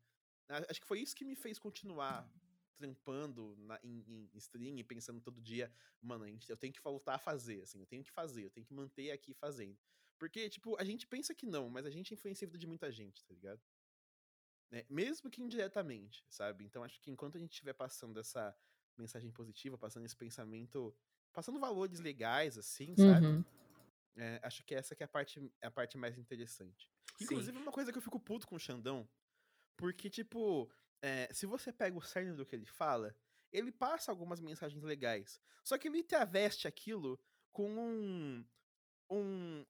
[0.70, 2.30] Acho que foi isso que me fez continuar
[2.76, 5.72] trampando na, em, em stream e pensando todo dia,
[6.02, 8.74] mano, eu tenho que voltar a fazer, assim, eu tenho que fazer, eu tenho que
[8.74, 9.78] manter aqui fazendo.
[10.18, 12.92] Porque, tipo, a gente pensa que não, mas a gente influencia a vida de muita
[12.92, 13.62] gente, tá ligado?
[14.72, 16.64] É, mesmo que indiretamente, sabe?
[16.66, 18.56] Então acho que enquanto a gente estiver passando essa
[18.98, 20.96] mensagem positiva, passando esse pensamento,
[21.34, 23.26] passando valores legais, assim, sabe?
[23.26, 23.46] Uhum.
[24.16, 26.90] É, acho que essa que é a parte, é a parte mais interessante.
[27.18, 27.26] Sim.
[27.26, 29.08] Inclusive, uma coisa que eu fico puto com o Xandão,
[29.78, 30.70] porque, tipo,
[31.02, 33.16] é, se você pega o cerne do que ele fala,
[33.52, 35.40] ele passa algumas mensagens legais.
[35.64, 37.20] Só que ele traveste aquilo
[37.52, 38.46] com um.
[39.10, 39.66] um.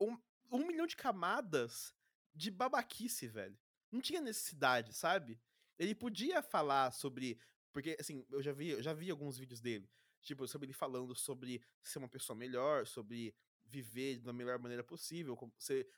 [0.00, 0.18] um,
[0.50, 1.94] um milhão de camadas
[2.34, 3.58] de babaquice, velho.
[3.90, 5.40] Não tinha necessidade, sabe?
[5.78, 7.38] Ele podia falar sobre.
[7.72, 9.88] Porque, assim, eu já vi, eu já vi alguns vídeos dele.
[10.22, 13.34] Tipo, sobre ele falando sobre ser uma pessoa melhor, sobre
[13.64, 15.38] viver da melhor maneira possível,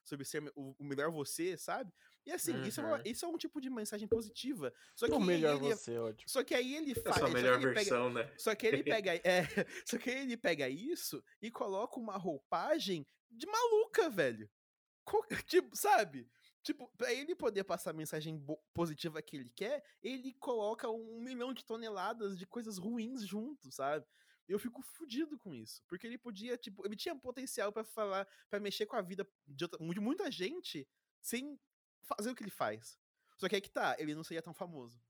[0.05, 1.93] sobre ser o, melhor você, sabe?
[2.25, 2.63] E assim, uhum.
[2.63, 4.73] isso, é uma, isso é um tipo de mensagem positiva.
[4.95, 6.29] Só que o melhor ele, você, ótimo.
[6.29, 7.19] Só que aí ele faz.
[7.19, 8.35] É a melhor versão, pega, né?
[8.39, 9.15] Só que ele pega.
[9.25, 9.43] É,
[9.85, 14.49] só que ele pega isso e coloca uma roupagem de maluca, velho.
[15.47, 16.29] Tipo, sabe?
[16.63, 18.41] Tipo, pra ele poder passar a mensagem
[18.73, 24.07] positiva que ele quer, ele coloca um milhão de toneladas de coisas ruins junto, sabe?
[24.49, 25.83] Eu fico fudido com isso.
[25.89, 29.65] Porque ele podia, tipo, ele tinha potencial para falar, para mexer com a vida de,
[29.65, 30.87] outra, de muita gente
[31.21, 31.59] sem
[32.03, 32.99] fazer o que ele faz.
[33.37, 35.01] Só que aí que tá, ele não seria tão famoso.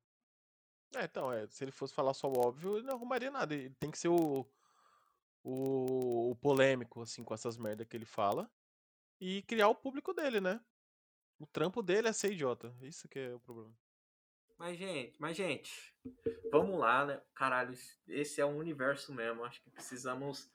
[0.94, 3.54] É, então, é, se ele fosse falar só o óbvio, ele não arrumaria nada.
[3.54, 4.46] Ele tem que ser o,
[5.42, 8.50] o, o polêmico, assim, com essas merdas que ele fala.
[9.20, 10.60] E criar o público dele, né?
[11.38, 12.74] O trampo dele é ser idiota.
[12.82, 13.74] Isso que é o problema.
[14.58, 15.94] Mas, gente, mas, gente,
[16.50, 17.20] vamos lá, né?
[17.34, 19.44] Caralho, esse é um universo mesmo.
[19.44, 20.50] Acho que precisamos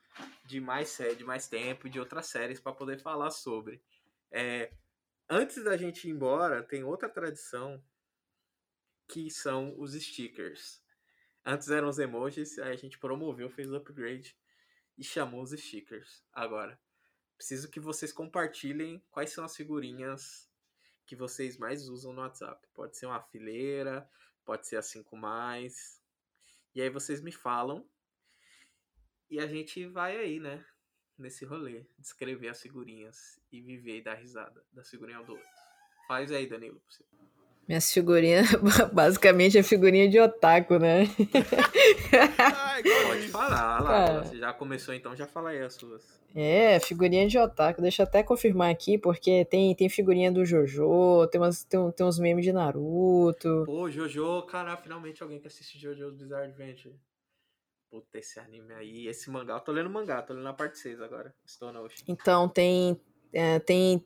[0.46, 3.82] de mais série, de mais tempo, de outras séries para poder falar sobre.
[4.32, 4.72] É,
[5.30, 7.84] antes da gente ir embora, tem outra tradição
[9.08, 10.84] que são os stickers.
[11.46, 14.38] Antes eram os emojis, aí a gente promoveu, fez o upgrade
[14.98, 16.24] e chamou os stickers.
[16.34, 16.80] Agora,
[17.38, 20.50] preciso que vocês compartilhem quais são as figurinhas
[21.06, 22.68] que vocês mais usam no WhatsApp.
[22.74, 24.10] Pode ser uma fileira,
[24.44, 26.02] pode ser a 5 mais.
[26.76, 27.90] E aí vocês me falam
[29.30, 30.66] e a gente vai aí, né?
[31.18, 35.48] Nesse rolê, descrever as figurinhas e viver e dar risada da figurinha do outro.
[36.08, 36.80] Faz aí, Danilo.
[37.68, 38.48] Minhas figurinhas,
[38.94, 41.06] basicamente, é figurinha de otaku, né?
[43.08, 44.24] Pode falar, lá.
[44.24, 46.18] Você já começou, então já fala aí as suas.
[46.34, 47.82] É, figurinha de otaku.
[47.82, 52.06] Deixa eu até confirmar aqui, porque tem, tem figurinha do Jojo, tem, umas, tem, tem
[52.06, 53.64] uns memes de Naruto.
[53.66, 56.96] Pô, Jojo, cara, finalmente alguém que assiste Jojo's Bizarre Adventure.
[57.98, 59.56] Puta, esse anime aí, esse mangá.
[59.56, 61.34] Eu tô lendo mangá, tô lendo a parte 6 agora.
[61.44, 62.06] Estou na Ocean.
[62.08, 63.02] Então, tem.
[63.34, 64.06] É, tem.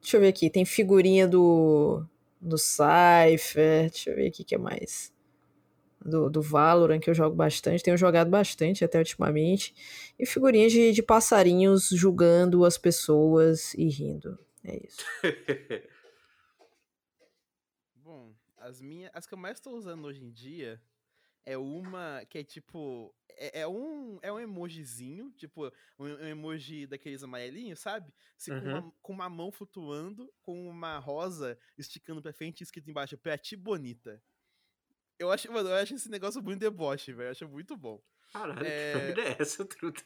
[0.00, 2.04] Deixa eu ver aqui, tem figurinha do.
[2.40, 3.90] Do Cypher.
[3.90, 5.12] Deixa eu ver aqui o que é mais
[6.04, 9.74] do, do Valorant, que eu jogo bastante, tenho jogado bastante até ultimamente,
[10.18, 14.38] e figurinhas de, de passarinhos julgando as pessoas e rindo.
[14.64, 15.04] É isso.
[17.96, 20.80] Bom, as minhas, as que eu mais estou usando hoje em dia
[21.48, 23.14] é uma que é tipo.
[23.30, 25.68] É, é, um, é um emojizinho, tipo,
[25.98, 28.12] um, um emoji daqueles amarelinhos, sabe?
[28.36, 28.60] Assim, uhum.
[28.60, 33.16] com, uma, com, uma, mão flutuando, com uma rosa esticando pra frente e escrito embaixo,
[33.16, 34.20] pra ti bonita.
[35.18, 37.28] Eu acho, mano, eu acho esse negócio muito deboche, velho.
[37.28, 38.02] Eu acho muito bom.
[38.32, 38.92] Caralho, é...
[38.92, 40.02] que família é essa, truta?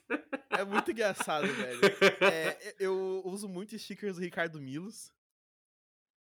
[0.49, 1.81] É muito engraçado, velho.
[2.21, 5.11] É, eu uso muito stickers do Ricardo Milos.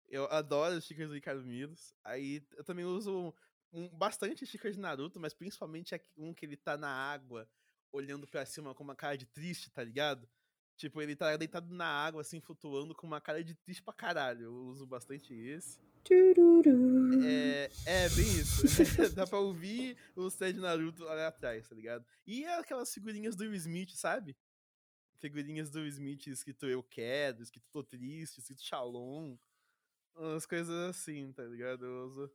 [0.07, 1.93] Eu adoro os stickers do Ricardo Milos.
[2.03, 3.33] Aí eu também uso
[3.75, 7.47] um, bastante stickers de Naruto, mas principalmente um que ele tá na água,
[7.91, 10.27] olhando pra cima com uma cara de triste, tá ligado?
[10.77, 14.45] Tipo, ele tá deitado na água, assim, flutuando com uma cara de triste pra caralho.
[14.45, 15.79] Eu uso bastante esse.
[17.25, 18.63] É, é, bem isso.
[19.15, 22.05] Dá pra ouvir o Ted Naruto ali atrás, tá ligado?
[22.27, 24.35] E aquelas figurinhas do Will Smith, sabe?
[25.19, 29.37] Figurinhas do Will Smith escrito Eu Quero, escrito Tô Triste, escrito Shalom.
[30.15, 31.85] Umas coisas assim, tá ligado?
[31.85, 32.31] Eu uso.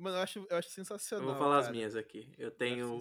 [0.00, 1.28] Mano, eu acho, eu acho sensacional.
[1.28, 1.66] Eu vou falar cara.
[1.66, 2.32] as minhas aqui.
[2.38, 2.98] Eu tenho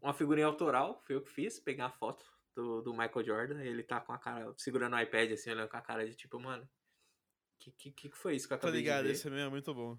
[0.00, 2.24] uma figurinha autoral, foi eu que fiz, pegar a foto
[2.54, 3.62] do, do Michael Jordan.
[3.62, 6.38] Ele tá com a cara, segurando o iPad, assim, olhando com a cara de tipo,
[6.38, 6.68] mano,
[7.58, 9.98] que, que, que foi isso que eu acabei Tô ligado, esse mesmo é muito bom.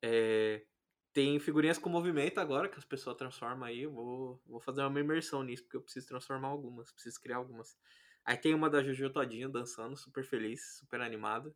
[0.00, 0.64] É,
[1.12, 3.82] tem figurinhas com movimento agora que as pessoas transformam aí.
[3.82, 7.76] Eu vou, vou fazer uma imersão nisso, porque eu preciso transformar algumas, preciso criar algumas.
[8.24, 11.54] Aí tem uma da Juju Todinho dançando, super feliz, super animada.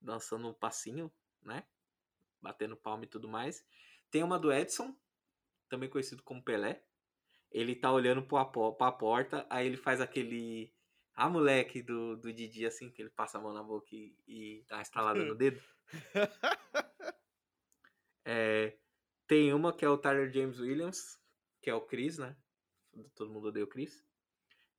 [0.00, 1.12] Dançando um passinho,
[1.42, 1.64] né?
[2.40, 3.64] Batendo palma e tudo mais.
[4.10, 4.96] Tem uma do Edson,
[5.68, 6.82] também conhecido como Pelé.
[7.50, 8.44] Ele tá olhando pra,
[8.92, 10.72] porta, aí ele faz aquele.
[11.14, 14.64] Ah, moleque do, do Didi, assim, que ele passa a mão na boca e, e
[14.68, 15.60] dá uma estalada no dedo.
[18.24, 18.78] é,
[19.26, 21.20] tem uma que é o Tyler James Williams,
[21.60, 22.36] que é o Chris, né?
[23.16, 24.04] Todo mundo odeia o Chris.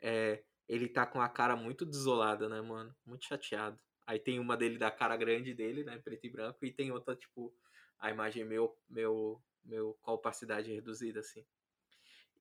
[0.01, 2.95] É, ele tá com a cara muito desolada, né, mano?
[3.05, 3.77] Muito chateado.
[4.09, 5.99] Aí tem uma dele da cara grande dele, né?
[5.99, 7.53] Preto e branco, e tem outra, tipo,
[7.99, 11.45] a imagem meu, meu, meu com opacidade reduzida, assim.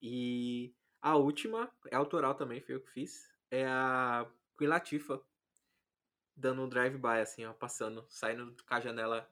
[0.01, 4.27] E a última, é autoral também, foi eu que fiz, é a
[4.57, 5.21] Queen Latifah
[6.35, 9.31] dando um drive-by, assim, ó, passando, saindo com a janela,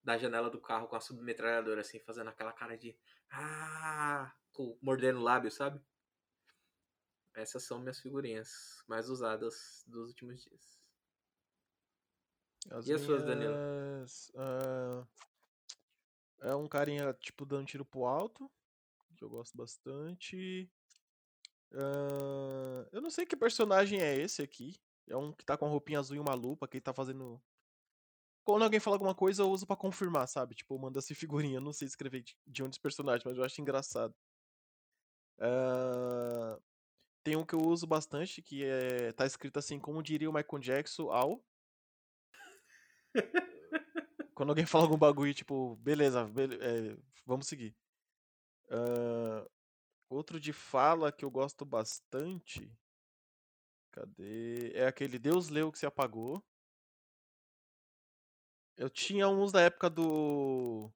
[0.00, 2.96] da janela do carro com a submetralhadora, assim, fazendo aquela cara de
[3.32, 4.32] ah,
[4.80, 5.80] mordendo o lábio, sabe?
[7.34, 10.83] Essas são minhas figurinhas mais usadas dos últimos dias.
[12.70, 13.54] As e as suas, Danilo?
[14.34, 15.06] Uh,
[16.40, 18.50] é um carinha, tipo, dando tiro pro alto,
[19.16, 20.70] que eu gosto bastante.
[21.72, 24.76] Uh, eu não sei que personagem é esse aqui.
[25.08, 27.40] É um que tá com a roupinha azul e uma lupa, que ele tá fazendo.
[28.44, 30.54] Quando alguém fala alguma coisa, eu uso para confirmar, sabe?
[30.54, 31.56] Tipo, manda-se figurinha.
[31.56, 34.14] Eu não sei escrever de onde esse personagem, mas eu acho engraçado.
[35.38, 36.62] Uh,
[37.22, 39.12] tem um que eu uso bastante, que é.
[39.12, 41.42] tá escrito assim, como diria o Michael Jackson ao.
[44.34, 46.30] Quando alguém fala algum bagulho, tipo, beleza,
[46.60, 47.74] é, vamos seguir.
[48.66, 49.48] Uh,
[50.08, 52.70] outro de fala que eu gosto bastante.
[53.92, 54.72] Cadê?
[54.74, 56.42] É aquele Deus leu que se apagou.
[58.76, 60.90] Eu tinha uns da época do.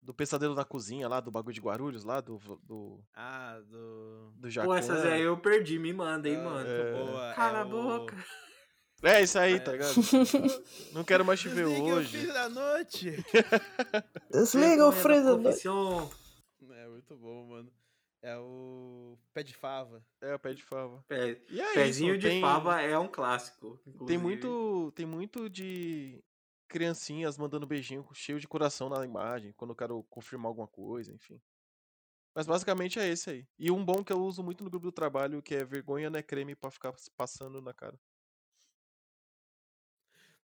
[0.00, 2.38] Do Pesadelo na Cozinha, lá, do bagulho de Guarulhos, lá, do.
[2.62, 4.32] do ah, do.
[4.36, 4.68] Do Jacan.
[4.68, 6.68] Pô, essas aí eu perdi, me manda, hein, ah, mano.
[6.68, 6.92] É...
[6.92, 8.16] Boa, Cala é a boca.
[9.02, 9.94] É isso aí, tá ligado?
[10.92, 12.16] Não quero mais te ver Desliga hoje.
[12.16, 13.10] O filho da noite.
[14.30, 15.68] Desliga o filho da noite.
[15.68, 17.72] É muito bom, mano.
[18.22, 20.04] É o pé de fava.
[20.20, 21.04] É o pé de fava.
[21.08, 21.30] Pé...
[21.50, 22.40] É Pezinho isso, de tem...
[22.40, 23.80] fava é um clássico.
[23.84, 24.06] Inclusive.
[24.06, 26.22] Tem muito, tem muito de
[26.68, 31.40] criancinhas mandando beijinho cheio de coração na imagem, quando eu quero confirmar alguma coisa, enfim.
[32.34, 33.46] Mas basicamente é esse aí.
[33.58, 36.18] E um bom que eu uso muito no grupo do trabalho, que é vergonha não
[36.18, 37.98] é creme pra ficar passando na cara.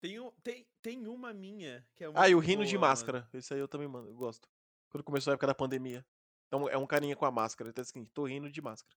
[0.06, 3.18] Tem, um, tem, tem uma minha que é Ah, e o rindo boa, de máscara.
[3.22, 3.30] Mano.
[3.34, 4.48] Esse aí eu também mando, eu gosto.
[4.88, 6.06] Quando começou a época da pandemia.
[6.46, 7.72] Então é um carinha com a máscara.
[7.72, 8.96] Tá assim, tô rindo de máscara.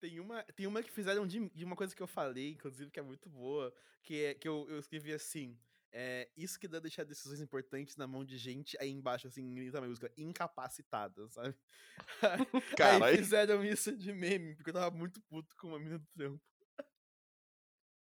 [0.00, 2.98] Tem uma, tem uma que fizeram de, de, uma coisa que eu falei, inclusive, que
[2.98, 5.56] é muito boa, que é que eu, eu escrevi assim.
[5.92, 9.80] É, isso que dá deixar decisões importantes na mão de gente aí embaixo, assim, na
[9.80, 11.54] música, incapacitada, sabe?
[13.04, 16.42] aí fizeram isso de meme, porque eu tava muito puto com uma mina do trampo.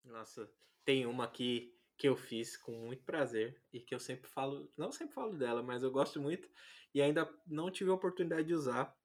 [0.03, 0.51] Nossa,
[0.87, 4.93] tem uma aqui que eu fiz com muito prazer e que eu sempre falo, não
[4.93, 6.49] sempre falo dela, mas eu gosto muito
[6.95, 8.97] e ainda não tive a oportunidade de usar,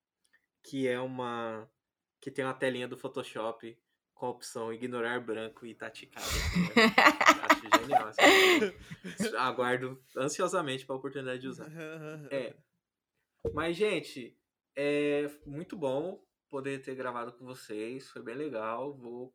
[0.64, 1.70] que é uma
[2.22, 3.78] que tem uma telinha do Photoshop
[4.14, 6.28] com a opção ignorar branco e taticado.
[7.50, 8.08] Acho genial.
[8.08, 8.22] Assim.
[9.36, 11.68] Aguardo ansiosamente para a oportunidade de usar.
[12.30, 12.56] É.
[13.52, 14.38] Mas, gente,
[14.76, 18.08] é muito bom poder ter gravado com vocês.
[18.12, 18.96] Foi bem legal.
[18.96, 19.34] Vou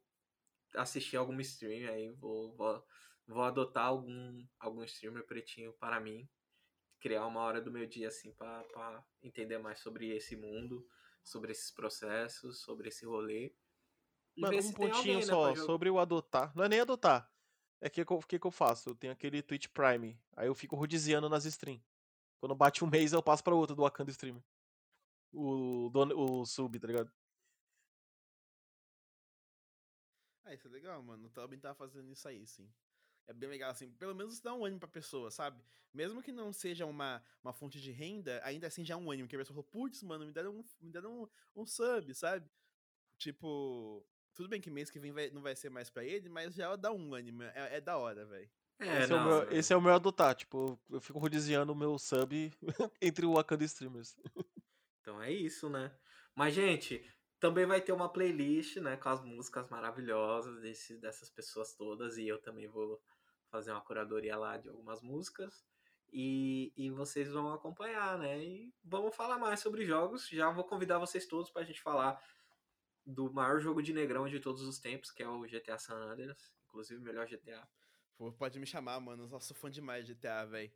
[0.75, 2.13] assistir alguma stream aí.
[2.13, 2.85] Vou, vou,
[3.27, 6.29] vou adotar algum, algum streamer pretinho para mim.
[7.01, 10.87] Criar uma hora do meu dia assim para entender mais sobre esse mundo
[11.27, 13.53] sobre esses processos, sobre esse rolê.
[14.37, 16.55] Mano, um pontinho alguém, né, só né, sobre o adotar.
[16.55, 17.31] Não é nem adotar.
[17.81, 18.91] É que o que, que eu faço?
[18.91, 20.19] Eu tenho aquele Twitch Prime.
[20.37, 21.85] Aí eu fico rodiziando nas streams.
[22.39, 24.43] Quando bate um mês, eu passo pra outro do Wakanda Streamer.
[25.33, 27.13] O, o, o sub, tá ligado?
[30.47, 31.27] Ah, isso é legal, mano.
[31.27, 32.73] O Tobin tá fazendo isso aí, sim
[33.27, 35.61] é bem legal, assim, pelo menos dá um ânimo pra pessoa, sabe?
[35.93, 39.29] Mesmo que não seja uma, uma fonte de renda, ainda assim já é um ânimo,
[39.29, 42.49] que a pessoa falou, putz, mano, me deram, um, me deram um, um sub, sabe?
[43.19, 46.55] Tipo, tudo bem que mês que vem vai, não vai ser mais pra ele, mas
[46.55, 48.49] já dá um ânimo, é, é da hora, velho.
[48.79, 51.77] É, esse, é o meu, esse é o meu adotar, tipo, eu fico rodiziando o
[51.77, 52.53] meu sub
[53.01, 54.15] entre o Wakanda Streamers.
[55.01, 55.91] Então é isso, né?
[56.35, 57.03] Mas, gente,
[57.47, 62.27] também vai ter uma playlist, né, com as músicas maravilhosas desse, dessas pessoas todas, e
[62.27, 63.01] eu também vou
[63.49, 65.65] fazer uma curadoria lá de algumas músicas.
[66.13, 68.43] E, e vocês vão acompanhar, né?
[68.45, 70.29] E vamos falar mais sobre jogos.
[70.29, 72.21] Já vou convidar vocês todos para a gente falar
[73.05, 76.53] do maior jogo de negrão de todos os tempos, que é o GTA San Andreas,
[76.67, 77.69] inclusive o melhor GTA.
[78.17, 79.29] Pô, pode me chamar, mano.
[79.31, 80.73] Eu sou fã demais de GTA, velho.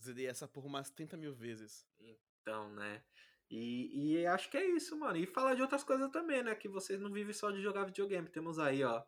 [0.00, 1.86] Zerei essa por umas 30 mil vezes.
[2.00, 3.04] Então, né?
[3.50, 5.16] E, e acho que é isso, mano.
[5.16, 6.54] E falar de outras coisas também, né?
[6.54, 8.28] Que vocês não vivem só de jogar videogame.
[8.28, 9.02] Temos aí, ó,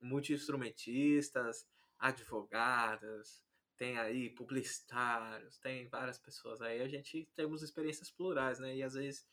[0.00, 1.66] multi-instrumentistas,
[1.98, 3.42] advogadas,
[3.76, 6.80] tem aí publicitários, tem várias pessoas aí.
[6.80, 8.74] A gente temos experiências plurais, né?
[8.74, 9.26] E às vezes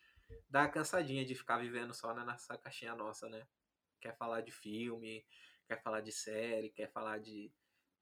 [0.49, 3.48] dá cansadinha de ficar vivendo só nessa caixinha nossa, né?
[4.02, 5.26] Quer falar de filme,
[5.68, 7.52] quer falar de série, quer falar de,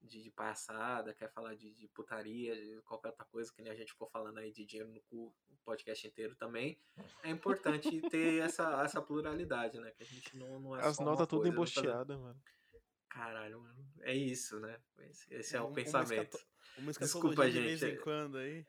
[0.01, 3.75] de, de palhaçada, quer falar de, de, putaria, de qualquer outra coisa, que nem a
[3.75, 6.79] gente ficou falando aí de dinheiro no cu o podcast inteiro também.
[7.23, 9.91] É importante ter essa, essa pluralidade, né?
[9.91, 12.39] Que a gente não, não é As notas tudo embosteadas, mano.
[13.09, 13.85] Caralho, mano.
[14.01, 14.79] É isso, né?
[14.99, 16.37] Esse, esse é, é, o um, pensamento.
[16.77, 17.61] Uma, Desculpa, gente.
[17.61, 18.65] De vez em quando aí.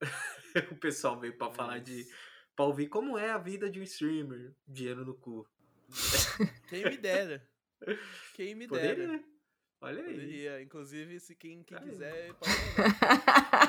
[0.70, 2.06] o pessoal veio pra falar de.
[2.54, 4.54] pra ouvir como é a vida de um streamer.
[4.66, 5.48] Dinheiro no cu.
[6.68, 7.48] Quem me dera.
[8.34, 9.06] Quem me Poderia.
[9.08, 9.24] dera.
[9.80, 10.10] Olha aí.
[10.10, 10.62] Poderia.
[10.62, 12.52] Inclusive, se quem, quem quiser, pode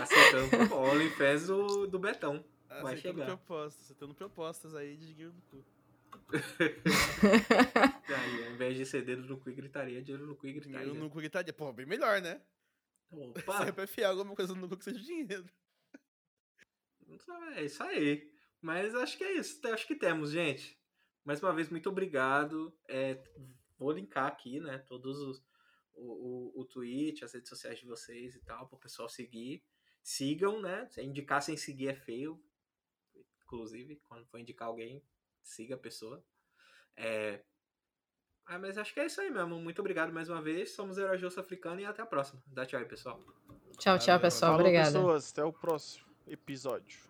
[0.02, 2.44] Aceitando o OnlyFans do, do Betão.
[2.82, 3.26] Vai chegar.
[3.26, 5.66] Propostas, aceitando propostas aí de dinheiro no cu.
[8.08, 10.80] aí, ao invés de ser dedo no cu e gritaria, dinheiro no cu e gritaria.
[10.80, 11.54] Dinheiro no cu e gritaria.
[11.54, 12.42] Pô, bem melhor, né?
[13.12, 13.66] Opa!
[13.66, 15.46] Você vai alguma coisa no cu que seja dinheiro.
[17.56, 18.32] É isso aí.
[18.62, 19.66] Mas acho que é isso.
[19.68, 20.80] Acho que temos, gente.
[21.24, 22.74] Mais uma vez, muito obrigado.
[22.88, 23.22] É,
[23.78, 24.78] vou linkar aqui, né?
[24.80, 25.44] Todos os.
[25.94, 29.64] O, o, o tweet, as redes sociais de vocês e tal, para o pessoal seguir.
[30.02, 30.88] Sigam, né?
[30.98, 32.42] Indicar sem seguir é feio.
[33.44, 35.04] Inclusive, quando for indicar alguém,
[35.44, 36.24] siga a pessoa.
[36.96, 37.44] É...
[38.46, 39.60] Ah, mas acho que é isso aí mesmo.
[39.60, 40.72] Muito obrigado mais uma vez.
[40.72, 42.42] Somos Erajoso Africano e até a próxima.
[42.48, 43.24] Dá tchau aí, pessoal.
[43.78, 44.56] Tchau, tchau, pessoal.
[44.56, 44.88] Obrigada.
[44.88, 45.32] pessoas.
[45.32, 47.09] Até o próximo episódio.